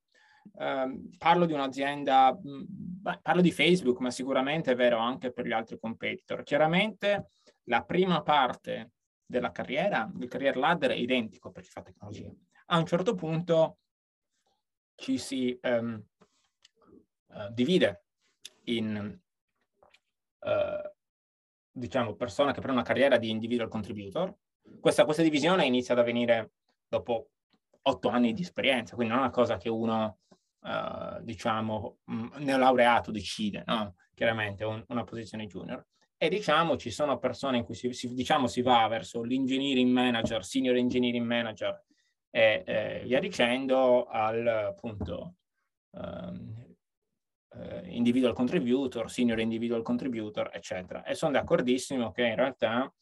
ehm, 0.58 1.10
parlo 1.18 1.46
di 1.46 1.52
un'azienda, 1.52 2.36
beh, 2.40 3.18
parlo 3.22 3.40
di 3.40 3.50
Facebook, 3.52 3.98
ma 4.00 4.10
sicuramente 4.10 4.72
è 4.72 4.74
vero 4.74 4.98
anche 4.98 5.32
per 5.32 5.46
gli 5.46 5.52
altri 5.52 5.78
competitor. 5.78 6.42
Chiaramente 6.42 7.30
la 7.64 7.84
prima 7.84 8.22
parte 8.22 8.92
della 9.24 9.52
carriera, 9.52 10.10
il 10.18 10.28
career 10.28 10.56
ladder 10.56 10.90
è 10.90 10.94
identico 10.94 11.50
per 11.50 11.62
chi 11.62 11.70
fa 11.70 11.82
tecnologia. 11.82 12.32
A 12.66 12.78
un 12.78 12.86
certo 12.86 13.14
punto 13.14 13.78
ci 14.96 15.18
si 15.18 15.56
ehm, 15.60 16.04
uh, 17.26 17.52
divide 17.52 18.04
in 18.64 19.18
uh, 20.40 20.90
diciamo, 21.70 22.14
persona 22.14 22.52
che 22.52 22.60
prende 22.60 22.78
una 22.78 22.86
carriera 22.86 23.16
di 23.16 23.30
individual 23.30 23.68
contributor. 23.68 24.34
Questa, 24.80 25.04
questa 25.04 25.22
divisione 25.22 25.64
inizia 25.64 25.94
ad 25.94 26.00
avvenire 26.00 26.52
dopo 26.86 27.30
otto 27.82 28.08
anni 28.08 28.32
di 28.32 28.42
esperienza, 28.42 28.94
quindi 28.94 29.12
non 29.12 29.22
è 29.22 29.26
una 29.26 29.34
cosa 29.34 29.56
che 29.56 29.68
uno 29.68 30.18
uh, 30.62 31.22
diciamo, 31.22 31.98
un 32.06 32.30
neolaureato 32.38 33.10
decide, 33.10 33.62
no? 33.66 33.94
chiaramente 34.14 34.64
un, 34.64 34.82
una 34.88 35.04
posizione 35.04 35.46
junior. 35.46 35.84
E 36.16 36.28
diciamo 36.28 36.76
ci 36.76 36.90
sono 36.90 37.18
persone 37.18 37.58
in 37.58 37.64
cui 37.64 37.74
si, 37.74 37.92
si, 37.92 38.12
diciamo, 38.14 38.46
si 38.46 38.60
va 38.60 38.86
verso 38.88 39.22
l'engineering 39.22 39.90
manager, 39.90 40.44
senior 40.44 40.76
engineering 40.76 41.24
manager 41.24 41.82
e 42.30 42.62
eh, 42.66 43.02
via 43.04 43.20
dicendo 43.20 44.04
al 44.04 44.46
appunto 44.46 45.36
um, 45.92 46.70
individual 47.84 48.34
contributor, 48.34 49.10
senior 49.10 49.40
individual 49.40 49.82
contributor, 49.82 50.50
eccetera. 50.52 51.04
E 51.04 51.14
sono 51.14 51.32
d'accordissimo 51.32 52.12
che 52.12 52.26
in 52.26 52.36
realtà 52.36 52.92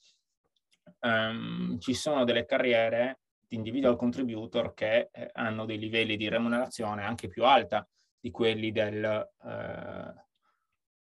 um, 1.01 1.79
ci 1.79 1.95
sono 1.95 2.25
delle 2.25 2.45
carriere 2.45 3.21
individual 3.49 3.97
contributor 3.97 4.75
che 4.75 5.09
eh, 5.11 5.31
hanno 5.33 5.65
dei 5.65 5.79
livelli 5.79 6.17
di 6.17 6.29
remunerazione 6.29 7.05
anche 7.05 7.29
più 7.29 7.45
alta 7.45 7.87
di 8.21 8.31
quelli, 8.31 8.73
del, 8.73 9.29
uh, 9.43 9.49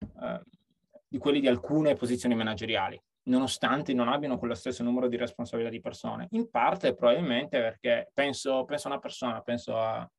uh, 0.00 0.40
di, 1.06 1.18
quelli 1.18 1.40
di 1.40 1.48
alcune 1.48 1.94
posizioni 1.94 2.34
manageriali, 2.34 3.00
nonostante 3.24 3.92
non 3.92 4.08
abbiano 4.08 4.38
quello 4.38 4.54
stesso 4.54 4.82
numero 4.82 5.08
di 5.08 5.16
responsabilità 5.16 5.70
di 5.70 5.80
persone. 5.80 6.26
In 6.30 6.50
parte 6.50 6.94
probabilmente 6.94 7.60
perché 7.60 8.10
penso, 8.14 8.64
penso 8.64 8.88
a 8.88 8.92
una 8.92 9.00
persona, 9.00 9.40
penso 9.42 9.76
a, 9.76 10.10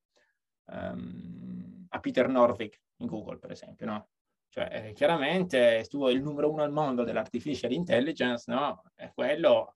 um, 0.65 1.85
a 1.89 1.99
Peter 1.99 2.27
Norvig 2.27 2.73
in 2.97 3.07
Google, 3.07 3.39
per 3.39 3.51
esempio, 3.51 3.85
no? 3.85 4.07
Cioè, 4.49 4.69
eh, 4.71 4.93
chiaramente 4.93 5.83
tu 5.89 6.07
il 6.09 6.21
numero 6.21 6.51
uno 6.51 6.61
al 6.61 6.71
mondo 6.71 7.03
dell'artificial 7.03 7.71
intelligence, 7.71 8.51
no? 8.51 8.83
È 8.93 9.11
quello, 9.11 9.73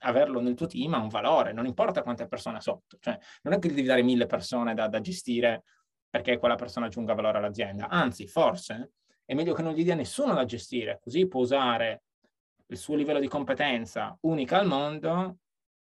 averlo 0.00 0.40
nel 0.40 0.54
tuo 0.54 0.66
team 0.66 0.94
ha 0.94 0.98
un 0.98 1.08
valore, 1.08 1.52
non 1.52 1.66
importa 1.66 2.02
quante 2.02 2.26
persone 2.26 2.60
sotto. 2.60 2.98
Cioè, 2.98 3.18
non 3.42 3.54
è 3.54 3.58
che 3.58 3.68
devi 3.68 3.84
dare 3.86 4.02
mille 4.02 4.26
persone 4.26 4.74
da, 4.74 4.88
da 4.88 5.00
gestire 5.00 5.64
perché 6.08 6.38
quella 6.38 6.56
persona 6.56 6.86
aggiunga 6.86 7.14
valore 7.14 7.38
all'azienda. 7.38 7.88
Anzi, 7.88 8.26
forse 8.26 8.92
è 9.24 9.34
meglio 9.34 9.54
che 9.54 9.62
non 9.62 9.74
gli 9.74 9.84
dia 9.84 9.94
nessuno 9.94 10.34
da 10.34 10.44
gestire, 10.44 10.98
così 11.00 11.28
può 11.28 11.40
usare 11.40 12.02
il 12.66 12.76
suo 12.76 12.96
livello 12.96 13.20
di 13.20 13.28
competenza 13.28 14.16
unica 14.22 14.58
al 14.58 14.66
mondo 14.66 15.38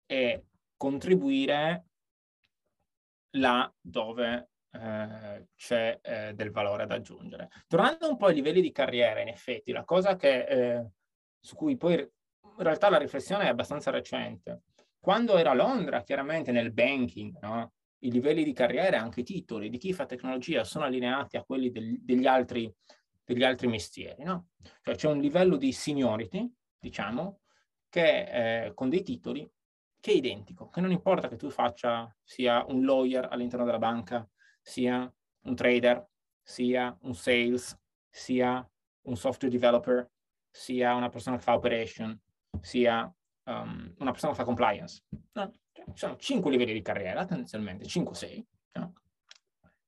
e 0.06 0.46
contribuire 0.78 1.86
là 3.36 3.72
dove 3.80 4.50
eh, 4.72 5.48
c'è 5.56 6.00
eh, 6.02 6.34
del 6.34 6.52
valore 6.52 6.86
da 6.86 6.96
aggiungere. 6.96 7.50
Tornando 7.68 8.10
un 8.10 8.18
po' 8.18 8.28
ai 8.28 8.36
livelli 8.36 8.62
di 8.62 8.72
carriera, 8.72 9.22
in 9.22 9.28
effetti, 9.28 9.72
la 9.72 9.84
cosa 9.84 10.16
che, 10.16 10.44
eh, 10.44 10.90
su 11.40 11.56
cui 11.56 11.78
poi 11.78 12.08
in 12.58 12.64
realtà 12.64 12.90
la 12.90 12.98
riflessione 12.98 13.46
è 13.46 13.48
abbastanza 13.48 13.92
recente. 13.92 14.64
Quando 15.00 15.38
era 15.38 15.52
a 15.52 15.56
Londra, 15.56 16.04
chiaramente 16.04 16.52
nel 16.52 16.72
banking, 16.72 17.38
no? 17.42 17.74
i 18.00 18.12
livelli 18.12 18.44
di 18.44 18.54
carriera, 18.54 19.00
anche 19.00 19.22
i 19.22 19.24
titoli 19.24 19.70
di 19.70 19.78
chi 19.78 19.94
fa 19.94 20.06
tecnologia 20.06 20.64
sono 20.64 20.86
allineati 20.86 21.38
a 21.38 21.44
quelli 21.44 21.72
del, 21.72 21.98
degli, 22.02 22.28
altri, 22.28 22.72
degli 23.24 23.44
altri 23.44 23.68
mestieri. 23.68 24.24
No? 24.24 24.50
Cioè 24.82 24.96
c'è 24.96 25.08
un 25.08 25.20
livello 25.20 25.56
di 25.58 25.72
seniority, 25.72 26.52
diciamo, 26.80 27.40
che 27.90 28.66
eh, 28.66 28.74
con 28.74 28.90
dei 28.90 29.04
titoli 29.04 29.50
che 30.00 30.12
è 30.12 30.16
identico, 30.16 30.70
che 30.70 30.82
non 30.82 30.92
importa 30.92 31.28
che 31.28 31.36
tu 31.36 31.50
faccia 31.50 32.14
sia 32.24 32.66
un 32.66 32.84
lawyer 32.84 33.28
all'interno 33.30 33.66
della 33.66 33.78
banca, 33.78 34.28
sia 34.62 35.12
un 35.44 35.56
trader, 35.56 36.08
sia 36.42 36.96
un 37.02 37.14
sales, 37.14 37.80
sia 38.10 38.68
un 39.04 39.16
software 39.16 39.54
developer, 39.54 40.10
sia 40.50 40.96
una 40.96 41.10
persona 41.10 41.38
che 41.38 41.44
fa 41.44 41.54
operation, 41.54 42.20
sia 42.60 43.12
um, 43.46 43.94
una 44.00 44.12
persona 44.12 44.32
che 44.32 44.38
fa 44.38 44.44
compliance. 44.44 45.04
No? 45.34 45.54
Cioè, 45.72 45.86
ci 45.86 45.98
sono 45.98 46.18
cinque 46.18 46.52
livelli 46.52 46.74
di 46.74 46.82
carriera, 46.82 47.26
tendenzialmente, 47.26 47.86
5-6. 47.86 48.44
No? 48.74 48.94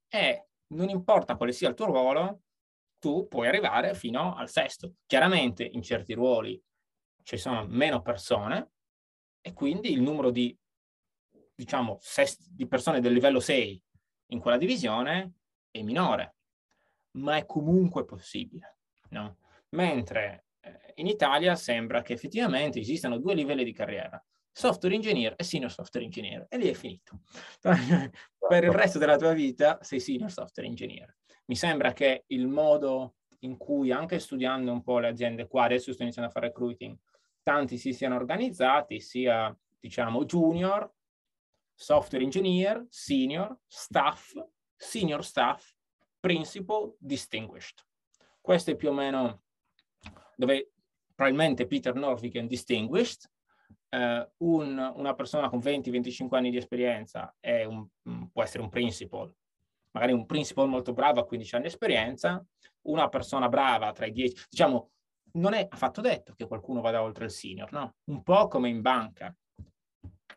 E 0.07 0.47
non 0.67 0.89
importa 0.89 1.35
quale 1.35 1.51
sia 1.51 1.69
il 1.69 1.75
tuo 1.75 1.85
ruolo, 1.85 2.41
tu 2.99 3.27
puoi 3.27 3.47
arrivare 3.47 3.93
fino 3.95 4.35
al 4.35 4.49
sesto. 4.49 4.95
Chiaramente 5.05 5.63
in 5.63 5.81
certi 5.81 6.13
ruoli 6.13 6.61
ci 7.23 7.37
sono 7.37 7.65
meno 7.67 8.01
persone 8.01 8.71
e 9.41 9.53
quindi 9.53 9.91
il 9.91 10.01
numero 10.01 10.29
di, 10.29 10.57
diciamo, 11.53 11.97
sest- 11.99 12.47
di 12.49 12.67
persone 12.67 13.01
del 13.01 13.13
livello 13.13 13.39
6 13.39 13.83
in 14.27 14.39
quella 14.39 14.57
divisione 14.57 15.33
è 15.69 15.81
minore, 15.81 16.35
ma 17.17 17.35
è 17.35 17.45
comunque 17.45 18.05
possibile. 18.05 18.77
No? 19.09 19.37
Mentre 19.71 20.45
in 20.95 21.07
Italia 21.07 21.55
sembra 21.55 22.01
che 22.01 22.13
effettivamente 22.13 22.79
esistano 22.79 23.17
due 23.17 23.33
livelli 23.33 23.63
di 23.63 23.73
carriera, 23.73 24.23
software 24.51 24.95
engineer 24.95 25.33
e 25.35 25.43
senior 25.43 25.71
software 25.71 26.05
engineer, 26.05 26.45
e 26.49 26.57
lì 26.57 26.69
è 26.69 26.73
finito. 26.73 27.21
per 28.47 28.63
il 28.63 28.71
resto 28.71 28.99
della 28.99 29.17
tua 29.17 29.33
vita 29.33 29.79
sei 29.81 29.99
senior 29.99 30.31
software 30.31 30.67
engineer. 30.67 31.15
Mi 31.45 31.55
sembra 31.55 31.93
che 31.93 32.23
il 32.27 32.47
modo 32.47 33.15
in 33.39 33.57
cui, 33.57 33.91
anche 33.91 34.19
studiando 34.19 34.71
un 34.71 34.83
po' 34.83 34.99
le 34.99 35.09
aziende 35.09 35.47
qua, 35.47 35.65
adesso 35.65 35.91
sto 35.91 36.03
iniziando 36.03 36.29
a 36.29 36.33
fare 36.33 36.47
recruiting, 36.47 36.97
tanti 37.41 37.77
si 37.77 37.93
siano 37.93 38.15
organizzati, 38.15 38.99
sia 38.99 39.55
diciamo 39.79 40.23
junior, 40.25 40.89
software 41.73 42.23
engineer, 42.23 42.85
senior, 42.89 43.57
staff, 43.67 44.33
senior 44.75 45.23
staff, 45.25 45.73
principal, 46.19 46.95
distinguished. 46.97 47.85
Questo 48.39 48.71
è 48.71 48.75
più 48.75 48.89
o 48.89 48.93
meno 48.93 49.43
dove 50.35 50.71
probabilmente 51.13 51.67
Peter 51.67 51.93
Norvig 51.93 52.39
distinguished, 52.41 53.29
eh, 53.89 54.29
un, 54.37 54.93
una 54.95 55.13
persona 55.13 55.49
con 55.49 55.59
20-25 55.59 56.35
anni 56.35 56.49
di 56.49 56.57
esperienza 56.57 57.35
un, 57.41 57.87
può 58.31 58.43
essere 58.43 58.63
un 58.63 58.69
principal, 58.69 59.33
magari 59.91 60.13
un 60.13 60.25
principal 60.25 60.67
molto 60.67 60.93
bravo 60.93 61.19
a 61.19 61.25
15 61.25 61.55
anni 61.55 61.63
di 61.65 61.69
esperienza, 61.69 62.43
una 62.87 63.07
persona 63.09 63.47
brava 63.49 63.91
tra 63.91 64.05
i 64.05 64.11
10, 64.11 64.45
diciamo, 64.49 64.89
non 65.35 65.53
è 65.53 65.67
affatto 65.69 66.01
detto 66.01 66.33
che 66.35 66.47
qualcuno 66.47 66.81
vada 66.81 67.01
oltre 67.01 67.25
il 67.25 67.31
senior, 67.31 67.71
no? 67.71 67.95
Un 68.05 68.21
po' 68.21 68.47
come 68.47 68.69
in 68.69 68.81
banca 68.81 69.35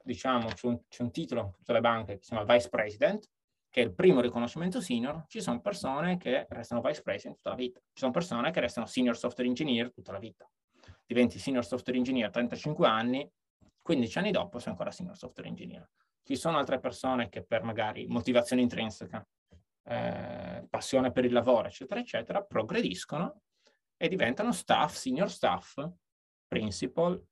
diciamo, 0.07 0.49
c'è 0.49 0.69
un, 0.69 0.79
un 0.99 1.11
titolo 1.11 1.41
in 1.41 1.53
tutte 1.53 1.73
le 1.73 1.81
banche 1.81 2.15
che 2.15 2.23
si 2.23 2.31
chiama 2.31 2.55
Vice 2.55 2.69
President, 2.69 3.29
che 3.77 3.83
è 3.83 3.85
il 3.85 3.93
primo 3.93 4.23
riconoscimento 4.23 4.81
senior, 4.81 5.27
ci 5.29 5.43
sono 5.43 5.61
persone 5.61 6.17
che 6.17 6.47
restano 6.49 6.81
Vice 6.81 7.03
President 7.03 7.37
tutta 7.37 7.51
la 7.51 7.57
vita, 7.57 7.79
ci 7.79 7.99
sono 7.99 8.11
persone 8.11 8.51
che 8.51 8.61
restano 8.61 8.87
Senior 8.87 9.19
Software 9.19 9.47
Engineer 9.47 9.93
tutta 9.93 10.13
la 10.13 10.19
vita. 10.19 10.51
Diventi 11.05 11.39
Senior 11.39 11.63
Software 11.63 11.99
Engineer 11.99 12.29
a 12.29 12.31
35 12.31 12.87
anni, 12.87 13.31
15 13.83 14.17
anni 14.17 14.31
dopo 14.31 14.59
sei 14.61 14.71
ancora 14.71 14.91
Senior 14.91 15.15
Software 15.19 15.51
Engineer. 15.51 15.91
Ci 16.23 16.37
sono 16.37 16.57
altre 16.57 16.81
persone 16.81 17.29
che 17.29 17.45
per 17.45 17.65
magari 17.65 18.07
motivazione 18.07 18.63
intrinseca, 18.63 19.29
eh, 19.83 20.67
passione 20.71 21.13
per 21.13 21.27
il 21.27 21.33
lavoro, 21.35 21.69
eccetera, 21.69 22.01
eccetera, 22.01 22.43
progrediscono 22.43 23.43
e 23.99 24.09
diventano 24.09 24.53
staff, 24.53 24.95
senior 24.95 25.31
staff, 25.31 25.87
principal, 26.49 27.23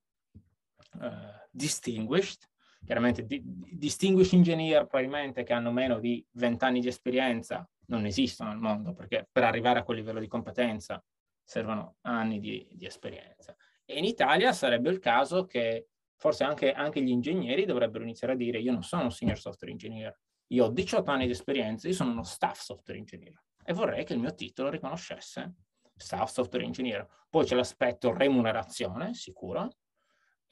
eh, 1.01 1.49
distinguished 1.51 2.47
chiaramente 2.85 3.25
di, 3.25 3.43
distinguished 3.45 4.35
engineer 4.35 4.87
probabilmente 4.87 5.43
che 5.43 5.53
hanno 5.53 5.71
meno 5.71 5.99
di 5.99 6.25
20 6.33 6.65
anni 6.65 6.81
di 6.81 6.89
esperienza 6.89 7.69
non 7.87 8.07
esistono 8.07 8.51
al 8.51 8.59
mondo 8.59 8.95
perché 8.95 9.29
per 9.31 9.45
arrivare 9.45 9.81
a 9.81 9.83
quel 9.83 9.99
livello 9.99 10.21
di 10.21 10.29
competenza 10.29 11.03
servono 11.43 11.97
anni 12.03 12.41
di, 12.41 12.67
di 12.73 12.87
esperienza. 12.87 13.55
E 13.85 13.99
in 13.99 14.05
Italia 14.05 14.53
sarebbe 14.53 14.91
il 14.91 14.99
caso 14.99 15.45
che 15.45 15.89
forse 16.17 16.45
anche, 16.45 16.73
anche, 16.73 17.03
gli 17.03 17.11
ingegneri 17.11 17.67
dovrebbero 17.67 18.03
iniziare 18.03 18.33
a 18.33 18.37
dire 18.37 18.59
io 18.59 18.73
non 18.73 18.83
sono 18.83 19.03
un 19.03 19.13
senior 19.13 19.39
software 19.39 19.73
engineer, 19.73 20.19
io 20.49 20.65
ho 20.65 20.69
18 20.71 21.11
anni 21.11 21.27
di 21.27 21.33
esperienza, 21.33 21.87
io 21.87 21.95
sono 21.95 22.13
uno 22.13 22.23
staff 22.23 22.61
software 22.61 22.99
engineer 22.99 23.39
e 23.63 23.73
vorrei 23.73 24.05
che 24.05 24.15
il 24.15 24.21
mio 24.21 24.35
titolo 24.35 24.71
riconoscesse 24.71 25.55
staff 25.97 26.31
software 26.31 26.65
engineer. 26.65 27.07
Poi 27.29 27.45
c'è 27.45 27.55
l'aspetto 27.55 28.13
remunerazione, 28.13 29.15
sicuro, 29.15 29.69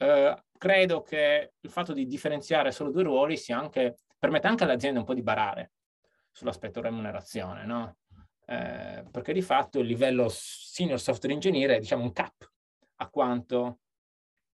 eh, 0.03 0.43
credo 0.57 1.01
che 1.01 1.53
il 1.59 1.69
fatto 1.69 1.93
di 1.93 2.05
differenziare 2.05 2.71
solo 2.71 2.91
due 2.91 3.03
ruoli 3.03 3.37
sia 3.37 3.57
anche, 3.57 3.99
permette 4.19 4.47
anche 4.47 4.63
all'azienda 4.65 4.99
un 4.99 5.05
po' 5.05 5.13
di 5.13 5.21
barare 5.21 5.71
sull'aspetto 6.31 6.81
remunerazione, 6.81 7.65
no? 7.65 7.97
Eh, 8.45 9.05
perché 9.09 9.31
di 9.31 9.41
fatto 9.41 9.79
il 9.79 9.87
livello 9.87 10.27
senior 10.29 10.99
software 10.99 11.33
engineer 11.33 11.71
è 11.71 11.79
diciamo 11.79 12.03
un 12.03 12.11
cap 12.11 12.51
a 12.97 13.09
quanto 13.09 13.79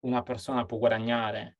una 0.01 0.21
persona 0.21 0.65
può 0.65 0.77
guadagnare 0.77 1.57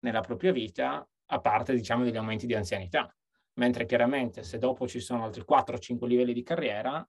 nella 0.00 0.20
propria 0.20 0.52
vita 0.52 1.04
a 1.26 1.40
parte 1.40 1.74
diciamo 1.74 2.04
degli 2.04 2.16
aumenti 2.16 2.46
di 2.46 2.54
anzianità 2.54 3.12
mentre 3.54 3.84
chiaramente 3.84 4.44
se 4.44 4.58
dopo 4.58 4.86
ci 4.86 5.00
sono 5.00 5.24
altri 5.24 5.42
4-5 5.42 6.06
livelli 6.06 6.32
di 6.32 6.44
carriera 6.44 7.06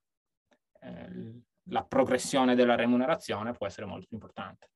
eh, 0.80 1.42
la 1.70 1.84
progressione 1.84 2.56
della 2.56 2.74
remunerazione 2.74 3.52
può 3.52 3.66
essere 3.66 3.86
molto 3.86 4.08
importante 4.10 4.71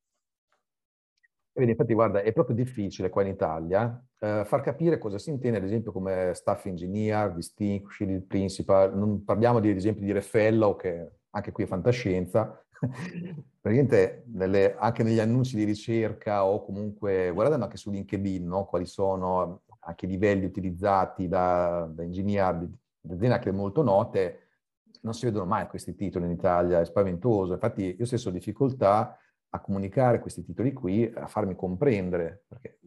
Vedi, 1.57 1.71
infatti, 1.71 1.95
guarda, 1.95 2.21
è 2.21 2.33
proprio 2.35 2.55
difficile 2.55 3.09
qua 3.09 3.23
in 3.23 3.29
Italia 3.29 3.99
eh, 4.19 4.43
far 4.45 4.61
capire 4.61 4.99
cosa 4.99 5.17
si 5.17 5.31
intende, 5.31 5.57
ad 5.57 5.65
esempio, 5.65 5.91
come 5.91 6.33
staff 6.35 6.67
engineer, 6.67 7.33
distinguished, 7.33 8.27
principal. 8.27 8.95
Non 8.95 9.25
parliamo, 9.25 9.59
di, 9.59 9.71
ad 9.71 9.77
esempio, 9.77 10.05
di 10.05 10.13
refellow, 10.13 10.77
che 10.77 11.13
anche 11.31 11.53
qui 11.53 11.65
è 11.65 11.67
fantascienza. 11.67 12.63
Praticamente 13.59 14.25
nelle, 14.35 14.77
anche 14.77 15.03
negli 15.03 15.19
annunci 15.19 15.57
di 15.57 15.65
ricerca 15.65 16.45
o 16.45 16.63
comunque, 16.63 17.31
guardando 17.33 17.65
anche 17.65 17.79
su 17.79 17.91
LinkedIn, 17.91 18.47
no? 18.47 18.67
quali 18.67 18.85
sono 18.85 19.63
anche 19.81 20.05
i 20.05 20.09
livelli 20.09 20.45
utilizzati 20.45 21.27
da, 21.27 21.89
da 21.91 22.03
engineer, 22.03 22.69
aziende 23.09 23.35
anche 23.35 23.51
molto 23.51 23.83
note, 23.83 24.41
non 25.01 25.15
si 25.15 25.25
vedono 25.25 25.47
mai 25.47 25.69
questi 25.69 25.95
titoli 25.95 26.27
in 26.27 26.33
Italia, 26.33 26.81
è 26.81 26.85
spaventoso. 26.85 27.55
Infatti 27.55 27.97
io 27.99 28.05
stesso 28.05 28.29
ho 28.29 28.33
difficoltà 28.33 29.17
a 29.57 29.61
comunicare 29.61 30.21
questi 30.21 30.45
titoli 30.45 30.73
qui, 30.73 31.11
a 31.15 31.27
farmi 31.27 31.57
comprendere, 31.57 32.45
perché 32.47 32.79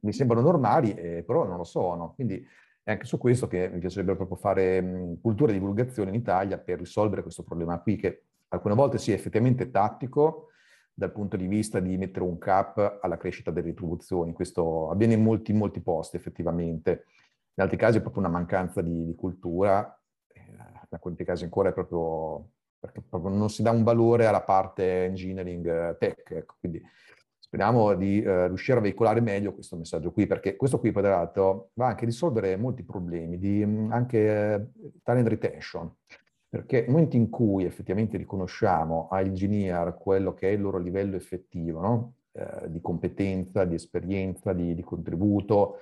mi 0.00 0.12
sembrano 0.12 0.42
normali, 0.42 0.94
eh, 0.94 1.22
però 1.22 1.46
non 1.46 1.56
lo 1.56 1.64
sono. 1.64 2.14
Quindi 2.14 2.44
è 2.82 2.90
anche 2.92 3.04
su 3.04 3.18
questo 3.18 3.46
che 3.46 3.68
mi 3.68 3.78
piacerebbe 3.78 4.16
proprio 4.16 4.36
fare 4.36 4.80
mh, 4.80 5.20
cultura 5.20 5.50
e 5.50 5.54
divulgazione 5.54 6.10
in 6.10 6.16
Italia 6.16 6.58
per 6.58 6.78
risolvere 6.78 7.22
questo 7.22 7.42
problema 7.42 7.78
qui, 7.80 7.96
che 7.96 8.24
alcune 8.48 8.74
volte 8.74 8.98
sì, 8.98 9.12
è 9.12 9.14
effettivamente 9.14 9.70
tattico 9.70 10.48
dal 10.94 11.12
punto 11.12 11.36
di 11.36 11.46
vista 11.46 11.80
di 11.80 11.96
mettere 11.96 12.24
un 12.24 12.38
cap 12.38 12.98
alla 13.00 13.16
crescita 13.16 13.50
delle 13.50 13.68
retribuzioni. 13.68 14.32
Questo 14.32 14.90
avviene 14.90 15.14
in 15.14 15.22
molti, 15.22 15.52
molti 15.52 15.80
posti 15.80 16.16
effettivamente. 16.16 17.06
In 17.54 17.62
altri 17.62 17.76
casi 17.76 17.98
è 17.98 18.00
proprio 18.00 18.22
una 18.22 18.32
mancanza 18.32 18.82
di, 18.82 19.04
di 19.04 19.14
cultura, 19.14 19.98
eh, 20.32 20.40
in 20.40 20.88
alcuni 20.88 21.16
casi 21.16 21.44
ancora 21.44 21.70
è 21.70 21.72
proprio 21.72 22.51
perché 22.82 23.00
proprio 23.00 23.32
non 23.32 23.48
si 23.48 23.62
dà 23.62 23.70
un 23.70 23.84
valore 23.84 24.26
alla 24.26 24.42
parte 24.42 25.04
engineering 25.04 25.64
eh, 25.68 25.96
tech. 26.00 26.32
Ecco. 26.32 26.56
Quindi 26.58 26.82
speriamo 27.38 27.94
di 27.94 28.20
eh, 28.20 28.48
riuscire 28.48 28.78
a 28.78 28.80
veicolare 28.80 29.20
meglio 29.20 29.54
questo 29.54 29.76
messaggio 29.76 30.10
qui, 30.10 30.26
perché 30.26 30.56
questo 30.56 30.80
qui 30.80 30.90
poi 30.90 31.02
tra 31.04 31.12
l'altro 31.12 31.70
va 31.74 31.86
anche 31.86 32.02
a 32.02 32.06
risolvere 32.06 32.56
molti 32.56 32.82
problemi 32.82 33.38
di 33.38 33.64
mm, 33.64 33.92
anche 33.92 34.18
eh, 34.18 34.90
talent 35.04 35.28
retention, 35.28 35.94
perché 36.48 36.80
nel 36.80 36.90
momento 36.90 37.14
in 37.14 37.30
cui 37.30 37.64
effettivamente 37.64 38.16
riconosciamo 38.16 39.06
ai 39.12 39.28
engineer 39.28 39.96
quello 39.96 40.34
che 40.34 40.48
è 40.48 40.52
il 40.52 40.60
loro 40.60 40.78
livello 40.78 41.14
effettivo, 41.14 41.80
no? 41.80 42.14
eh, 42.32 42.68
di 42.68 42.80
competenza, 42.80 43.64
di 43.64 43.76
esperienza, 43.76 44.52
di, 44.52 44.74
di, 44.74 44.82
contributo, 44.82 45.76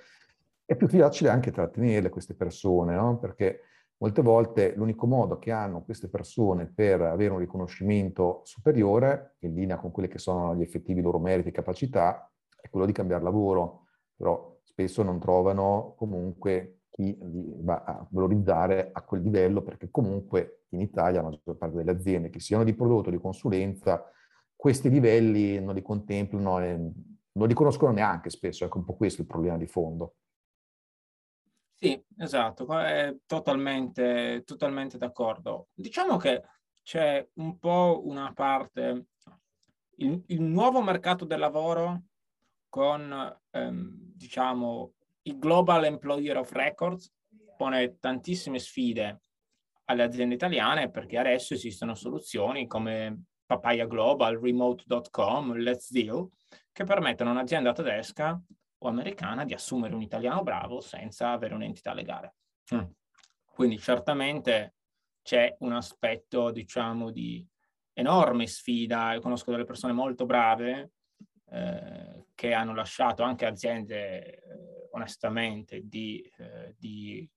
è 0.67 0.77
più 0.77 0.87
facile 0.87 1.31
anche 1.31 1.51
trattenere 1.51 2.11
queste 2.11 2.35
persone, 2.35 2.95
no? 2.95 3.17
perché 3.19 3.63
Molte 4.03 4.23
volte 4.23 4.75
l'unico 4.77 5.07
modo 5.07 5.39
che 5.39 5.51
hanno 5.51 5.83
queste 5.83 6.09
persone 6.09 6.67
per 6.67 7.03
avere 7.03 7.33
un 7.33 7.39
riconoscimento 7.39 8.41
superiore, 8.45 9.37
in 9.41 9.55
linea 9.55 9.77
con 9.77 9.91
quelli 9.91 10.09
che 10.09 10.17
sono 10.17 10.55
gli 10.55 10.63
effettivi 10.63 11.03
loro 11.03 11.19
meriti 11.19 11.49
e 11.49 11.53
capacità, 11.53 12.33
è 12.59 12.71
quello 12.71 12.87
di 12.87 12.93
cambiare 12.93 13.23
lavoro. 13.23 13.85
Però 14.17 14.59
spesso 14.63 15.03
non 15.03 15.21
trovano 15.21 15.95
comunque 15.99 16.85
chi 16.89 17.15
li 17.21 17.55
va 17.61 17.85
a 17.85 18.07
valorizzare 18.11 18.89
a 18.91 19.03
quel 19.03 19.21
livello, 19.21 19.63
perché 19.63 19.91
comunque 19.91 20.65
in 20.71 20.81
Italia 20.81 21.21
la 21.21 21.29
maggior 21.29 21.57
parte 21.59 21.77
delle 21.77 21.91
aziende, 21.91 22.31
che 22.31 22.41
siano 22.41 22.65
di 22.65 22.75
prodotto 22.75 23.09
o 23.09 23.13
di 23.13 23.21
consulenza, 23.21 24.03
questi 24.57 24.89
livelli 24.89 25.61
non 25.61 25.75
li 25.75 25.83
contemplano 25.83 26.59
non 27.33 27.47
li 27.47 27.55
conoscono 27.55 27.93
neanche 27.93 28.29
spesso, 28.31 28.65
ecco 28.65 28.79
un 28.79 28.85
po' 28.85 28.97
questo 28.97 29.21
il 29.21 29.27
problema 29.27 29.57
di 29.57 29.67
fondo. 29.67 30.15
Sì, 31.83 31.99
esatto, 32.19 32.79
è 32.79 33.17
totalmente, 33.25 34.43
totalmente 34.45 34.99
d'accordo. 34.99 35.69
Diciamo 35.73 36.19
che 36.19 36.43
c'è 36.83 37.27
un 37.37 37.59
po' 37.59 38.03
una 38.05 38.35
parte, 38.35 39.07
il, 39.97 40.23
il 40.27 40.43
nuovo 40.43 40.83
mercato 40.83 41.25
del 41.25 41.39
lavoro 41.39 42.03
con, 42.69 43.41
ehm, 43.53 43.95
diciamo, 44.15 44.93
il 45.23 45.39
Global 45.39 45.87
Employer 45.87 46.37
of 46.37 46.53
Records 46.53 47.11
pone 47.57 47.99
tantissime 47.99 48.59
sfide 48.59 49.23
alle 49.87 50.03
aziende 50.03 50.35
italiane 50.35 50.91
perché 50.91 51.17
adesso 51.17 51.55
esistono 51.55 51.95
soluzioni 51.95 52.67
come 52.67 53.23
Papaya 53.47 53.87
Global, 53.87 54.39
Remote.com, 54.39 55.55
Let's 55.55 55.91
Deal, 55.91 56.29
che 56.73 56.85
permettono 56.85 57.31
a 57.31 57.33
un'azienda 57.33 57.73
tedesca 57.73 58.39
o 58.83 58.89
americana 58.89 59.45
di 59.45 59.55
assumere 59.55 59.95
un 59.95 60.03
italiano 60.03 60.43
bravo 60.43 60.81
senza 60.81 61.31
avere 61.31 61.55
un'entità 61.55 61.93
legale. 61.93 62.35
Mm. 62.75 62.85
Quindi 63.45 63.79
certamente 63.79 64.75
c'è 65.23 65.55
un 65.61 65.73
aspetto, 65.73 66.51
diciamo, 66.51 67.11
di 67.11 67.47
enorme 67.93 68.47
sfida. 68.47 69.13
Io 69.13 69.21
conosco 69.21 69.51
delle 69.51 69.65
persone 69.65 69.93
molto 69.93 70.25
brave 70.25 70.93
eh, 71.51 72.25
che 72.35 72.53
hanno 72.55 72.75
lasciato 72.75 73.23
anche 73.23 73.47
aziende, 73.47 74.41
eh, 74.41 74.89
onestamente, 74.93 75.83
di, 75.85 76.21
eh, 76.39 76.75
di, 76.79 77.29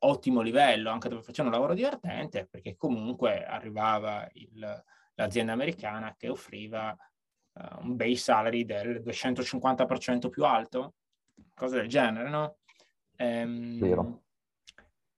ottimo 0.00 0.40
livello, 0.40 0.90
anche 0.90 1.08
dove 1.08 1.22
facevano 1.22 1.54
un 1.54 1.60
lavoro 1.60 1.74
divertente, 1.74 2.46
perché 2.46 2.76
comunque 2.76 3.44
arrivava 3.44 4.28
il, 4.34 4.84
l'azienda 5.14 5.52
americana 5.52 6.14
che 6.16 6.28
offriva 6.28 6.96
uh, 7.56 7.84
un 7.84 7.96
base 7.96 8.16
salary 8.16 8.64
del 8.64 9.02
250% 9.02 10.28
più 10.28 10.44
alto, 10.44 10.94
cose 11.54 11.76
del 11.76 11.88
genere, 11.88 12.28
no? 12.28 12.58
Ehm, 13.16 13.78
Vero. 13.78 14.22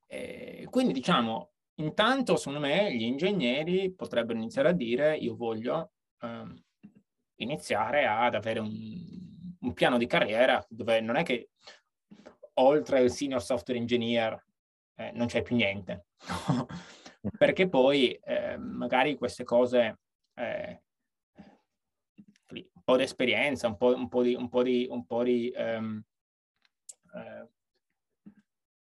E 0.06 0.66
quindi 0.70 0.92
diciamo, 0.92 1.52
intanto 1.76 2.36
secondo 2.36 2.60
me 2.60 2.94
gli 2.94 3.02
ingegneri 3.02 3.92
potrebbero 3.92 4.38
iniziare 4.38 4.68
a 4.68 4.72
dire 4.72 5.16
io 5.16 5.36
voglio 5.36 5.92
um, 6.22 6.58
iniziare 7.36 8.06
ad 8.06 8.34
avere 8.34 8.60
un, 8.60 8.70
un, 9.60 9.72
piano 9.74 9.98
di 9.98 10.06
carriera 10.06 10.64
dove 10.68 11.00
non 11.00 11.16
è 11.16 11.22
che 11.22 11.50
oltre 12.54 13.02
il 13.02 13.10
senior 13.10 13.42
software 13.42 13.78
engineer 13.78 14.42
eh, 14.96 15.12
non 15.12 15.26
c'è 15.26 15.42
più 15.42 15.54
niente, 15.54 16.06
perché 17.38 17.68
poi 17.68 18.12
eh, 18.12 18.56
magari 18.56 19.16
queste 19.16 19.44
cose 19.44 20.00
eh, 20.34 20.82
po' 22.88 22.96
di 22.96 23.02
esperienza, 23.02 23.66
un 23.66 23.76
po', 23.76 23.94
un 23.94 24.08
po 24.08 24.22
di, 24.22 24.34
un 24.34 24.48
po 24.48 24.62
di, 24.62 24.86
un 24.88 25.04
po 25.04 25.22
di 25.22 25.52
um, 25.54 26.02
eh, 27.14 27.46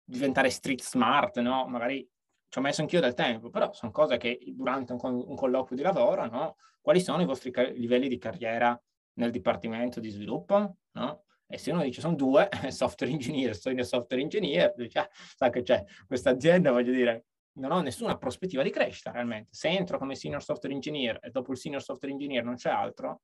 diventare 0.02 0.48
street 0.48 0.80
smart, 0.80 1.38
no? 1.40 1.66
Magari 1.66 2.08
ci 2.48 2.58
ho 2.58 2.62
messo 2.62 2.80
anch'io 2.80 3.00
del 3.00 3.12
tempo, 3.12 3.50
però 3.50 3.70
sono 3.74 3.92
cose 3.92 4.16
che 4.16 4.38
durante 4.46 4.94
un, 4.94 4.98
un 5.02 5.36
colloquio 5.36 5.76
di 5.76 5.82
lavoro, 5.82 6.24
no? 6.24 6.56
Quali 6.80 7.02
sono 7.02 7.20
i 7.20 7.26
vostri 7.26 7.50
car- 7.50 7.70
livelli 7.72 8.08
di 8.08 8.16
carriera 8.16 8.80
nel 9.18 9.30
dipartimento 9.30 10.00
di 10.00 10.08
sviluppo, 10.08 10.76
no? 10.92 11.24
E 11.46 11.58
se 11.58 11.70
uno 11.70 11.82
dice 11.82 12.00
sono 12.00 12.14
due, 12.14 12.48
software 12.68 13.12
engineer, 13.12 13.54
senior 13.54 13.84
software 13.84 14.22
engineer, 14.22 14.72
dice, 14.74 15.00
ah, 15.00 15.08
sa 15.12 15.50
che 15.50 15.60
c'è 15.60 15.84
questa 16.06 16.30
azienda, 16.30 16.70
voglio 16.70 16.92
dire, 16.92 17.26
non 17.58 17.72
ho 17.72 17.82
nessuna 17.82 18.16
prospettiva 18.16 18.62
di 18.62 18.70
crescita 18.70 19.10
realmente. 19.10 19.52
Se 19.52 19.68
entro 19.68 19.98
come 19.98 20.14
senior 20.14 20.42
software 20.42 20.74
engineer 20.74 21.18
e 21.20 21.28
dopo 21.28 21.52
il 21.52 21.58
senior 21.58 21.82
software 21.82 22.14
engineer 22.14 22.42
non 22.42 22.54
c'è 22.54 22.70
altro, 22.70 23.20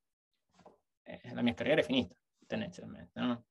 la 1.32 1.42
mia 1.42 1.54
carriera 1.54 1.80
è 1.80 1.84
finita, 1.84 2.14
tendenzialmente. 2.46 3.20
No? 3.20 3.44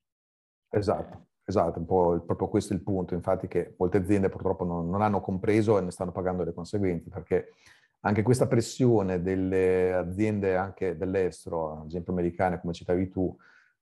Esatto, 0.69 1.27
esatto, 1.43 1.81
proprio 1.81 2.47
questo 2.47 2.73
è 2.73 2.75
il 2.75 2.83
punto, 2.83 3.13
infatti 3.13 3.47
che 3.47 3.75
molte 3.77 3.97
aziende 3.97 4.29
purtroppo 4.29 4.63
non, 4.63 4.89
non 4.89 5.01
hanno 5.01 5.21
compreso 5.21 5.77
e 5.77 5.81
ne 5.81 5.91
stanno 5.91 6.11
pagando 6.11 6.43
le 6.43 6.53
conseguenze, 6.53 7.09
perché 7.09 7.53
anche 8.01 8.21
questa 8.21 8.47
pressione 8.47 9.21
delle 9.21 9.93
aziende 9.93 10.55
anche 10.55 10.97
dell'estero, 10.97 11.81
ad 11.81 11.87
esempio 11.87 12.13
americane 12.13 12.59
come 12.59 12.73
citavi 12.73 13.09
tu, 13.09 13.35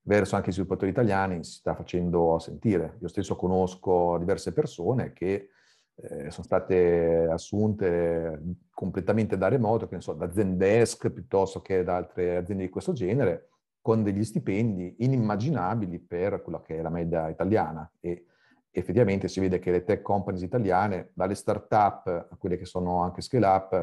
verso 0.03 0.35
anche 0.35 0.49
i 0.49 0.53
sviluppatori 0.53 0.91
italiani 0.91 1.43
si 1.43 1.53
sta 1.53 1.75
facendo 1.75 2.37
sentire. 2.39 2.97
Io 3.01 3.07
stesso 3.07 3.35
conosco 3.35 4.17
diverse 4.19 4.53
persone 4.53 5.13
che 5.13 5.49
eh, 5.95 6.29
sono 6.29 6.43
state 6.43 7.27
assunte 7.29 8.41
completamente 8.71 9.37
da 9.37 9.47
remoto, 9.47 9.87
che 9.87 9.95
ne 9.95 10.01
so, 10.01 10.13
da 10.13 10.31
Zendesk 10.31 11.09
piuttosto 11.09 11.61
che 11.61 11.83
da 11.83 11.95
altre 11.95 12.37
aziende 12.37 12.65
di 12.65 12.69
questo 12.69 12.93
genere, 12.93 13.49
con 13.85 14.01
degli 14.01 14.23
stipendi 14.23 14.95
inimmaginabili 14.97 15.99
per 15.99 16.41
quella 16.41 16.59
che 16.59 16.79
è 16.79 16.81
la 16.81 16.89
media 16.89 17.29
italiana 17.29 17.87
e 17.99 18.25
effettivamente 18.71 19.27
si 19.27 19.39
vede 19.39 19.59
che 19.59 19.69
le 19.69 19.83
tech 19.83 20.01
companies 20.01 20.41
italiane, 20.41 21.11
dalle 21.13 21.35
start-up 21.35 22.07
a 22.07 22.35
quelle 22.35 22.57
che 22.57 22.65
sono 22.65 23.03
anche 23.03 23.21
scale-up, 23.21 23.73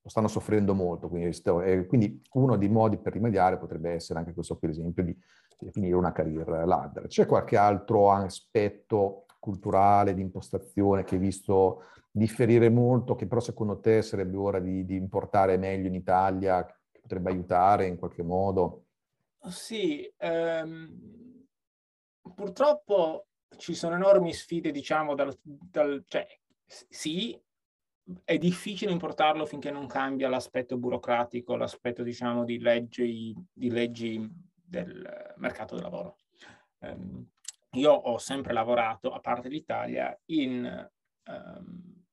lo 0.00 0.08
stanno 0.08 0.28
soffrendo 0.28 0.72
molto. 0.72 1.10
Quindi, 1.10 2.22
uno 2.32 2.56
dei 2.56 2.70
modi 2.70 2.96
per 2.96 3.12
rimediare 3.12 3.58
potrebbe 3.58 3.90
essere 3.90 4.20
anche 4.20 4.32
questo, 4.32 4.56
per 4.56 4.70
esempio, 4.70 5.04
di 5.04 5.14
definire 5.58 5.94
una 5.94 6.12
career 6.12 6.48
ladder. 6.66 7.06
C'è 7.06 7.26
qualche 7.26 7.58
altro 7.58 8.10
aspetto 8.12 9.26
culturale, 9.38 10.14
di 10.14 10.22
impostazione 10.22 11.04
che 11.04 11.16
hai 11.16 11.20
visto 11.20 11.82
differire 12.10 12.70
molto, 12.70 13.14
che 13.14 13.26
però 13.26 13.40
secondo 13.40 13.78
te 13.78 14.00
sarebbe 14.00 14.38
ora 14.38 14.58
di, 14.58 14.86
di 14.86 14.96
importare 14.96 15.58
meglio 15.58 15.88
in 15.88 15.94
Italia, 15.94 16.64
che 16.64 17.00
potrebbe 17.02 17.28
aiutare 17.28 17.84
in 17.84 17.98
qualche 17.98 18.22
modo? 18.22 18.84
Sì, 19.48 20.12
ehm, 20.18 21.46
purtroppo 22.34 23.26
ci 23.56 23.74
sono 23.74 23.94
enormi 23.94 24.32
sfide, 24.32 24.70
diciamo, 24.70 25.14
dal, 25.14 25.36
dal, 25.42 26.04
cioè, 26.06 26.26
sì, 26.66 27.40
è 28.24 28.38
difficile 28.38 28.92
importarlo 28.92 29.46
finché 29.46 29.70
non 29.70 29.86
cambia 29.86 30.28
l'aspetto 30.28 30.76
burocratico, 30.76 31.56
l'aspetto, 31.56 32.02
diciamo, 32.02 32.44
di 32.44 32.58
leggi, 32.58 33.34
di 33.52 33.70
leggi 33.70 34.28
del 34.52 35.34
mercato 35.36 35.74
del 35.74 35.84
lavoro. 35.84 36.18
Um, 36.78 37.28
io 37.72 37.92
ho 37.92 38.18
sempre 38.18 38.52
lavorato, 38.52 39.10
a 39.12 39.20
parte 39.20 39.48
l'Italia, 39.48 40.16
in 40.26 40.90
um, 41.26 42.04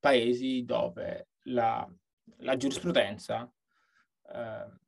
paesi 0.00 0.64
dove 0.64 1.28
la, 1.42 1.88
la 2.38 2.56
giurisprudenza 2.56 3.50
uh, 4.22 4.80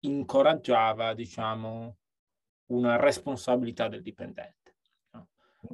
incoraggiava, 0.00 1.14
diciamo, 1.14 1.96
una 2.66 2.96
responsabilità 2.96 3.88
del 3.88 4.02
dipendente. 4.02 4.76
No? 5.12 5.28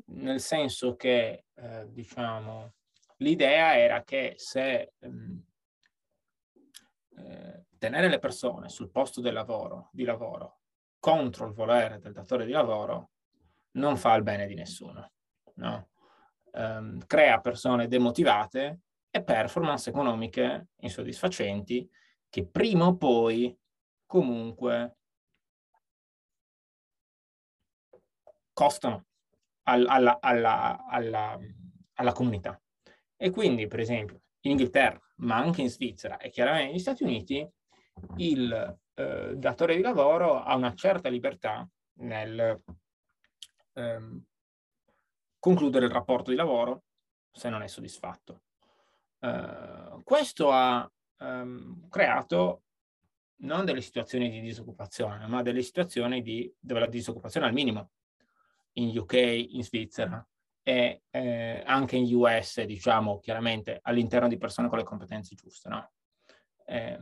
nel 0.07 0.41
senso 0.41 0.97
che, 0.97 1.47
eh, 1.55 1.87
diciamo, 1.91 2.75
l'idea 3.19 3.77
era 3.77 4.03
che 4.03 4.35
se 4.37 4.93
ehm, 4.99 5.45
eh, 7.17 7.65
tenere 7.79 8.09
le 8.09 8.19
persone 8.19 8.69
sul 8.69 8.91
posto 8.91 9.21
del 9.21 9.35
lavoro, 9.35 9.89
di 9.93 10.05
lavoro 10.05 10.61
contro 10.99 11.47
il 11.47 11.53
volere 11.53 11.99
del 11.99 12.13
datore 12.13 12.47
di 12.47 12.53
lavoro 12.53 13.11
non 13.73 13.97
fa 13.97 14.15
il 14.15 14.23
bene 14.23 14.47
di 14.47 14.55
nessuno, 14.55 15.13
no? 15.57 15.89
um, 16.53 17.05
crea 17.07 17.41
persone 17.41 17.89
demotivate 17.89 18.81
e 19.11 19.23
performance 19.23 19.91
economiche 19.91 20.69
insoddisfacenti 20.77 21.89
che 22.29 22.47
prima 22.47 22.87
o 22.87 22.97
poi 22.97 23.57
comunque 24.07 24.97
costano 28.53 29.07
al, 29.65 29.87
alla, 29.87 30.19
alla, 30.21 30.85
alla, 30.87 31.39
alla 31.95 32.13
comunità. 32.13 32.61
E 33.17 33.31
quindi, 33.31 33.67
per 33.67 33.81
esempio, 33.81 34.23
in 34.41 34.53
Inghilterra, 34.53 35.01
ma 35.17 35.37
anche 35.37 35.63
in 35.63 35.71
Svizzera 35.71 36.19
e 36.19 36.31
chiaramente 36.31 36.71
negli 36.71 36.81
Stati 36.81 37.03
Uniti, 37.03 37.49
il 38.17 38.79
eh, 38.95 39.33
datore 39.37 39.77
di 39.77 39.83
lavoro 39.83 40.43
ha 40.43 40.55
una 40.55 40.75
certa 40.75 41.09
libertà 41.09 41.69
nel 41.99 42.63
ehm, 43.75 44.25
concludere 45.39 45.87
il 45.87 45.93
rapporto 45.93 46.31
di 46.31 46.37
lavoro 46.37 46.85
se 47.31 47.49
non 47.49 47.63
è 47.63 47.67
soddisfatto. 47.67 48.43
Uh, 49.19 50.03
questo 50.03 50.51
ha 50.51 50.91
um, 51.21 51.89
creato 51.89 52.63
non 53.45 53.65
delle 53.65 53.81
situazioni 53.81 54.31
di 54.31 54.41
disoccupazione, 54.41 55.27
ma 55.27 55.43
delle 55.43 55.63
situazioni 55.63 56.23
di, 56.23 56.53
dove 56.59 56.81
la 56.81 56.87
disoccupazione 56.87 57.47
è 57.47 57.49
al 57.49 57.55
minimo 57.55 57.91
in 58.75 58.97
UK, 58.97 59.15
in 59.15 59.63
Svizzera 59.63 60.27
e 60.63 61.03
eh, 61.11 61.63
anche 61.65 61.97
in 61.97 62.13
US, 62.15 62.63
diciamo 62.63 63.21
chiaramente 63.21 63.79
all'interno 63.83 64.29
di 64.29 64.39
persone 64.39 64.69
con 64.69 64.79
le 64.79 64.85
competenze 64.85 65.35
giuste. 65.35 65.69
No? 65.69 65.93
Eh, 66.67 66.99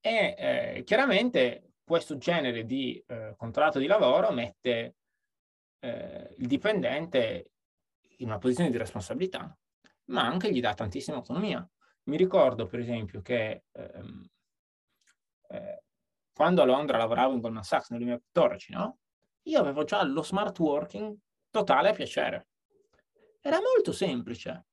e 0.00 0.34
eh, 0.36 0.82
chiaramente 0.84 1.72
questo 1.82 2.18
genere 2.18 2.64
di 2.64 3.02
eh, 3.06 3.34
contratto 3.36 3.78
di 3.78 3.86
lavoro 3.86 4.30
mette 4.32 4.96
eh, 5.80 6.34
il 6.36 6.46
dipendente 6.46 7.52
in 8.18 8.28
una 8.28 8.38
posizione 8.38 8.70
di 8.70 8.76
responsabilità, 8.76 9.56
ma 10.06 10.26
anche 10.26 10.52
gli 10.52 10.60
dà 10.60 10.74
tantissima 10.74 11.16
autonomia. 11.16 11.66
Mi 12.04 12.18
ricordo, 12.18 12.66
per 12.66 12.80
esempio, 12.80 13.22
che 13.22 13.64
ehm, 13.72 14.28
eh, 15.48 15.82
quando 16.32 16.62
a 16.62 16.64
Londra 16.64 16.98
lavoravo 16.98 17.34
in 17.34 17.40
Goldman 17.40 17.62
Sachs 17.62 17.90
nel 17.90 18.00
2014, 18.00 18.72
no? 18.72 18.98
Io 19.42 19.60
avevo 19.60 19.84
già 19.84 20.02
lo 20.02 20.22
smart 20.22 20.58
working 20.58 21.16
totale 21.50 21.90
a 21.90 21.92
piacere. 21.92 22.48
Era 23.40 23.60
molto 23.60 23.92
semplice. 23.92 24.66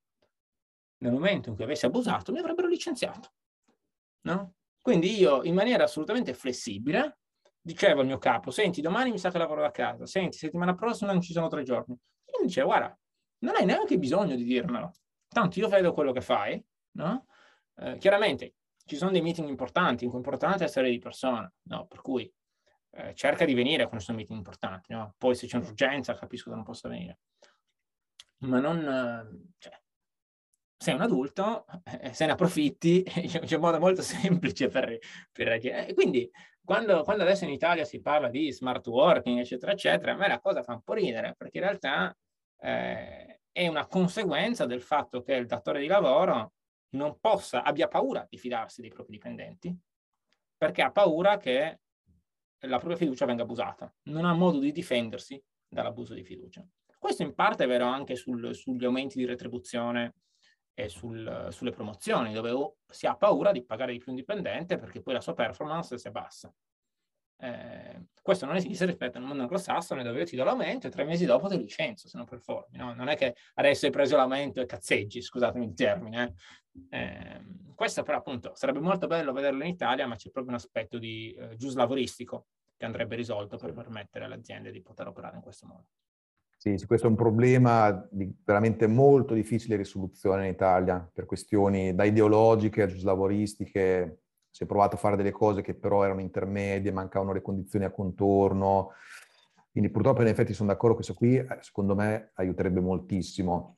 Nel 0.98 1.12
momento 1.12 1.50
in 1.50 1.56
cui 1.56 1.64
avessi 1.64 1.86
abusato, 1.86 2.32
mi 2.32 2.40
avrebbero 2.40 2.68
licenziato. 2.68 3.34
No? 4.22 4.54
Quindi 4.82 5.18
io, 5.20 5.44
in 5.44 5.54
maniera 5.54 5.84
assolutamente 5.84 6.34
flessibile, 6.34 7.20
dicevo 7.60 8.02
al 8.02 8.08
mio 8.08 8.18
capo, 8.18 8.50
senti, 8.50 8.82
domani 8.82 9.12
mi 9.12 9.20
sa 9.20 9.30
che 9.30 9.38
lavoro 9.38 9.62
da 9.62 9.72
casa, 9.72 10.06
senti, 10.06 10.38
settimana 10.38 10.74
prossima 10.74 11.12
non 11.12 11.22
ci 11.22 11.34
sono 11.34 11.48
tre 11.48 11.64
giorni. 11.64 11.96
E 12.26 12.40
mi 12.40 12.48
dice, 12.48 12.64
guarda, 12.64 12.98
non 13.40 13.56
hai 13.56 13.66
neanche 13.66 13.98
bisogno 13.98 14.36
di 14.36 14.44
dirmelo. 14.44 14.94
Tanto 15.28 15.60
io 15.60 15.68
vedo 15.68 15.94
quello 15.94 16.12
che 16.12 16.22
fai, 16.22 16.64
no? 16.94 17.26
Eh, 17.76 17.98
chiaramente 17.98 18.56
ci 18.86 18.96
sono 18.96 19.12
dei 19.12 19.22
meeting 19.22 19.48
importanti, 19.48 20.04
in 20.04 20.10
cui 20.10 20.20
è 20.20 20.24
importante 20.24 20.64
essere 20.64 20.90
di 20.90 21.00
persona, 21.00 21.52
no? 21.64 21.86
Per 21.86 22.02
cui 22.02 22.32
eh, 22.92 23.14
cerca 23.16 23.46
di 23.46 23.54
venire 23.54 23.84
quando 23.86 24.04
sono 24.04 24.18
meeting 24.18 24.38
importanti, 24.38 24.94
no? 24.94 25.16
Poi 25.18 25.36
se 25.36 25.48
c'è 25.48 25.58
un'urgenza 25.58 26.14
capisco 26.16 26.50
che 26.50 26.56
non 26.56 26.66
possa 26.66 26.90
venire. 26.90 27.20
Ma 28.40 28.60
non... 28.60 29.54
Cioè, 29.58 29.80
sei 30.82 30.96
un 30.96 31.02
adulto, 31.02 31.66
eh, 32.02 32.12
se 32.12 32.26
ne 32.26 32.32
approfitti, 32.32 33.04
c'è 33.06 33.56
un 33.56 33.62
modo 33.62 33.80
molto 33.80 34.02
semplice 34.02 34.68
per, 34.68 34.98
per 35.32 35.48
reagire. 35.48 35.88
E 35.88 35.94
quindi 35.94 36.30
quando, 36.64 37.04
quando, 37.04 37.24
adesso 37.24 37.44
in 37.44 37.52
Italia 37.52 37.86
si 37.86 38.02
parla 38.02 38.30
di 38.30 38.52
smart 38.52 38.88
working, 38.88 39.40
eccetera, 39.40 39.74
eccetera, 39.74 40.14
a 40.14 40.16
me 40.16 40.28
la 40.28 40.40
cosa 40.40 40.64
fa 40.64 40.74
un 40.74 40.82
po' 40.82 40.94
ridere, 40.94 41.36
perché 41.38 41.60
in 41.60 41.64
realtà 41.66 42.18
eh, 42.58 43.42
è 43.52 43.68
una 43.68 43.86
conseguenza 43.86 44.66
del 44.66 44.82
fatto 44.82 45.22
che 45.22 45.34
il 45.34 45.46
datore 45.46 45.82
di 45.82 45.88
lavoro 45.88 46.54
non 46.92 47.20
possa, 47.20 47.64
abbia 47.64 47.88
paura 47.88 48.26
di 48.30 48.38
fidarsi 48.38 48.82
dei 48.82 48.90
propri 48.90 49.14
dipendenti, 49.14 49.76
perché 50.58 50.82
ha 50.82 50.92
paura 50.92 51.38
che 51.38 51.80
la 52.60 52.78
propria 52.78 52.98
fiducia 52.98 53.26
venga 53.26 53.44
abusata, 53.44 53.94
non 54.04 54.26
ha 54.26 54.34
modo 54.34 54.60
di 54.60 54.72
difendersi 54.72 55.42
dall'abuso 55.68 56.14
di 56.14 56.24
fiducia. 56.24 56.66
Questo 56.98 57.24
in 57.24 57.34
parte 57.34 57.64
è 57.64 57.68
vero 57.68 57.86
anche 57.86 58.16
sul, 58.16 58.54
sugli 58.54 58.86
aumenti 58.86 59.18
di 59.18 59.26
retribuzione 59.26 60.14
e 60.74 60.88
sul, 60.88 61.48
sulle 61.50 61.72
promozioni, 61.72 62.32
dove 62.34 62.76
si 62.88 63.08
ha 63.08 63.16
paura 63.16 63.52
di 63.52 63.64
pagare 63.64 63.94
di 63.94 63.98
più 63.98 64.12
un 64.12 64.18
dipendente 64.18 64.78
perché 64.78 65.02
poi 65.02 65.16
la 65.16 65.22
sua 65.22 65.34
performance 65.34 65.98
si 65.98 66.08
abbassa. 66.08 66.54
Eh, 67.42 68.06
questo 68.22 68.46
non 68.46 68.56
esiste 68.56 68.86
rispetto 68.86 69.18
al 69.18 69.24
mondo 69.24 69.42
anglosassone 69.42 70.04
dove 70.04 70.20
io 70.20 70.26
ti 70.26 70.36
do 70.36 70.44
l'aumento 70.44 70.86
e 70.86 70.90
tre 70.92 71.04
mesi 71.06 71.26
dopo 71.26 71.48
ti 71.48 71.58
licenzio 71.58 72.08
se 72.08 72.18
non 72.18 72.28
performi. 72.28 72.78
No? 72.78 72.94
Non 72.94 73.08
è 73.08 73.16
che 73.16 73.36
adesso 73.56 73.88
hai 73.88 73.92
preso 73.92 74.16
l'aumento 74.16 74.62
e 74.62 74.68
cazzeggi, 74.68 75.22
scusatemi 75.22 75.66
il 75.66 75.74
termine. 75.74 76.36
Eh. 76.90 76.98
Eh, 76.98 77.42
questo 77.74 78.04
però 78.04 78.20
appunto 78.20 78.52
sarebbe 78.54 78.80
molto 78.80 79.08
bello 79.08 79.34
vederlo 79.34 79.64
in 79.64 79.72
Italia, 79.72 80.06
ma 80.06 80.16
c'è 80.16 80.30
proprio 80.30 80.54
un 80.54 80.60
aspetto 80.60 81.00
di 81.00 81.34
eh, 81.34 81.56
giuslavoristico 81.56 82.46
che 82.78 82.86
andrebbe 82.86 83.16
risolto 83.16 83.58
per 83.58 83.74
permettere 83.74 84.26
alle 84.26 84.36
aziende 84.36 84.72
di 84.72 84.82
poter 84.82 85.08
operare 85.08 85.38
in 85.38 85.42
questo 85.42 85.66
modo. 85.66 85.88
Sì, 86.58 86.78
sì, 86.78 86.86
questo 86.86 87.08
è 87.08 87.10
un 87.10 87.16
problema 87.16 88.08
di 88.12 88.32
veramente 88.46 88.86
molto 88.86 89.34
difficile 89.34 89.78
risoluzione 89.78 90.46
in 90.46 90.54
Italia 90.54 91.10
per 91.12 91.26
questioni 91.26 91.96
da 91.96 92.04
ideologiche 92.04 92.84
a 92.84 92.86
giuslavoristiche. 92.86 94.21
Si 94.52 94.64
è 94.64 94.66
provato 94.66 94.96
a 94.96 95.00
fare 95.00 95.16
delle 95.16 95.32
cose 95.32 95.62
che 95.62 95.74
però 95.74 96.04
erano 96.04 96.20
intermedie, 96.22 96.92
mancavano 96.92 97.34
le 97.34 97.42
condizioni 97.42 97.86
a 97.86 97.92
contorno. 97.92 98.92
Quindi 99.72 99.90
purtroppo 99.90 100.22
in 100.22 100.28
effetti 100.28 100.54
sono 100.54 100.70
d'accordo 100.70 100.96
questo 100.96 101.14
qui, 101.14 101.38
eh, 101.38 101.48
secondo 101.62 101.96
me 101.96 102.32
aiuterebbe 102.36 102.82
moltissimo. 102.82 103.78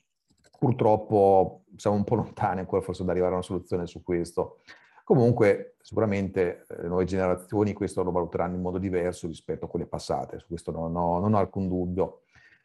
Purtroppo 0.59 1.65
siamo 1.75 1.95
un 1.95 2.03
po' 2.03 2.15
lontani 2.15 2.59
ancora 2.59 2.81
forse 2.81 3.03
da 3.03 3.11
arrivare 3.11 3.33
a 3.33 3.35
una 3.35 3.43
soluzione 3.43 3.85
su 3.85 4.01
questo. 4.01 4.57
Comunque 5.03 5.75
sicuramente 5.81 6.65
eh, 6.67 6.81
le 6.81 6.87
nuove 6.87 7.05
generazioni 7.05 7.73
questo 7.73 8.03
lo 8.03 8.11
valuteranno 8.11 8.55
in 8.55 8.61
modo 8.61 8.77
diverso 8.77 9.27
rispetto 9.27 9.65
a 9.65 9.67
quelle 9.67 9.85
passate, 9.85 10.39
su 10.39 10.47
questo 10.47 10.71
non 10.71 10.95
ho, 10.95 11.19
non 11.19 11.33
ho 11.33 11.37
alcun 11.37 11.67
dubbio. 11.67 12.21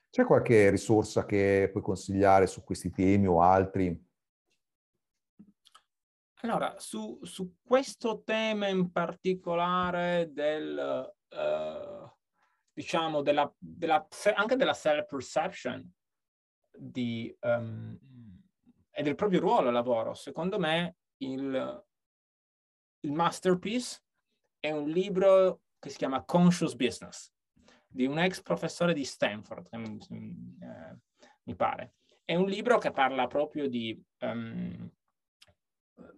C'è 0.09 0.25
qualche 0.25 0.71
risorsa 0.71 1.27
che 1.27 1.69
puoi 1.71 1.83
consigliare 1.83 2.47
su 2.47 2.65
questi 2.65 2.91
temi 2.91 3.27
o 3.27 3.43
altri? 3.43 4.08
Allora, 6.43 6.79
su, 6.79 7.19
su 7.23 7.57
questo 7.65 8.23
tema 8.23 8.69
in 8.69 8.93
particolare 8.93 10.31
del, 10.33 11.13
uh, 11.31 12.09
diciamo, 12.73 13.23
della, 13.23 13.53
della, 13.59 14.07
anche 14.35 14.55
della 14.55 14.73
self-perception 14.73 15.93
di, 16.71 17.37
um, 17.41 17.99
e 18.93 19.03
del 19.03 19.17
proprio 19.17 19.41
ruolo 19.41 19.67
al 19.67 19.75
lavoro, 19.75 20.15
secondo 20.15 20.61
me 20.61 20.99
il, 21.25 21.85
il 23.01 23.13
masterpiece 23.13 24.03
è 24.61 24.71
un 24.71 24.89
libro 24.89 25.63
che 25.81 25.91
si 25.91 25.97
chiama 25.97 26.25
Conscious 26.25 26.77
Business 26.77 27.33
di 27.85 28.07
un 28.07 28.17
ex 28.17 28.43
professore 28.43 28.95
di 28.95 29.05
Stanford, 29.05 29.69
mi, 29.73 29.99
eh, 30.61 30.99
mi 31.45 31.57
pare. 31.57 31.95
È 32.25 32.37
un 32.37 32.47
libro 32.47 32.79
che 32.79 32.93
parla 32.93 33.27
proprio 33.27 33.69
di, 33.69 34.01
um, 34.21 34.89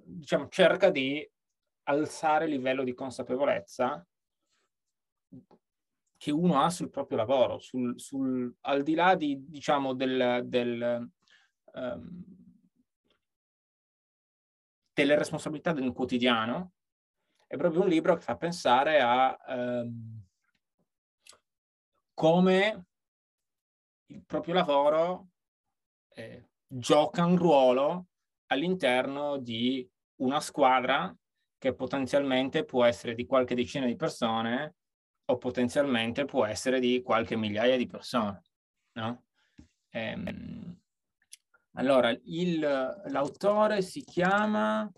diciamo, 0.05 0.49
cerca 0.49 0.91
di 0.91 1.29
alzare 1.85 2.45
il 2.45 2.53
livello 2.53 2.85
di 2.85 2.95
consapevolezza 2.95 4.07
che 6.17 6.31
uno 6.31 6.61
ha 6.61 6.69
sul 6.69 6.91
proprio 6.91 7.17
lavoro, 7.17 7.59
sul, 7.59 7.99
sul, 7.99 8.55
al 8.63 8.83
di 8.83 8.95
là 8.95 9.15
di, 9.15 9.43
diciamo, 9.49 9.95
del, 9.95 10.43
del, 10.45 11.11
um, 11.73 12.25
delle 14.93 15.17
responsabilità 15.17 15.73
del 15.73 15.93
quotidiano, 15.93 16.73
è 17.47 17.57
proprio 17.57 17.83
un 17.83 17.89
libro 17.89 18.15
che 18.17 18.21
fa 18.21 18.37
pensare 18.37 19.01
a 19.01 19.35
um, 19.49 20.23
come 22.13 22.85
il 24.09 24.23
proprio 24.27 24.53
lavoro 24.53 25.29
eh, 26.11 26.51
gioca 26.67 27.25
un 27.25 27.39
ruolo 27.39 28.10
all'interno 28.51 29.39
di 29.39 29.89
una 30.17 30.41
squadra 30.41 31.15
che 31.59 31.75
potenzialmente 31.75 32.65
può 32.65 32.85
essere 32.85 33.15
di 33.15 33.27
qualche 33.27 33.55
decina 33.55 33.87
di 33.87 33.97
persone 33.97 34.77
o 35.27 35.39
potenzialmente 35.39 36.25
può 36.25 36.45
essere 36.45 36.81
di 36.81 37.03
qualche 37.03 37.37
migliaia 37.37 37.77
di 37.77 37.87
persone. 37.87 38.43
No? 38.93 39.25
Ehm, 39.91 40.79
allora, 41.75 42.11
il, 42.25 42.59
l'autore 42.59 43.83
si 43.83 44.03
chiama 44.03 44.91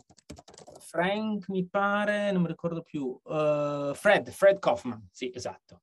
Frank, 0.80 1.48
mi 1.48 1.66
pare, 1.66 2.32
non 2.32 2.42
mi 2.42 2.48
ricordo 2.48 2.82
più, 2.82 3.18
uh, 3.22 3.92
Fred, 3.94 4.30
Fred 4.30 4.59
Kaufman, 4.59 5.09
sì, 5.11 5.30
esatto. 5.34 5.82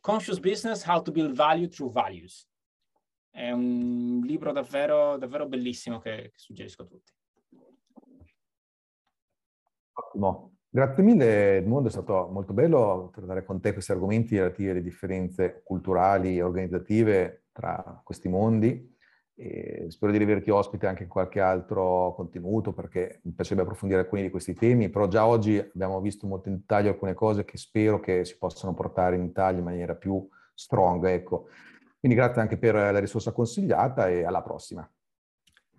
Conscious 0.00 0.38
Business, 0.38 0.86
How 0.86 1.02
to 1.02 1.10
Build 1.10 1.34
Value 1.34 1.68
Through 1.68 1.92
Values. 1.92 2.49
È 3.30 3.50
un 3.52 4.20
libro 4.24 4.52
davvero, 4.52 5.16
davvero 5.16 5.46
bellissimo 5.46 5.98
che, 6.00 6.30
che 6.32 6.32
suggerisco 6.34 6.82
a 6.82 6.86
tutti. 6.86 7.12
Ottimo. 9.92 10.54
Grazie 10.72 11.02
mille 11.02 11.56
Edmondo, 11.56 11.88
è 11.88 11.90
stato 11.90 12.28
molto 12.30 12.52
bello 12.52 13.10
trattare 13.12 13.44
con 13.44 13.60
te 13.60 13.72
questi 13.72 13.90
argomenti 13.90 14.36
relativi 14.36 14.70
alle 14.70 14.82
differenze 14.82 15.62
culturali 15.64 16.36
e 16.36 16.42
organizzative 16.42 17.46
tra 17.52 18.00
questi 18.04 18.28
mondi. 18.28 18.88
E 19.34 19.86
spero 19.88 20.12
di 20.12 20.18
rivederti 20.18 20.50
ospite 20.50 20.86
anche 20.86 21.04
in 21.04 21.08
qualche 21.08 21.40
altro 21.40 22.12
contenuto 22.14 22.72
perché 22.72 23.20
mi 23.24 23.32
piacerebbe 23.32 23.62
approfondire 23.62 24.02
alcuni 24.02 24.22
di 24.22 24.30
questi 24.30 24.54
temi, 24.54 24.90
però 24.90 25.08
già 25.08 25.26
oggi 25.26 25.56
abbiamo 25.58 26.00
visto 26.00 26.26
molto 26.26 26.48
in 26.48 26.56
dettaglio 26.56 26.90
alcune 26.90 27.14
cose 27.14 27.44
che 27.44 27.56
spero 27.56 28.00
che 28.00 28.24
si 28.24 28.36
possano 28.36 28.74
portare 28.74 29.16
in 29.16 29.24
Italia 29.24 29.58
in 29.58 29.64
maniera 29.64 29.94
più 29.94 30.28
strong. 30.54 31.04
Ecco. 31.06 31.48
Quindi 32.00 32.16
grazie 32.16 32.40
anche 32.40 32.56
per 32.56 32.74
la 32.74 32.98
risorsa 32.98 33.30
consigliata 33.30 34.08
e 34.08 34.24
alla 34.24 34.40
prossima. 34.40 34.90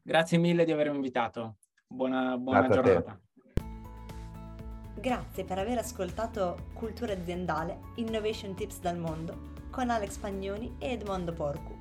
Grazie 0.03 0.37
mille 0.37 0.65
di 0.65 0.71
avermi 0.71 0.95
invitato. 0.95 1.57
Buona, 1.87 2.37
buona 2.37 2.69
giornata. 2.69 3.19
Grazie 4.95 5.43
per 5.43 5.57
aver 5.57 5.79
ascoltato 5.79 6.67
Cultura 6.73 7.13
aziendale 7.13 7.79
Innovation 7.95 8.53
Tips 8.53 8.79
dal 8.81 8.99
mondo 8.99 9.49
con 9.71 9.89
Alex 9.89 10.17
Pagnoni 10.17 10.75
e 10.77 10.91
Edmondo 10.91 11.33
Porcu. 11.33 11.75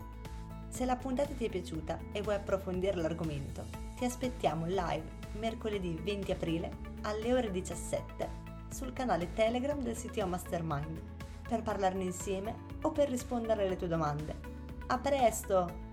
Se 0.69 0.87
la 0.87 0.97
puntata 0.97 1.35
ti 1.35 1.45
è 1.45 1.51
piaciuta 1.51 1.99
e 2.13 2.23
vuoi 2.23 2.37
approfondire 2.37 2.97
l'argomento, 2.97 3.67
ti 3.95 4.07
aspettiamo 4.07 4.65
live 4.65 5.19
mercoledì 5.39 6.01
20 6.03 6.33
aprile 6.33 6.71
alle 7.03 7.35
ore 7.35 7.51
17 7.51 8.29
sul 8.71 8.95
canale 8.95 9.33
Telegram 9.35 9.79
del 9.83 9.97
CTO 9.97 10.27
Mastermind 10.27 11.20
per 11.51 11.63
parlarne 11.63 12.05
insieme 12.05 12.55
o 12.83 12.93
per 12.93 13.09
rispondere 13.09 13.67
alle 13.67 13.75
tue 13.75 13.89
domande. 13.89 14.37
A 14.87 14.99
presto! 14.99 15.90